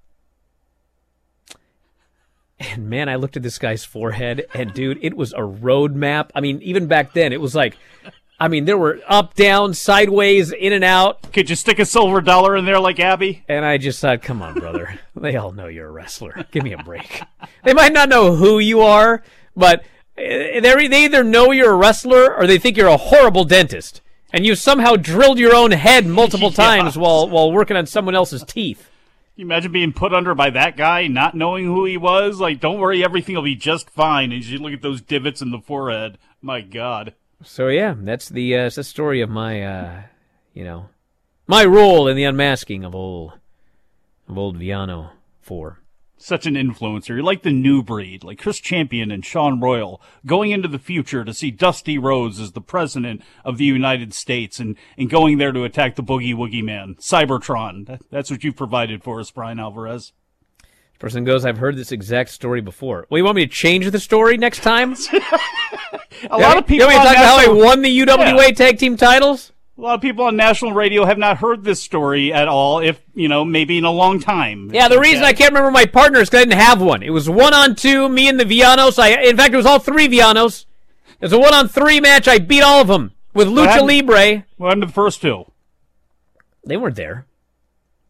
And 2.62 2.90
man, 2.90 3.10
I 3.10 3.16
looked 3.16 3.38
at 3.38 3.44
this 3.44 3.58
guy's 3.58 3.84
forehead 3.84 4.46
and 4.54 4.74
dude, 4.74 5.00
it 5.02 5.16
was 5.16 5.34
a 5.34 5.44
road 5.44 5.96
map. 5.96 6.32
I 6.36 6.42
mean, 6.42 6.62
even 6.62 6.88
back 6.88 7.14
then, 7.14 7.34
it 7.34 7.42
was 7.42 7.56
like, 7.56 7.76
I 8.40 8.48
mean, 8.48 8.66
there 8.66 8.78
were 8.78 9.00
up, 9.08 9.36
down, 9.36 9.74
sideways, 9.74 10.52
in 10.52 10.74
and 10.74 10.84
out. 10.84 11.32
Could 11.32 11.50
you 11.50 11.56
stick 11.56 11.80
a 11.80 11.86
silver 11.86 12.22
dollar 12.22 12.56
in 12.56 12.66
there 12.66 12.80
like 12.80 13.00
Abby? 13.00 13.44
And 13.48 13.64
I 13.64 13.78
just 13.78 14.00
thought, 14.00 14.22
come 14.22 14.42
on, 14.42 14.56
brother. 14.56 15.00
they 15.16 15.36
all 15.36 15.52
know 15.52 15.68
you're 15.68 15.88
a 15.88 15.92
wrestler. 15.92 16.46
Give 16.52 16.64
me 16.64 16.74
a 16.74 16.84
break. 16.84 17.22
they 17.64 17.74
might 17.74 17.94
not 17.94 18.10
know 18.10 18.36
who 18.36 18.60
you 18.60 18.82
are, 18.82 19.24
but 19.56 19.84
eh, 20.18 20.60
they're, 20.60 20.88
they 20.90 21.06
either 21.06 21.24
know 21.24 21.52
you're 21.52 21.72
a 21.72 21.76
wrestler 21.76 22.36
or 22.36 22.48
they 22.48 22.58
think 22.58 22.78
you're 22.78 22.88
a 22.88 22.98
horrible 22.98 23.44
dentist. 23.44 24.02
And 24.34 24.46
you 24.46 24.56
somehow 24.56 24.96
drilled 24.96 25.40
your 25.40 25.56
own 25.56 25.72
head 25.72 26.06
multiple 26.06 26.52
times 26.52 26.98
while, 26.98 27.30
while 27.30 27.52
working 27.52 27.78
on 27.78 27.86
someone 27.86 28.16
else's 28.16 28.44
teeth. 28.44 28.90
You 29.36 29.46
imagine 29.46 29.72
being 29.72 29.94
put 29.94 30.14
under 30.14 30.36
by 30.36 30.50
that 30.52 30.76
guy, 30.76 31.08
not 31.08 31.36
knowing 31.36 31.66
who 31.66 31.86
he 31.86 31.98
was? 31.98 32.40
Like, 32.40 32.60
don't 32.60 32.80
worry, 32.80 33.04
everything 33.04 33.36
will 33.36 33.44
be 33.44 33.56
just 33.56 33.90
fine. 33.90 34.32
As 34.32 34.52
you 34.52 34.60
look 34.60 34.74
at 34.74 34.82
those 34.82 35.02
divots 35.02 35.42
in 35.42 35.52
the 35.52 35.60
forehead, 35.60 36.18
my 36.42 36.62
God. 36.62 37.14
So 37.44 37.68
yeah, 37.68 37.96
that's 37.98 38.30
the 38.30 38.56
uh, 38.56 38.64
that's 38.64 38.76
the 38.76 38.84
story 38.84 39.22
of 39.22 39.30
my 39.30 39.64
uh, 39.64 40.02
you 40.54 40.64
know 40.64 40.90
my 41.48 41.66
role 41.66 42.08
in 42.08 42.16
the 42.16 42.24
unmasking 42.24 42.84
of 42.84 42.94
old 42.94 43.34
of 44.28 44.38
old 44.38 44.58
Villano 44.58 45.12
Four. 45.42 45.81
Such 46.22 46.46
an 46.46 46.54
influencer. 46.54 47.10
You're 47.10 47.24
like 47.24 47.42
the 47.42 47.52
new 47.52 47.82
breed, 47.82 48.24
like 48.24 48.38
Chris 48.40 48.60
Champion 48.60 49.10
and 49.10 49.26
Sean 49.26 49.60
Royal, 49.60 50.00
going 50.26 50.52
into 50.52 50.68
the 50.68 50.78
future 50.80 51.26
to 51.26 51.34
see 51.34 51.50
Dusty 51.50 51.98
Rhodes 51.98 52.40
as 52.40 52.52
the 52.52 52.62
president 52.62 53.22
of 53.44 53.58
the 53.58 53.66
United 53.66 54.14
States 54.14 54.60
and, 54.60 54.78
and 54.98 55.10
going 55.10 55.40
there 55.40 55.52
to 55.52 55.64
attack 55.64 55.96
the 55.96 56.04
Boogie 56.04 56.36
Woogie 56.36 56.64
Man, 56.64 56.96
Cybertron. 57.00 57.88
That, 57.88 58.02
that's 58.12 58.30
what 58.30 58.44
you've 58.44 58.56
provided 58.56 59.04
for 59.04 59.20
us, 59.20 59.32
Bryan 59.32 59.60
Alvarez. 59.60 60.14
Person 61.00 61.24
goes, 61.24 61.44
I've 61.44 61.58
heard 61.58 61.76
this 61.76 61.92
exact 61.92 62.30
story 62.30 62.62
before. 62.62 63.08
Well, 63.10 63.18
you 63.18 63.24
want 63.26 63.38
me 63.38 63.48
to 63.48 63.52
change 63.52 63.90
the 63.90 64.00
story 64.00 64.38
next 64.38 64.62
time? 64.62 64.96
A 66.30 66.38
lot 66.38 66.60
of 66.60 66.68
people 66.68 66.88
You 66.88 66.94
want 66.94 67.04
me 67.04 67.10
to 67.10 67.16
talk 67.16 67.18
about 67.18 67.26
how 67.26 67.38
I 67.40 67.48
won 67.66 67.82
the 67.82 68.00
UWA 68.00 68.48
Yeah. 68.50 68.52
tag 68.52 68.78
team 68.78 68.96
titles? 68.96 69.52
A 69.82 69.84
lot 69.84 69.96
of 69.96 70.02
people 70.02 70.26
on 70.26 70.36
national 70.36 70.74
radio 70.74 71.06
have 71.06 71.18
not 71.18 71.38
heard 71.38 71.64
this 71.64 71.82
story 71.82 72.32
at 72.32 72.48
all, 72.48 72.78
if, 72.82 73.02
you 73.16 73.28
know, 73.28 73.44
maybe 73.44 73.80
in 73.80 73.84
a 73.84 73.90
long 73.90 74.20
time. 74.20 74.70
Yeah, 74.72 74.88
the 74.88 75.00
reason 75.00 75.24
I 75.24 75.34
can't 75.34 75.54
remember 75.54 75.72
my 75.72 75.88
partners 75.88 76.30
because 76.30 76.42
I 76.42 76.44
didn't 76.44 76.60
have 76.60 76.80
one. 76.80 77.02
It 77.02 77.10
was 77.10 77.28
one 77.28 77.56
on 77.56 77.74
two, 77.74 78.08
me 78.08 78.28
and 78.30 78.40
the 78.40 78.46
Villanos. 78.46 79.00
I, 79.00 79.24
in 79.24 79.36
fact, 79.36 79.56
it 79.56 79.58
was 79.58 79.66
all 79.66 79.80
three 79.80 80.08
Villanos. 80.08 80.68
It 81.20 81.22
was 81.26 81.34
a 81.34 81.40
one 81.40 81.56
on 81.56 81.68
three 81.68 82.00
match. 82.00 82.28
I 82.28 82.38
beat 82.38 82.62
all 82.62 82.80
of 82.80 82.90
them 82.90 83.14
with 83.34 83.48
Lucha 83.48 83.70
happened- 83.70 83.88
Libre. 83.88 84.46
What 84.58 84.68
happened 84.68 84.82
to 84.84 84.86
the 84.86 84.94
first 84.94 85.20
two? 85.20 85.52
They 86.64 86.78
weren't 86.78 86.96
there. 86.96 87.26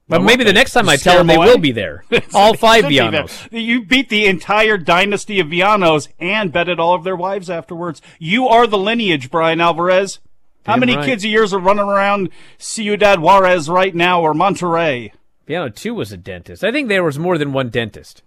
But 0.09 0.23
maybe 0.23 0.43
the 0.43 0.51
next 0.51 0.73
time 0.73 0.89
I 0.89 0.97
tell 0.97 1.19
them 1.19 1.27
they 1.27 1.35
away? 1.35 1.45
will 1.47 1.57
be 1.57 1.71
there. 1.71 2.03
all 2.33 2.53
five 2.53 2.89
be. 2.89 2.97
Villanos. 2.97 3.47
You 3.49 3.85
beat 3.85 4.09
the 4.09 4.25
entire 4.25 4.77
dynasty 4.77 5.39
of 5.39 5.47
Villanos 5.47 6.09
and 6.19 6.51
betted 6.51 6.81
all 6.81 6.95
of 6.95 7.05
their 7.05 7.15
wives 7.15 7.49
afterwards. 7.49 8.01
You 8.19 8.49
are 8.49 8.67
the 8.67 8.77
lineage, 8.77 9.31
Bryan 9.31 9.61
Alvarez. 9.61 10.19
How 10.65 10.77
many 10.77 10.95
right. 10.95 11.05
kids 11.05 11.23
of 11.23 11.31
yours 11.31 11.53
are 11.53 11.59
running 11.59 11.85
around 11.85 12.29
Ciudad 12.57 13.19
Juarez 13.19 13.69
right 13.69 13.95
now 13.95 14.21
or 14.21 14.33
Monterrey? 14.33 15.11
Villano 15.47 15.69
two 15.69 15.93
was 15.95 16.11
a 16.11 16.17
dentist. 16.17 16.63
I 16.63 16.71
think 16.71 16.87
there 16.87 17.03
was 17.03 17.17
more 17.17 17.37
than 17.37 17.51
one 17.51 17.69
dentist. 17.69 18.21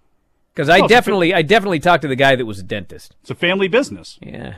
Because 0.53 0.69
I 0.69 0.81
Oh, 0.81 0.89
definitely, 0.89 1.35
I 1.35 1.43
definitely 1.43 1.81
talked 1.81 2.03
to 2.03 2.09
the 2.09 2.17
guy 2.17 2.37
that 2.37 2.47
was 2.47 2.59
a 2.59 2.65
dentist. 2.65 3.15
It's 3.23 3.31
a 3.31 3.35
family 3.35 3.69
business. 3.69 4.19
Yeah. 4.21 4.57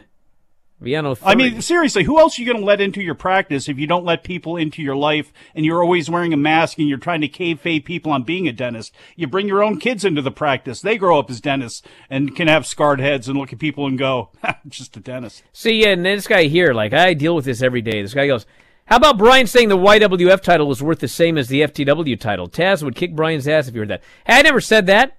Villano 0.81 1.15
three. 1.15 1.29
I 1.29 1.35
mean, 1.35 1.63
seriously, 1.63 2.05
who 2.05 2.19
else 2.19 2.39
are 2.39 2.43
you 2.43 2.47
going 2.47 2.61
to 2.61 2.67
let 2.67 2.83
into 2.83 3.03
your 3.03 3.15
practice 3.15 3.67
if 3.69 3.79
you 3.79 3.87
don't 3.87 4.05
let 4.05 4.23
people 4.23 4.59
into 4.59 4.83
your 4.83 4.97
life 4.97 5.33
and 5.55 5.65
you're 5.65 5.83
always 5.83 6.11
wearing 6.11 6.35
a 6.35 6.37
mask 6.37 6.79
and 6.79 6.87
you're 6.87 6.99
trying 6.99 7.23
to 7.23 7.29
kayfabe 7.29 7.85
people 7.85 8.13
on 8.13 8.25
being 8.25 8.47
a 8.47 8.53
dentist? 8.53 8.95
You 9.17 9.27
bring 9.27 9.49
your 9.49 9.63
own 9.63 9.81
kids 9.81 10.05
into 10.05 10.21
the 10.21 10.31
practice. 10.31 10.83
They 10.83 10.99
grow 10.99 11.19
up 11.19 11.31
as 11.31 11.41
dentists 11.41 11.81
and 12.11 12.37
can 12.37 12.49
have 12.49 12.67
scarred 12.67 13.01
heads 13.01 13.27
and 13.27 13.39
look 13.39 13.55
at 13.55 13.59
people 13.59 13.87
and 13.87 13.99
go, 13.99 14.31
just 14.69 14.97
a 14.99 15.01
dentist. 15.01 15.43
See, 15.53 15.83
yeah, 15.83 15.89
and 15.89 16.05
this 16.05 16.27
guy 16.27 16.45
here, 16.45 16.75
like, 16.75 16.93
I 16.93 17.15
deal 17.15 17.35
with 17.35 17.47
this 17.47 17.63
every 17.63 17.81
day. 17.81 18.03
This 18.03 18.13
guy 18.13 18.27
goes, 18.27 18.45
How 18.85 18.97
about 18.97 19.17
Bryan 19.17 19.47
saying 19.47 19.71
the 19.71 19.79
YWF 19.79 20.43
title 20.43 20.69
was 20.69 20.83
worth 20.83 20.99
the 20.99 21.09
same 21.09 21.39
as 21.39 21.49
the 21.49 21.63
FTW 21.63 22.21
title? 22.21 22.51
Taz 22.51 22.83
would 22.83 22.97
kick 22.97 23.17
Bryan's 23.17 23.49
ass 23.49 23.67
if 23.67 23.75
you 23.75 23.81
heard 23.81 23.89
that. 23.89 24.03
Hey, 24.27 24.41
I 24.41 24.43
never 24.43 24.61
said 24.61 24.85
that. 24.87 25.17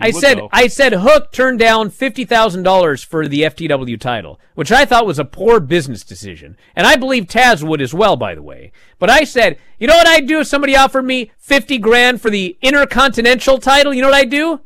I 0.00 0.10
said 0.10 0.38
though. 0.38 0.48
I 0.52 0.68
said 0.68 0.92
Hook 0.92 1.32
turned 1.32 1.58
down 1.58 1.90
fifty 1.90 2.24
thousand 2.24 2.62
dollars 2.62 3.02
for 3.02 3.26
the 3.26 3.42
FTW 3.42 3.98
title, 4.00 4.38
which 4.54 4.70
I 4.72 4.84
thought 4.84 5.06
was 5.06 5.18
a 5.18 5.24
poor 5.24 5.60
business 5.60 6.04
decision, 6.04 6.56
and 6.76 6.86
I 6.86 6.96
believe 6.96 7.24
Taz 7.24 7.62
would 7.66 7.80
as 7.80 7.92
well, 7.94 8.16
by 8.16 8.34
the 8.34 8.42
way. 8.42 8.72
But 8.98 9.10
I 9.10 9.24
said, 9.24 9.58
you 9.78 9.86
know 9.86 9.96
what 9.96 10.06
I'd 10.06 10.26
do 10.26 10.40
if 10.40 10.46
somebody 10.46 10.76
offered 10.76 11.04
me 11.04 11.30
fifty 11.38 11.78
grand 11.78 12.20
for 12.20 12.30
the 12.30 12.56
Intercontinental 12.62 13.58
title? 13.58 13.92
You 13.92 14.02
know 14.02 14.08
what 14.08 14.16
I'd 14.20 14.30
do? 14.30 14.60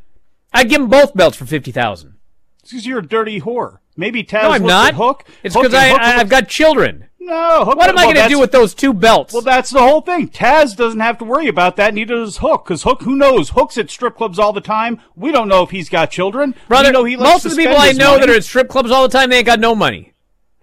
I'd 0.53 0.69
give 0.69 0.81
them 0.81 0.91
both 0.91 1.15
belts 1.15 1.37
for 1.37 1.47
fifty 1.47 1.73
thousand. 1.73 2.15
It's 2.63 2.71
because 2.71 2.87
you're 2.87 3.01
a 3.01 3.07
dirty 3.07 3.41
whore. 3.41 3.79
Maybe 3.97 4.25
Taz 4.25 4.43
No, 4.43 4.51
I'm 4.53 4.63
not. 4.63 4.89
at 4.89 4.95
Hook. 4.95 5.25
It's 5.43 5.55
because 5.55 5.75
I, 5.75 5.91
I, 5.91 6.17
I've 6.17 6.29
got 6.29 6.49
children. 6.49 7.09
No, 7.25 7.65
Hook, 7.65 7.77
What 7.77 7.89
am 7.89 7.99
I 7.99 8.05
going 8.05 8.17
to 8.17 8.29
do 8.29 8.41
with 8.41 8.51
those 8.51 8.75
two 8.75 8.93
belts? 8.93 9.33
Well, 9.33 9.43
that's 9.43 9.71
the 9.71 9.81
whole 9.81 10.01
thing. 10.01 10.29
Taz 10.29 10.77
doesn't 10.77 10.99
have 10.99 11.19
to 11.19 11.25
worry 11.25 11.47
about 11.47 11.77
that. 11.77 11.95
Neither 11.95 12.17
does 12.17 12.39
Hook, 12.39 12.65
because 12.65 12.83
Hook, 12.83 13.03
who 13.03 13.15
knows? 13.15 13.51
Hook's 13.51 13.79
at 13.79 13.91
strip 13.91 14.17
clubs 14.17 14.41
all 14.41 14.53
the 14.53 14.61
time. 14.61 15.01
We 15.15 15.31
don't 15.31 15.49
know 15.49 15.63
if 15.63 15.71
he's 15.71 15.89
got 15.89 16.11
children. 16.11 16.57
Brother, 16.67 16.89
we 16.89 16.93
know 16.93 17.05
he 17.05 17.17
most 17.17 17.45
of 17.45 17.53
the 17.53 17.57
people 17.57 17.77
I 17.79 17.93
know 17.93 18.13
money. 18.13 18.21
that 18.27 18.31
are 18.31 18.37
at 18.37 18.45
strip 18.45 18.69
clubs 18.69 18.91
all 18.91 19.03
the 19.03 19.09
time, 19.17 19.31
they 19.31 19.39
ain't 19.39 19.47
got 19.47 19.61
no 19.61 19.77
money. 19.77 20.09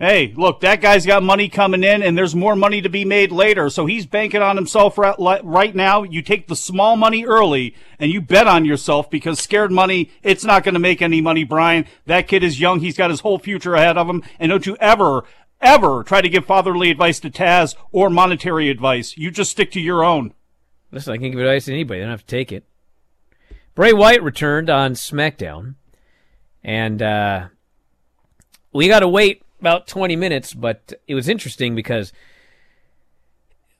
Hey, 0.01 0.33
look, 0.37 0.61
that 0.61 0.79
guy's 0.79 1.05
got 1.05 1.23
money 1.23 1.49
coming 1.49 1.83
in, 1.83 2.01
and 2.01 2.17
there's 2.17 2.33
more 2.33 2.55
money 2.55 2.81
to 2.81 2.87
be 2.87 3.03
made 3.03 3.33
later. 3.33 3.69
So 3.69 3.85
he's 3.85 4.05
banking 4.05 4.41
on 4.41 4.55
himself 4.55 4.97
right 4.97 5.75
now. 5.75 6.03
You 6.03 6.21
take 6.21 6.47
the 6.47 6.55
small 6.55 6.95
money 6.95 7.25
early, 7.25 7.75
and 7.99 8.09
you 8.09 8.21
bet 8.21 8.47
on 8.47 8.63
yourself 8.63 9.09
because 9.09 9.39
scared 9.39 9.73
money, 9.73 10.09
it's 10.23 10.45
not 10.45 10.63
going 10.63 10.75
to 10.75 10.79
make 10.79 11.01
any 11.01 11.19
money, 11.19 11.43
Bryan. 11.43 11.85
That 12.05 12.29
kid 12.29 12.45
is 12.45 12.61
young. 12.61 12.79
He's 12.79 12.95
got 12.95 13.09
his 13.09 13.19
whole 13.19 13.39
future 13.39 13.75
ahead 13.75 13.97
of 13.97 14.07
him. 14.07 14.23
And 14.39 14.49
don't 14.51 14.65
you 14.65 14.77
ever, 14.79 15.25
ever 15.61 16.03
try 16.03 16.21
to 16.21 16.29
give 16.29 16.45
fatherly 16.45 16.89
advice 16.89 17.19
to 17.21 17.29
Taz 17.29 17.75
or 17.91 18.09
monetary 18.09 18.69
advice. 18.69 19.17
You 19.17 19.31
just 19.31 19.51
stick 19.51 19.71
to 19.71 19.79
your 19.79 20.03
own. 20.03 20.33
Listen, 20.91 21.13
I 21.13 21.17
can't 21.17 21.31
give 21.31 21.41
advice 21.41 21.65
to 21.65 21.73
anybody. 21.73 21.99
They 21.99 22.05
don't 22.05 22.11
have 22.11 22.25
to 22.25 22.27
take 22.27 22.51
it. 22.51 22.65
Bray 23.75 23.93
Wyatt 23.93 24.23
returned 24.23 24.69
on 24.69 24.93
SmackDown, 24.93 25.75
and 26.63 27.01
uh, 27.01 27.47
we 28.73 28.87
got 28.87 28.99
to 28.99 29.07
wait 29.07 29.43
about 29.59 29.87
20 29.87 30.15
minutes, 30.15 30.53
but 30.53 30.93
it 31.07 31.15
was 31.15 31.29
interesting 31.29 31.75
because 31.75 32.11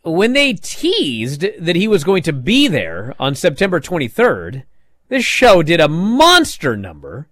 when 0.04 0.34
they 0.34 0.54
teased 0.54 1.46
that 1.60 1.76
he 1.76 1.88
was 1.88 2.04
going 2.04 2.24
to 2.24 2.34
be 2.34 2.68
there 2.68 3.16
on 3.20 3.36
September 3.36 3.80
23rd, 3.80 4.64
this 5.10 5.26
show 5.26 5.64
did 5.64 5.80
a 5.80 5.90
monster 5.90 6.78
number. 6.78 7.28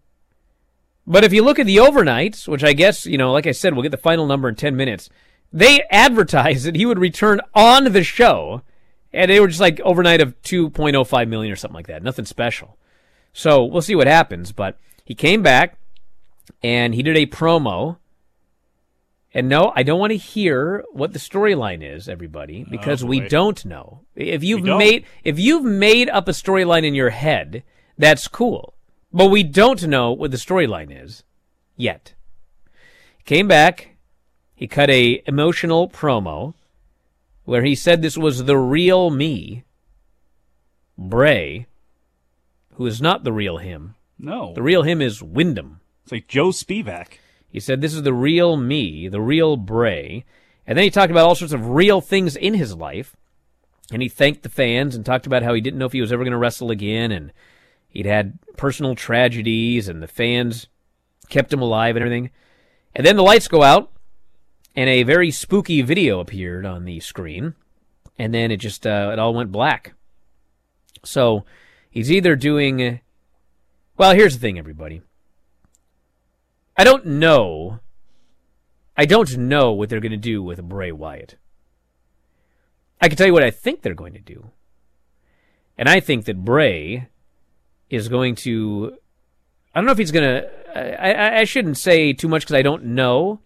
But 1.09 1.23
if 1.23 1.31
you 1.31 1.41
look 1.41 1.57
at 1.57 1.65
the 1.65 1.77
overnights, 1.77 2.49
which 2.49 2.65
I 2.65 2.73
guess, 2.73 3.05
you 3.05 3.17
know, 3.17 3.31
like 3.31 3.47
I 3.47 3.53
said, 3.53 3.73
we'll 3.73 3.83
get 3.83 3.91
the 3.91 3.97
final 3.97 4.27
number 4.27 4.49
in 4.49 4.55
10 4.55 4.75
minutes, 4.75 5.09
they 5.53 5.81
advertised 5.89 6.65
that 6.65 6.75
he 6.75 6.85
would 6.85 6.99
return 6.99 7.39
on 7.55 7.85
the 7.85 8.03
show, 8.03 8.61
and 9.13 9.31
they 9.31 9.39
were 9.39 9.47
just 9.47 9.61
like 9.61 9.79
overnight 9.79 10.19
of 10.19 10.39
2.05 10.41 11.29
million 11.29 11.53
or 11.53 11.55
something 11.55 11.75
like 11.75 11.87
that. 11.87 12.03
Nothing 12.03 12.25
special. 12.25 12.77
So 13.31 13.63
we'll 13.63 13.81
see 13.81 13.95
what 13.95 14.07
happens. 14.07 14.51
But 14.51 14.77
he 15.05 15.15
came 15.15 15.41
back, 15.41 15.79
and 16.61 16.93
he 16.93 17.01
did 17.01 17.15
a 17.15 17.25
promo. 17.25 17.97
And 19.33 19.47
no, 19.47 19.71
I 19.75 19.83
don't 19.83 19.99
want 19.99 20.11
to 20.11 20.17
hear 20.17 20.83
what 20.91 21.13
the 21.13 21.19
storyline 21.19 21.83
is, 21.83 22.09
everybody, 22.09 22.65
oh, 22.67 22.69
because 22.69 23.05
we 23.05 23.21
don't 23.21 23.63
know. 23.63 24.01
If 24.15 24.43
you've 24.43 24.65
don't. 24.65 24.77
made 24.77 25.05
if 25.23 25.39
you've 25.39 25.63
made 25.63 26.09
up 26.09 26.27
a 26.27 26.31
storyline 26.31 26.85
in 26.85 26.95
your 26.95 27.11
head, 27.11 27.63
that's 27.97 28.27
cool. 28.27 28.73
But 29.11 29.27
we 29.27 29.43
don't 29.43 29.87
know 29.87 30.11
what 30.11 30.31
the 30.31 30.37
storyline 30.37 30.91
is 30.91 31.23
yet. 31.75 32.13
Came 33.25 33.47
back, 33.47 33.95
he 34.55 34.67
cut 34.67 34.89
a 34.89 35.21
emotional 35.25 35.89
promo 35.89 36.53
where 37.45 37.63
he 37.63 37.75
said 37.75 38.01
this 38.01 38.17
was 38.17 38.43
the 38.43 38.57
real 38.57 39.09
me, 39.09 39.63
Bray, 40.97 41.67
who 42.73 42.85
is 42.85 43.01
not 43.01 43.23
the 43.23 43.31
real 43.31 43.57
him. 43.57 43.95
No. 44.19 44.53
The 44.53 44.63
real 44.63 44.83
him 44.83 45.01
is 45.01 45.21
Windham. 45.21 45.79
It's 46.03 46.11
like 46.11 46.27
Joe 46.27 46.49
Spivak. 46.49 47.19
He 47.49 47.59
said, 47.59 47.81
This 47.81 47.93
is 47.93 48.03
the 48.03 48.13
real 48.13 48.57
me, 48.57 49.07
the 49.07 49.21
real 49.21 49.57
Bray. 49.57 50.25
And 50.65 50.77
then 50.77 50.83
he 50.83 50.89
talked 50.89 51.11
about 51.11 51.27
all 51.27 51.35
sorts 51.35 51.53
of 51.53 51.69
real 51.69 52.01
things 52.01 52.35
in 52.35 52.53
his 52.53 52.75
life. 52.75 53.15
And 53.91 54.01
he 54.01 54.09
thanked 54.09 54.43
the 54.43 54.49
fans 54.49 54.95
and 54.95 55.05
talked 55.05 55.25
about 55.25 55.43
how 55.43 55.53
he 55.53 55.61
didn't 55.61 55.79
know 55.79 55.85
if 55.85 55.93
he 55.93 56.01
was 56.01 56.11
ever 56.11 56.23
going 56.23 56.33
to 56.33 56.37
wrestle 56.37 56.71
again. 56.71 57.11
And 57.11 57.31
he'd 57.89 58.05
had 58.05 58.39
personal 58.57 58.95
tragedies, 58.95 59.88
and 59.88 60.01
the 60.01 60.07
fans 60.07 60.67
kept 61.29 61.51
him 61.53 61.61
alive 61.61 61.95
and 61.95 62.03
everything. 62.03 62.31
And 62.95 63.05
then 63.05 63.15
the 63.15 63.23
lights 63.23 63.47
go 63.47 63.63
out, 63.63 63.91
and 64.75 64.89
a 64.89 65.03
very 65.03 65.31
spooky 65.31 65.81
video 65.81 66.19
appeared 66.19 66.65
on 66.65 66.85
the 66.85 66.99
screen. 66.99 67.55
And 68.19 68.33
then 68.33 68.51
it 68.51 68.57
just, 68.57 68.88
uh, 68.88 69.11
it 69.13 69.19
all 69.19 69.33
went 69.33 69.51
black. 69.51 69.93
So 71.03 71.45
he's 71.89 72.11
either 72.11 72.35
doing. 72.35 72.99
Well, 73.97 74.13
here's 74.13 74.35
the 74.35 74.39
thing, 74.39 74.57
everybody. 74.57 75.01
I 76.75 76.83
don't 76.83 77.05
know. 77.05 77.79
I 78.95 79.05
don't 79.05 79.38
know 79.38 79.71
what 79.71 79.89
they're 79.89 79.99
going 79.99 80.11
to 80.11 80.17
do 80.17 80.41
with 80.41 80.61
Bray 80.63 80.91
Wyatt. 80.91 81.35
I 82.99 83.07
can 83.07 83.17
tell 83.17 83.27
you 83.27 83.33
what 83.33 83.43
I 83.43 83.51
think 83.51 83.81
they're 83.81 83.93
going 83.93 84.13
to 84.13 84.19
do. 84.19 84.51
And 85.77 85.88
I 85.88 85.99
think 85.99 86.25
that 86.25 86.43
Bray 86.43 87.07
is 87.89 88.09
going 88.09 88.35
to. 88.35 88.97
I 89.73 89.79
don't 89.79 89.85
know 89.85 89.91
if 89.91 89.97
he's 89.97 90.11
going 90.11 90.41
to. 90.41 90.49
I, 90.77 91.39
I, 91.39 91.43
shouldn't 91.43 91.77
say 91.77 92.13
too 92.13 92.27
much 92.27 92.43
because 92.43 92.55
I 92.55 92.61
don't 92.61 92.83
know. 92.85 93.39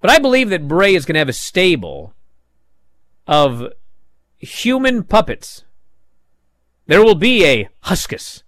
But 0.00 0.10
I 0.10 0.18
believe 0.18 0.50
that 0.50 0.68
Bray 0.68 0.94
is 0.94 1.04
going 1.04 1.14
to 1.14 1.20
have 1.20 1.28
a 1.28 1.34
stable 1.34 2.14
of 3.26 3.72
human 4.38 5.02
puppets. 5.02 5.64
There 6.86 7.04
will 7.04 7.14
be 7.14 7.44
a 7.44 7.68
Huskus. 7.84 8.42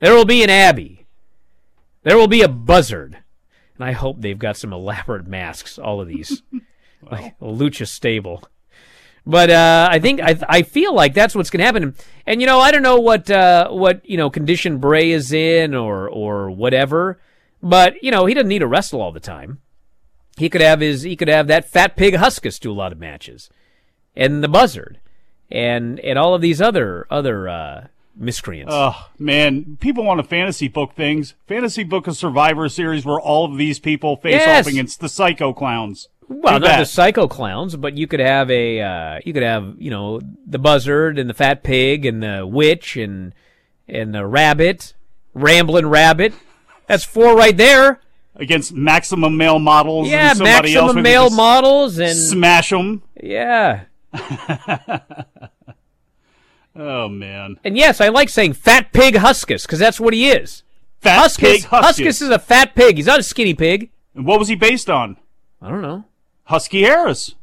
There 0.00 0.14
will 0.14 0.24
be 0.24 0.42
an 0.42 0.50
Abby. 0.50 1.06
There 2.02 2.16
will 2.16 2.28
be 2.28 2.42
a 2.42 2.48
buzzard. 2.48 3.18
And 3.76 3.84
I 3.84 3.92
hope 3.92 4.20
they've 4.20 4.38
got 4.38 4.56
some 4.56 4.72
elaborate 4.72 5.26
masks, 5.26 5.78
all 5.78 6.00
of 6.00 6.08
these. 6.08 6.42
like 7.10 7.34
a 7.40 7.44
lucha 7.44 7.86
stable. 7.86 8.42
But 9.26 9.50
uh, 9.50 9.88
I 9.90 9.98
think 9.98 10.20
I 10.20 10.36
I 10.48 10.62
feel 10.62 10.94
like 10.94 11.14
that's 11.14 11.34
what's 11.34 11.50
going 11.50 11.58
to 11.60 11.64
happen. 11.66 11.94
And 12.26 12.40
you 12.40 12.46
know, 12.46 12.58
I 12.60 12.70
don't 12.70 12.82
know 12.82 12.98
what 12.98 13.30
uh, 13.30 13.68
what 13.70 14.04
you 14.08 14.16
know 14.16 14.30
condition 14.30 14.78
Bray 14.78 15.10
is 15.10 15.32
in 15.32 15.74
or 15.74 16.08
or 16.08 16.50
whatever. 16.50 17.20
But 17.62 18.02
you 18.02 18.10
know, 18.10 18.26
he 18.26 18.34
doesn't 18.34 18.48
need 18.48 18.60
to 18.60 18.66
wrestle 18.66 19.02
all 19.02 19.12
the 19.12 19.20
time. 19.20 19.60
He 20.38 20.48
could 20.48 20.62
have 20.62 20.80
his 20.80 21.02
he 21.02 21.16
could 21.16 21.28
have 21.28 21.46
that 21.48 21.68
fat 21.68 21.96
pig 21.96 22.14
Huskus 22.14 22.58
do 22.58 22.72
a 22.72 22.74
lot 22.74 22.92
of 22.92 22.98
matches, 22.98 23.50
and 24.16 24.42
the 24.42 24.48
Buzzard, 24.48 24.98
and 25.50 26.00
and 26.00 26.18
all 26.18 26.34
of 26.34 26.40
these 26.40 26.62
other 26.62 27.06
other 27.10 27.46
uh, 27.46 27.86
miscreants. 28.16 28.72
Oh 28.74 29.10
man, 29.18 29.76
people 29.80 30.04
want 30.04 30.18
to 30.18 30.24
fantasy 30.26 30.68
book 30.68 30.94
things. 30.94 31.34
Fantasy 31.46 31.84
book 31.84 32.06
a 32.06 32.14
Survivor 32.14 32.70
series 32.70 33.04
where 33.04 33.20
all 33.20 33.44
of 33.44 33.58
these 33.58 33.78
people 33.78 34.16
face 34.16 34.32
Yes. 34.36 34.66
off 34.66 34.72
against 34.72 35.00
the 35.00 35.08
Psycho 35.10 35.52
Clowns. 35.52 36.08
Well, 36.32 36.60
not 36.60 36.78
the 36.78 36.84
psycho 36.84 37.26
clowns, 37.26 37.74
but 37.74 37.98
you 37.98 38.06
could 38.06 38.20
have 38.20 38.50
a 38.52 38.80
uh, 38.80 39.18
you 39.24 39.32
could 39.32 39.42
have 39.42 39.74
you 39.78 39.90
know 39.90 40.20
the 40.46 40.60
buzzard 40.60 41.18
and 41.18 41.28
the 41.28 41.34
fat 41.34 41.64
pig 41.64 42.06
and 42.06 42.22
the 42.22 42.46
witch 42.46 42.96
and 42.96 43.34
and 43.88 44.14
the 44.14 44.24
rabbit, 44.24 44.94
rambling 45.34 45.86
rabbit. 45.86 46.32
That's 46.86 47.04
four 47.04 47.36
right 47.36 47.56
there. 47.56 48.00
against 48.36 48.72
maximum 48.72 49.36
male 49.36 49.58
models. 49.58 50.08
Yeah, 50.08 50.34
maximum 50.38 51.02
male 51.02 51.30
models 51.30 51.98
and 51.98 52.16
smash 52.16 52.70
them. 52.70 53.02
Yeah. 53.20 53.86
Oh 56.76 57.08
man, 57.08 57.56
And 57.64 57.76
yes, 57.76 58.00
I 58.00 58.08
like 58.08 58.28
saying 58.28 58.52
fat 58.52 58.92
pig 58.92 59.14
Huskus 59.14 59.62
because 59.62 59.80
that's 59.80 59.98
what 59.98 60.14
he 60.14 60.30
is. 60.30 60.62
Fat 61.00 61.26
Huskus, 61.26 61.40
pig 61.40 61.62
Huskus. 61.62 61.82
Huskus 61.82 62.22
is 62.22 62.28
a 62.30 62.38
fat 62.38 62.76
pig. 62.76 62.96
He's 62.96 63.06
not 63.06 63.18
a 63.18 63.24
skinny 63.24 63.54
pig. 63.54 63.90
And 64.14 64.24
what 64.24 64.38
was 64.38 64.46
he 64.48 64.54
based 64.54 64.88
on? 64.88 65.16
I 65.60 65.68
don't 65.68 65.82
know. 65.82 66.04
Husky 66.50 66.82
Harris. 66.82 67.36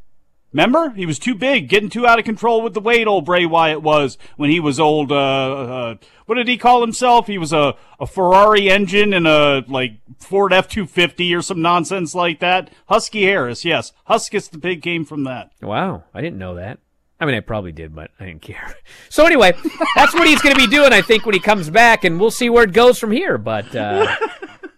Remember, 0.52 0.90
he 0.90 1.06
was 1.06 1.18
too 1.18 1.34
big, 1.34 1.70
getting 1.70 1.90
too 1.90 2.06
out 2.06 2.20
of 2.20 2.26
control 2.26 2.62
with 2.62 2.74
the 2.74 2.82
weight. 2.82 3.08
Old 3.08 3.24
Bray 3.26 3.46
Wyatt 3.46 3.82
was 3.82 4.18
when 4.36 4.50
he 4.50 4.60
was 4.60 4.82
old. 4.82 5.14
Uh, 5.14 5.16
uh, 5.16 5.96
what 6.26 6.36
did 6.36 6.50
he 6.50 6.58
call 6.58 6.82
himself? 6.82 7.28
He 7.28 7.38
was 7.38 7.54
a, 7.54 7.76
a 8.02 8.06
Ferrari 8.06 8.70
engine 8.70 9.14
and 9.14 9.26
a 9.26 9.64
like 9.68 9.94
Ford 10.20 10.52
F 10.52 10.68
two 10.68 10.86
fifty 10.86 11.34
or 11.34 11.42
some 11.42 11.62
nonsense 11.62 12.16
like 12.16 12.40
that. 12.42 12.70
Husky 12.90 13.24
Harris, 13.24 13.64
yes, 13.64 13.94
Huskus 14.10 14.50
the 14.50 14.60
pig 14.60 14.82
came 14.82 15.06
from 15.06 15.24
that. 15.24 15.52
Wow, 15.62 16.04
I 16.14 16.20
didn't 16.20 16.40
know 16.40 16.56
that. 16.56 16.80
I 17.20 17.26
mean, 17.26 17.36
I 17.36 17.40
probably 17.40 17.72
did, 17.72 17.96
but 17.96 18.12
I 18.20 18.26
didn't 18.26 18.42
care. 18.42 18.76
So 19.10 19.26
anyway, 19.26 19.54
that's 19.96 20.14
what 20.14 20.28
he's 20.28 20.42
going 20.42 20.54
to 20.54 20.62
be 20.62 20.68
doing, 20.68 20.92
I 20.92 21.02
think, 21.02 21.26
when 21.26 21.34
he 21.34 21.40
comes 21.40 21.70
back, 21.70 22.04
and 22.04 22.20
we'll 22.20 22.30
see 22.30 22.50
where 22.50 22.66
it 22.66 22.74
goes 22.74 23.00
from 23.00 23.12
here. 23.12 23.38
But 23.38 23.74
uh, 23.76 24.14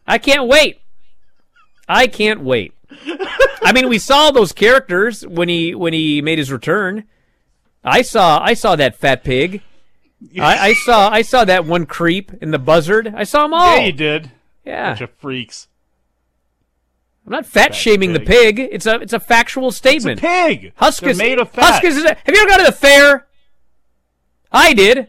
I 0.07 0.17
can't 0.19 0.47
wait. 0.47 0.79
I 1.87 2.07
can't 2.07 2.41
wait. 2.41 2.73
I 3.61 3.71
mean, 3.73 3.89
we 3.89 3.99
saw 3.99 4.31
those 4.31 4.51
characters 4.51 5.25
when 5.25 5.49
he 5.49 5.75
when 5.75 5.93
he 5.93 6.21
made 6.21 6.37
his 6.37 6.51
return. 6.51 7.05
I 7.83 8.01
saw 8.01 8.39
I 8.41 8.53
saw 8.53 8.75
that 8.75 8.95
fat 8.95 9.23
pig. 9.23 9.61
I, 10.39 10.69
I 10.69 10.73
saw 10.73 11.09
I 11.09 11.21
saw 11.21 11.45
that 11.45 11.65
one 11.65 11.85
creep 11.85 12.31
in 12.41 12.51
the 12.51 12.59
buzzard. 12.59 13.13
I 13.15 13.23
saw 13.23 13.43
them 13.43 13.53
all. 13.53 13.77
Yeah, 13.77 13.85
you 13.85 13.91
did. 13.91 14.31
Yeah. 14.65 14.89
Bunch 14.89 15.01
of 15.01 15.11
freaks. 15.11 15.67
I'm 17.25 17.31
not 17.31 17.45
fat 17.45 17.75
shaming 17.75 18.13
the 18.13 18.19
pig. 18.19 18.59
It's 18.59 18.85
a 18.85 18.95
it's 18.95 19.13
a 19.13 19.19
factual 19.19 19.71
statement. 19.71 20.19
pig. 20.19 20.73
Huskus 20.81 21.01
They're 21.01 21.15
made 21.15 21.39
of 21.39 21.51
fat. 21.51 21.81
Huskus 21.81 21.97
is. 21.97 22.03
A, 22.03 22.15
have 22.15 22.35
you 22.35 22.41
ever 22.41 22.49
gone 22.49 22.59
to 22.59 22.65
the 22.65 22.71
fair? 22.71 23.27
I 24.51 24.73
did. 24.73 24.97
And 24.97 25.07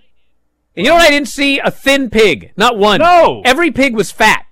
you 0.77 0.85
know 0.85 0.95
what? 0.95 1.07
I 1.07 1.11
didn't 1.11 1.29
see 1.29 1.59
a 1.59 1.71
thin 1.71 2.11
pig. 2.11 2.53
Not 2.57 2.79
one. 2.79 3.01
No. 3.01 3.43
Every 3.45 3.71
pig 3.71 3.95
was 3.95 4.13
fat. 4.13 4.47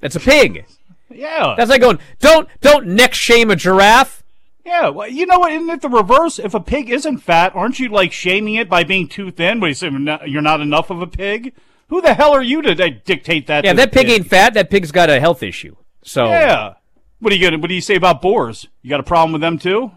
That's 0.00 0.16
a 0.16 0.20
pig. 0.20 0.66
Yeah. 1.10 1.54
That's 1.56 1.70
like 1.70 1.80
going. 1.80 1.98
Don't 2.20 2.48
don't 2.60 2.88
neck 2.88 3.14
shame 3.14 3.50
a 3.50 3.56
giraffe. 3.56 4.22
Yeah, 4.64 4.90
well, 4.90 5.08
you 5.08 5.24
know 5.24 5.38
what? 5.38 5.50
Isn't 5.52 5.70
it 5.70 5.80
the 5.80 5.88
reverse? 5.88 6.38
If 6.38 6.52
a 6.52 6.60
pig 6.60 6.90
isn't 6.90 7.18
fat, 7.18 7.52
aren't 7.54 7.78
you 7.78 7.88
like 7.88 8.12
shaming 8.12 8.54
it 8.56 8.68
by 8.68 8.84
being 8.84 9.08
too 9.08 9.30
thin? 9.30 9.60
But 9.60 9.66
you 9.68 9.74
say 9.74 9.88
"You're 10.26 10.42
not- 10.42 10.60
enough 10.60 10.90
of 10.90 11.00
a 11.00 11.06
pig. 11.06 11.54
Who 11.88 12.02
the 12.02 12.12
hell 12.12 12.32
are 12.32 12.42
you 12.42 12.60
to 12.60 12.74
dictate 12.74 13.46
that? 13.46 13.64
Yeah, 13.64 13.72
that 13.72 13.90
the 13.92 13.98
pig 13.98 14.10
ain't 14.10 14.26
fat. 14.26 14.52
That 14.52 14.68
pig's 14.68 14.92
got 14.92 15.08
a 15.08 15.20
health 15.20 15.42
issue. 15.42 15.74
So 16.02 16.26
Yeah. 16.26 16.74
What 17.20 17.32
are 17.32 17.36
you 17.36 17.42
gonna? 17.46 17.58
What 17.58 17.68
do 17.68 17.74
you 17.74 17.80
say 17.80 17.94
about 17.96 18.20
boars? 18.20 18.68
You 18.82 18.90
got 18.90 19.00
a 19.00 19.04
problem 19.04 19.32
with 19.32 19.40
them 19.40 19.58
too? 19.58 19.92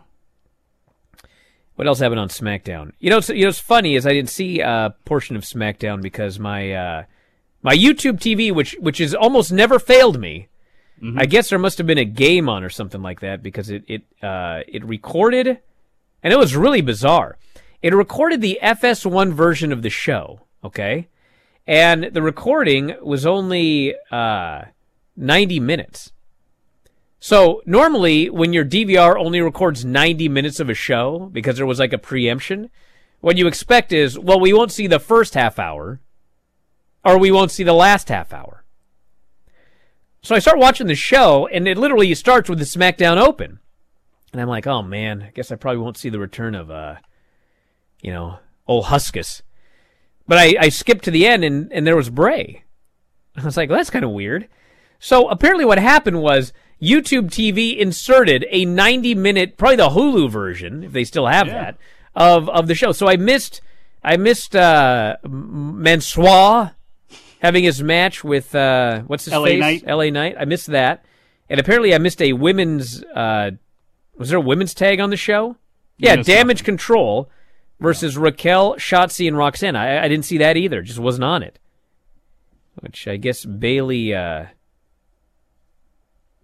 What 1.76 1.88
else 1.88 1.99
happened 1.99 2.20
on 2.20 2.30
SmackDown? 2.30 2.91
You 2.99 3.09
know, 3.09 3.18
it's, 3.18 3.30
you 3.30 3.43
know, 3.43 3.49
it's 3.49 3.59
funny 3.59 3.95
is 3.95 4.05
I 4.05 4.14
didn't 4.14 4.30
see 4.30 4.59
a 4.59 4.93
portion 5.05 5.36
of 5.36 5.43
SmackDown 5.43 6.01
because 6.01 6.39
my 6.39 6.72
uh, 6.72 7.03
my 7.62 7.76
YouTube 7.76 8.20
TV, 8.20 8.53
which 8.53 8.76
which 8.80 8.99
has 8.99 9.14
almost 9.14 9.51
never 9.51 9.80
failed 9.80 10.20
me. 10.20 10.47
I 11.18 11.26
guess 11.26 11.49
there 11.49 11.60
must 11.60 11.78
have 11.80 11.88
been 11.88 11.97
a 11.97 12.06
game 12.06 12.47
on 12.47 12.64
or 12.64 12.70
something 12.70 13.02
like 13.02 13.22
that 13.22 13.41
because 13.41 13.70
it 13.70 13.84
it 13.88 14.04
uh, 14.22 14.62
it 14.68 14.86
recorded, 14.86 15.60
and 16.22 16.34
it 16.34 16.38
was 16.38 16.56
really 16.56 16.82
bizarre. 16.82 17.38
It 17.82 17.93
recorded 17.93 18.41
the 18.41 18.60
FS1 18.62 19.34
version 19.34 19.72
of 19.72 19.82
the 19.82 19.89
show, 19.89 20.41
okay, 20.64 21.08
and 21.66 22.04
the 22.14 22.22
recording 22.22 22.95
was 23.02 23.26
only 23.26 23.95
uh, 24.12 24.66
90 25.18 25.60
minutes. 25.60 26.12
So 27.20 27.62
normally, 27.66 28.30
when 28.30 28.54
your 28.54 28.66
DVR 28.66 29.16
only 29.16 29.41
records 29.41 29.86
90 29.86 30.30
minutes 30.30 30.60
of 30.60 30.70
a 30.70 30.74
show 30.74 31.30
because 31.32 31.58
there 31.58 31.66
was 31.66 31.80
like 31.80 31.93
a 31.93 31.97
preemption, 31.97 32.70
what 33.20 33.38
you 33.38 33.47
expect 33.47 33.91
is, 33.91 34.18
well, 34.18 34.39
we 34.39 34.54
won't 34.54 34.72
see 34.72 34.88
the 34.88 34.99
first 34.99 35.36
half 35.36 35.60
hour, 35.60 35.99
or 37.06 37.18
we 37.18 37.32
won't 37.32 37.52
see 37.52 37.64
the 37.64 37.74
last 37.74 38.10
half 38.10 38.34
hour. 38.34 38.61
So 40.24 40.36
I 40.36 40.39
start 40.39 40.59
watching 40.59 40.86
the 40.88 40.95
show, 40.95 41.47
and 41.47 41.67
it 41.67 41.78
literally 41.78 42.13
starts 42.13 42.47
with 42.47 42.59
the 42.59 42.65
SmackDown 42.65 43.17
Open, 43.17 43.59
and 44.32 44.41
I'm 44.41 44.47
like, 44.47 44.67
oh 44.67 44.84
man, 44.84 45.24
I 45.24 45.32
guess 45.32 45.51
I 45.51 45.55
probably 45.55 45.82
won't 45.82 45.97
see 45.97 46.09
the 46.09 46.19
return 46.19 46.53
of, 46.53 46.69
uh, 46.69 46.97
you 48.01 48.11
know, 48.11 48.38
old 48.67 48.86
Huskus. 48.86 49.41
But 50.28 50.38
I, 50.38 50.55
I 50.59 50.69
skipped 50.69 51.03
to 51.05 51.11
the 51.11 51.26
end, 51.26 51.43
and 51.43 51.74
and 51.74 51.88
there 51.88 51.95
was 51.95 52.09
Bray. 52.11 52.63
I 53.36 53.43
was 53.43 53.57
like, 53.57 53.69
well, 53.69 53.78
that's 53.80 53.89
kind 53.89 54.05
of 54.05 54.11
weird. 54.11 54.47
So 54.99 55.28
apparently, 55.28 55.65
what 55.65 55.80
happened 55.80 56.22
was 56.22 56.53
YouTube 56.80 57.30
TV 57.32 57.76
inserted 57.76 58.45
a 58.51 58.63
90 58.65 59.15
minute, 59.15 59.57
probably 59.57 59.78
the 59.78 59.89
Hulu 59.89 60.30
version, 60.30 60.84
if 60.84 60.91
they 60.91 61.03
still 61.03 61.26
have 61.26 61.47
that, 61.47 61.78
of 62.15 62.47
of 62.49 62.67
the 62.67 62.76
show. 62.76 62.91
So 62.91 63.09
I 63.09 63.15
missed, 63.17 63.61
I 64.03 64.17
missed 64.17 64.55
uh, 64.55 65.17
M- 65.26 65.82
Mansoor 65.82 66.72
having 67.42 67.64
his 67.64 67.82
match 67.84 68.24
with 68.24 68.54
uh, 68.56 69.02
what's 69.02 69.26
his 69.26 69.34
LA 69.34 69.46
face? 69.46 69.60
Knight. 69.60 69.84
L.A. 69.86 70.12
Knight. 70.12 70.36
I 70.39 70.46
missed 70.46 70.68
that, 70.68 71.04
and 71.50 71.60
apparently 71.60 71.94
I 71.94 71.98
missed 71.98 72.22
a 72.22 72.34
women's. 72.34 73.04
Uh, 73.04 73.52
was 74.16 74.30
there 74.30 74.38
a 74.38 74.42
women's 74.42 74.74
tag 74.74 75.00
on 75.00 75.10
the 75.10 75.18
show? 75.18 75.58
Yeah, 75.98 76.16
Damage 76.18 76.64
Control 76.64 77.30
versus 77.80 78.18
Raquel, 78.18 78.76
Shotzi, 78.76 79.28
and 79.28 79.38
Roxanne. 79.38 79.76
I, 79.76 80.06
I 80.06 80.08
didn't 80.08 80.26
see 80.26 80.38
that 80.38 80.58
either. 80.58 80.82
Just 80.82 81.00
wasn't 81.00 81.26
on 81.26 81.44
it. 81.44 81.60
Which 82.80 83.08
I 83.08 83.18
guess 83.18 83.46
Bayley. 83.46 84.14
Uh, 84.14 84.46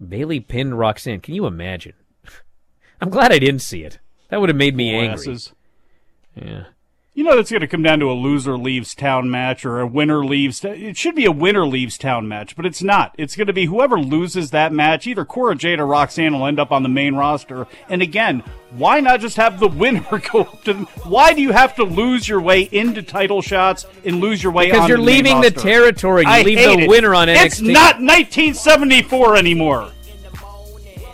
Bayley 0.06 0.40
pinned 0.40 0.78
Roxanne. 0.78 1.20
Can 1.20 1.34
you 1.34 1.46
imagine? 1.46 1.94
I'm 3.00 3.10
glad 3.10 3.32
I 3.32 3.38
didn't 3.38 3.60
see 3.60 3.82
it. 3.82 3.98
That 4.28 4.40
would 4.40 4.48
have 4.48 4.56
made 4.56 4.76
me 4.76 4.94
angry. 4.94 5.36
Yeah. 6.36 6.64
You 7.18 7.24
know 7.24 7.34
that's 7.34 7.50
going 7.50 7.62
to 7.62 7.66
come 7.66 7.82
down 7.82 7.98
to 7.98 8.12
a 8.12 8.14
loser 8.14 8.56
leaves 8.56 8.94
town 8.94 9.28
match 9.28 9.64
or 9.66 9.80
a 9.80 9.86
winner 9.88 10.24
leaves. 10.24 10.64
It 10.64 10.96
should 10.96 11.16
be 11.16 11.24
a 11.24 11.32
winner 11.32 11.66
leaves 11.66 11.98
town 11.98 12.28
match, 12.28 12.54
but 12.54 12.64
it's 12.64 12.80
not. 12.80 13.12
It's 13.18 13.34
going 13.34 13.48
to 13.48 13.52
be 13.52 13.64
whoever 13.64 13.98
loses 13.98 14.52
that 14.52 14.72
match. 14.72 15.04
Either 15.04 15.24
Cora 15.24 15.56
Jade 15.56 15.80
or 15.80 15.86
Roxanne 15.86 16.32
will 16.38 16.46
end 16.46 16.60
up 16.60 16.70
on 16.70 16.84
the 16.84 16.88
main 16.88 17.16
roster. 17.16 17.66
And 17.88 18.02
again, 18.02 18.44
why 18.70 19.00
not 19.00 19.18
just 19.18 19.36
have 19.36 19.58
the 19.58 19.66
winner 19.82 20.22
go 20.30 20.42
up 20.42 20.62
to? 20.62 20.74
them? 20.74 20.86
Why 21.06 21.34
do 21.34 21.42
you 21.42 21.50
have 21.50 21.74
to 21.74 21.82
lose 21.82 22.28
your 22.28 22.40
way 22.40 22.68
into 22.70 23.02
title 23.02 23.42
shots 23.42 23.84
and 24.04 24.20
lose 24.20 24.40
your 24.40 24.52
way 24.52 24.66
Because 24.66 24.88
you're 24.88 24.98
the 24.98 25.02
leaving 25.02 25.40
the 25.40 25.50
territory. 25.50 26.22
You 26.22 26.28
I 26.28 26.42
leave 26.42 26.58
hate 26.58 26.76
the 26.76 26.82
it. 26.84 26.88
winner 26.88 27.16
on 27.16 27.28
It's 27.28 27.60
not 27.60 27.96
1974 27.96 29.36
anymore. 29.36 29.90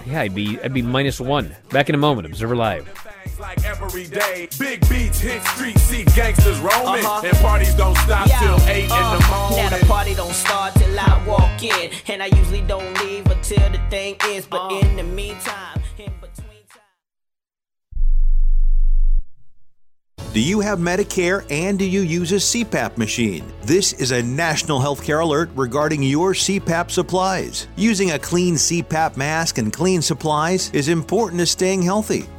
Yeah, 0.04 0.20
I'd 0.20 0.34
be 0.34 0.60
I'd 0.60 0.74
be 0.74 0.82
minus 0.82 1.18
one. 1.18 1.56
Back 1.70 1.88
in 1.88 1.94
a 1.94 1.98
moment. 1.98 2.26
Observer 2.26 2.56
Live. 2.56 3.03
Like 3.38 3.64
every 3.64 4.06
day. 4.06 4.48
Big 4.58 4.80
beats 4.88 5.18
hit 5.20 5.42
streets, 5.44 5.82
see 5.82 6.04
gangsters 6.16 6.58
roaming, 6.60 7.04
Uh-huh. 7.04 7.26
and 7.26 7.36
parties 7.38 7.74
don't 7.74 7.96
stop 7.98 8.26
Yeah, 8.28 8.38
till 8.40 8.60
eight 8.68 8.90
uh, 8.90 8.96
in 8.96 9.18
the 9.18 9.26
morning. 9.28 9.56
Now 9.58 9.78
the 9.78 9.86
party 9.86 10.14
don't 10.14 10.32
start 10.34 10.74
till 10.74 10.98
I 10.98 11.24
walk 11.26 11.62
in, 11.62 11.90
and 12.08 12.22
I 12.22 12.26
usually 12.26 12.62
don't 12.62 12.92
leave 13.02 13.26
until 13.26 13.70
the 13.70 13.80
thing 13.90 14.16
is. 14.28 14.46
But 14.46 14.70
in 14.72 14.96
the 14.96 15.02
meantime, 15.02 15.80
in 15.98 16.12
between. 16.20 16.34
Do 20.32 20.40
you 20.40 20.58
have 20.60 20.80
Medicare 20.80 21.46
and 21.48 21.78
do 21.78 21.84
you 21.84 22.00
use 22.00 22.32
a 22.32 22.40
CPAP 22.40 22.96
machine? 22.96 23.44
This 23.62 23.92
is 23.92 24.10
a 24.10 24.20
national 24.20 24.80
healthcare 24.80 25.22
alert 25.22 25.48
regarding 25.54 26.02
your 26.02 26.32
CPAP 26.34 26.90
supplies. 26.90 27.68
Using 27.76 28.10
a 28.10 28.18
clean 28.18 28.56
CPAP 28.56 29.16
mask 29.16 29.58
and 29.58 29.72
clean 29.72 30.02
supplies 30.02 30.70
is 30.72 30.88
important 30.88 31.38
to 31.38 31.46
staying 31.46 31.82
healthy. 31.82 32.26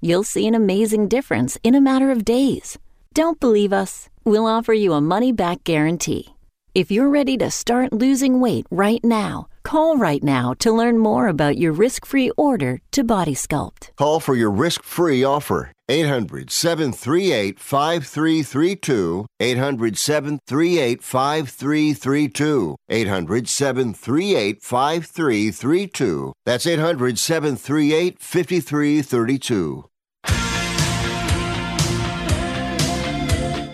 You'll 0.00 0.22
see 0.22 0.46
an 0.46 0.54
amazing 0.54 1.08
difference 1.08 1.58
in 1.64 1.74
a 1.74 1.80
matter 1.80 2.12
of 2.12 2.24
days. 2.24 2.78
Don't 3.14 3.40
believe 3.40 3.72
us? 3.72 4.08
We'll 4.24 4.46
offer 4.46 4.72
you 4.72 4.92
a 4.92 5.00
money 5.00 5.32
back 5.32 5.64
guarantee. 5.64 6.36
If 6.72 6.92
you're 6.92 7.08
ready 7.08 7.36
to 7.38 7.50
start 7.50 7.92
losing 7.92 8.38
weight 8.38 8.66
right 8.70 9.02
now, 9.02 9.48
call 9.68 9.98
right 9.98 10.24
now 10.24 10.54
to 10.54 10.72
learn 10.72 10.96
more 10.96 11.28
about 11.28 11.58
your 11.58 11.72
risk 11.72 12.06
free 12.06 12.30
order 12.38 12.80
to 12.90 13.04
Body 13.04 13.34
Sculpt. 13.34 13.90
Call 13.96 14.18
for 14.18 14.34
your 14.34 14.50
risk 14.50 14.82
free 14.82 15.22
offer. 15.22 15.72
800 15.90 16.50
738 16.50 17.60
5332. 17.60 19.26
800 19.38 19.98
738 19.98 21.02
5332. 21.02 22.76
800 22.88 23.48
738 23.48 24.62
5332. 24.62 26.32
That's 26.46 26.66
800 26.66 27.18
738 27.18 28.18
5332. 28.18 29.84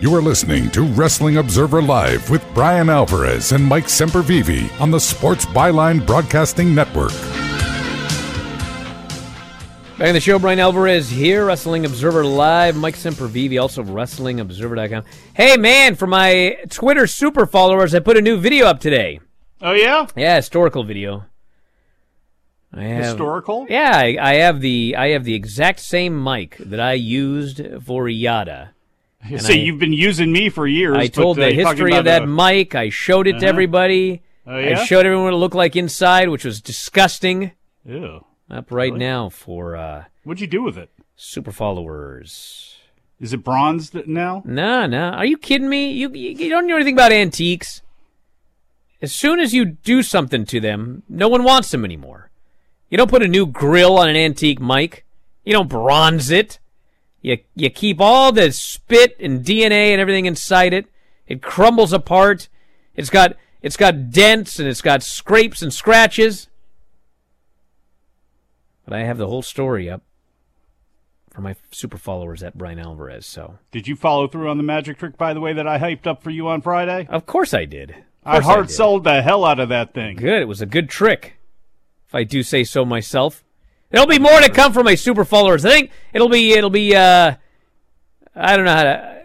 You 0.01 0.13
are 0.13 0.21
listening 0.21 0.69
to 0.71 0.81
Wrestling 0.83 1.37
Observer 1.37 1.81
Live 1.81 2.29
with 2.29 2.45
Bryan 2.53 2.89
Alvarez 2.89 3.53
and 3.53 3.63
Mike 3.63 3.85
Sempervive 3.85 4.69
on 4.81 4.91
the 4.91 4.99
Sports 4.99 5.45
Byline 5.45 6.05
Broadcasting 6.05 6.75
Network. 6.75 7.13
Back 9.97 10.09
in 10.09 10.13
the 10.13 10.19
show, 10.19 10.37
Bryan 10.37 10.59
Alvarez 10.59 11.09
here, 11.09 11.45
Wrestling 11.45 11.85
Observer 11.85 12.25
Live. 12.25 12.75
Mike 12.75 12.95
Sempervive, 12.95 13.61
also 13.61 13.83
WrestlingObserver.com. 13.83 15.05
Hey, 15.33 15.55
man, 15.55 15.95
for 15.95 16.07
my 16.07 16.57
Twitter 16.69 17.07
super 17.07 17.45
followers, 17.45 17.95
I 17.95 17.99
put 17.99 18.17
a 18.17 18.21
new 18.21 18.37
video 18.37 18.65
up 18.67 18.81
today. 18.81 19.21
Oh 19.61 19.71
yeah, 19.71 20.07
Yeah, 20.17 20.35
historical 20.35 20.83
video. 20.83 21.23
I 22.73 22.83
have, 22.83 23.05
historical. 23.05 23.65
Yeah, 23.69 23.95
I, 23.95 24.17
I 24.19 24.33
have 24.35 24.59
the 24.59 24.95
I 24.97 25.07
have 25.09 25.23
the 25.23 25.33
exact 25.33 25.79
same 25.79 26.21
mic 26.21 26.57
that 26.57 26.81
I 26.81 26.93
used 26.93 27.61
for 27.81 28.09
Yada. 28.09 28.74
And 29.31 29.41
So 29.41 29.53
I- 29.53 29.55
you've 29.57 29.79
been 29.79 29.93
using 29.93 30.31
me 30.31 30.49
for 30.49 30.67
years. 30.67 30.97
I 30.97 31.07
told 31.07 31.39
uh, 31.39 31.43
the 31.45 31.53
you're 31.53 31.67
history 31.67 31.93
of 31.95 32.05
that 32.05 32.23
a- 32.23 32.27
mic. 32.27 32.75
I 32.75 32.89
showed 32.89 33.27
it 33.27 33.33
to 33.33 33.37
Uh-huh. 33.37 33.47
everybody. 33.47 34.21
Oh, 34.47 34.57
yeah? 34.59 34.79
I 34.79 34.85
showed 34.85 35.05
everyone 35.05 35.25
what 35.25 35.33
it 35.33 35.37
looked 35.37 35.55
like 35.55 35.75
inside, 35.75 36.29
which 36.29 36.45
was 36.45 36.61
disgusting. 36.61 37.51
Ew. 37.85 38.23
Up 38.51 38.71
right 38.71 38.91
Really? 38.93 38.99
now 38.99 39.29
for 39.29 39.75
uh, 39.75 40.03
What'd 40.23 40.39
you 40.41 40.47
do 40.47 40.61
with 40.61 40.77
it? 40.77 40.89
super 41.15 41.51
followers. 41.51 42.75
Is 43.19 43.33
it 43.33 43.43
bronzed 43.43 43.95
now? 44.07 44.43
No, 44.45 44.85
no. 44.85 45.09
Are 45.09 45.25
you 45.25 45.37
kidding 45.37 45.69
me? 45.69 45.91
You, 45.91 46.09
you 46.11 46.31
you 46.31 46.49
don't 46.49 46.67
know 46.67 46.75
anything 46.75 46.93
about 46.95 47.11
antiques. 47.13 47.81
As 49.01 49.13
soon 49.13 49.39
as 49.39 49.53
you 49.53 49.65
do 49.65 50.03
something 50.03 50.45
to 50.45 50.59
them, 50.59 51.03
no 51.09 51.27
one 51.27 51.43
wants 51.43 51.71
them 51.71 51.85
anymore. 51.85 52.29
You 52.89 52.97
don't 52.97 53.09
put 53.09 53.23
a 53.23 53.27
new 53.27 53.45
grill 53.45 53.97
on 53.97 54.09
an 54.09 54.15
antique 54.15 54.59
mic. 54.61 55.05
You 55.43 55.53
don't 55.53 55.69
bronze 55.69 56.29
it. 56.29 56.59
You 57.25 57.39
you 57.55 57.71
keep 57.71 57.99
all 57.99 58.31
the 58.31 58.51
spit 58.51 59.17
and 59.19 59.43
DNA 59.43 59.91
and 59.91 59.99
everything 59.99 60.27
inside 60.27 60.73
it. 60.73 60.85
It 61.25 61.41
crumbles 61.41 61.91
apart. 61.91 62.49
It's 62.95 63.09
got 63.09 63.35
it's 63.63 63.77
got 63.77 64.11
dents 64.11 64.59
and 64.59 64.67
it's 64.69 64.83
got 64.83 65.01
scrapes 65.01 65.63
and 65.63 65.73
scratches. 65.73 66.49
But 68.83 68.93
I 68.93 69.05
have 69.05 69.17
the 69.17 69.25
whole 69.25 69.41
story 69.41 69.89
up 69.89 70.03
for 71.33 71.41
my 71.41 71.55
super 71.71 71.97
followers 71.97 72.43
at 72.43 72.59
Bryan 72.59 72.77
Alvarez. 72.77 73.25
So 73.25 73.57
Did 73.71 73.87
you 73.87 73.95
follow 73.95 74.27
through 74.27 74.47
on 74.51 74.57
the 74.57 74.63
magic 74.63 74.99
trick, 74.99 75.17
by 75.17 75.33
the 75.33 75.41
way, 75.41 75.51
that 75.53 75.67
I 75.67 75.79
hyped 75.79 76.05
up 76.05 76.21
for 76.21 76.29
you 76.29 76.47
on 76.47 76.61
Friday? 76.61 77.07
Of 77.09 77.25
course 77.25 77.55
I 77.55 77.65
did. 77.65 77.95
I 78.23 78.33
course 78.33 78.45
I 78.45 78.47
hard 78.47 78.67
did. 78.67 78.75
sold 78.75 79.03
the 79.03 79.23
hell 79.23 79.45
out 79.45 79.59
of 79.59 79.69
that 79.69 79.95
thing. 79.95 80.17
Good. 80.17 80.43
It 80.43 80.47
was 80.47 80.61
a 80.61 80.67
good 80.67 80.89
trick, 80.89 81.37
if 82.07 82.13
I 82.13 82.23
do 82.23 82.43
say 82.43 82.63
so 82.63 82.85
myself. 82.85 83.43
There'll 83.95 84.07
be 84.09 84.19
more 84.19 84.41
to 84.41 84.49
come 84.51 84.73
from 84.73 84.83
my 84.83 84.95
super 84.95 85.23
followers. 85.23 85.63
I 85.63 85.69
think 85.69 85.91
it'll 86.13 86.27
be 86.27 86.51
it'll 86.51 86.69
be. 86.69 86.93
uh 86.95 87.35
I 88.35 88.55
don't 88.57 88.65
know 88.65 88.73
how 88.75 88.83
to. 88.83 89.15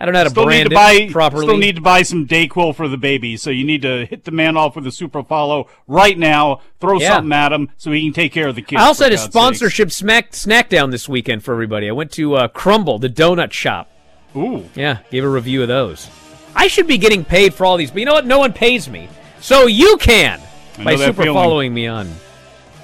I 0.00 0.04
don't 0.04 0.14
know 0.14 0.18
how 0.18 0.24
to 0.24 0.30
Still 0.30 0.46
need 0.46 0.48
brand 0.48 0.70
to 0.70 0.74
buy 0.74 0.92
it 0.92 1.12
properly. 1.12 1.46
Still 1.46 1.58
need 1.58 1.76
to 1.76 1.80
buy 1.82 2.02
some 2.02 2.26
Dayquil 2.26 2.74
for 2.74 2.88
the 2.88 2.96
baby, 2.96 3.36
so 3.36 3.50
you 3.50 3.64
need 3.64 3.82
to 3.82 4.06
hit 4.06 4.24
the 4.24 4.30
man 4.32 4.56
off 4.56 4.74
with 4.74 4.84
a 4.86 4.90
super 4.90 5.22
follow 5.22 5.68
right 5.86 6.18
now. 6.18 6.60
Throw 6.80 6.98
Yeah. 6.98 7.10
something 7.16 7.32
at 7.32 7.52
him 7.52 7.68
so 7.76 7.92
he 7.92 8.02
can 8.02 8.12
take 8.14 8.32
care 8.32 8.48
of 8.48 8.56
the 8.56 8.62
kids. 8.62 8.82
I 8.82 8.86
also 8.86 9.04
had 9.04 9.12
a 9.12 9.16
God's 9.16 9.22
sakes. 9.24 9.32
sponsorship 9.32 9.92
smack 9.92 10.34
snack 10.34 10.70
down 10.70 10.90
this 10.90 11.08
weekend 11.08 11.44
for 11.44 11.52
everybody. 11.52 11.88
I 11.88 11.92
went 11.92 12.10
to 12.12 12.34
uh, 12.34 12.48
Crumble, 12.48 12.98
the 12.98 13.08
donut 13.10 13.52
shop. 13.52 13.90
Ooh, 14.34 14.64
Yeah, 14.74 14.98
gave 15.10 15.22
a 15.22 15.28
review 15.28 15.62
of 15.62 15.68
those. 15.68 16.08
I 16.56 16.66
should 16.66 16.86
be 16.88 16.98
getting 16.98 17.24
paid 17.24 17.52
for 17.54 17.64
all 17.66 17.76
these, 17.76 17.90
but 17.92 18.00
you 18.00 18.06
know 18.06 18.14
what? 18.14 18.26
No 18.26 18.38
one 18.40 18.52
pays 18.54 18.88
me, 18.88 19.08
so 19.40 19.66
you 19.66 19.98
can 19.98 20.40
by 20.82 20.96
super 20.96 21.22
feeling. 21.24 21.34
following 21.34 21.72
me 21.74 21.86
on 21.86 22.10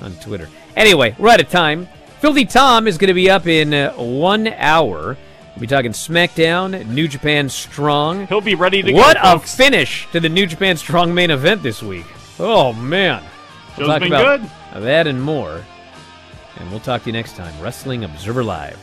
on 0.02 0.12
Twitter. 0.16 0.48
Anyway, 0.76 1.14
we're 1.18 1.30
out 1.30 1.40
of 1.40 1.48
time. 1.48 1.88
Filthy 2.20 2.44
Tom 2.44 2.86
is 2.86 2.98
going 2.98 3.08
to 3.08 3.14
be 3.14 3.30
up 3.30 3.46
in 3.46 3.72
uh, 3.72 3.92
one 3.94 4.46
hour. 4.48 5.16
We'll 5.54 5.60
be 5.60 5.66
talking 5.66 5.92
SmackDown, 5.92 6.86
New 6.88 7.08
Japan 7.08 7.48
Strong. 7.48 8.26
He'll 8.26 8.42
be 8.42 8.54
ready 8.54 8.82
to 8.82 8.92
what 8.92 9.16
go. 9.16 9.34
a 9.34 9.38
finish 9.38 10.06
to 10.12 10.20
the 10.20 10.28
New 10.28 10.46
Japan 10.46 10.76
Strong 10.76 11.14
main 11.14 11.30
event 11.30 11.62
this 11.62 11.82
week. 11.82 12.04
Oh 12.38 12.74
man, 12.74 13.22
we'll 13.78 13.86
Show's 13.86 13.86
talk 13.86 14.00
been 14.00 14.12
about 14.12 14.40
good. 14.40 14.82
that 14.82 15.06
and 15.06 15.22
more. 15.22 15.64
And 16.58 16.70
we'll 16.70 16.80
talk 16.80 17.02
to 17.02 17.06
you 17.08 17.12
next 17.14 17.36
time. 17.36 17.58
Wrestling 17.62 18.04
Observer 18.04 18.44
Live. 18.44 18.78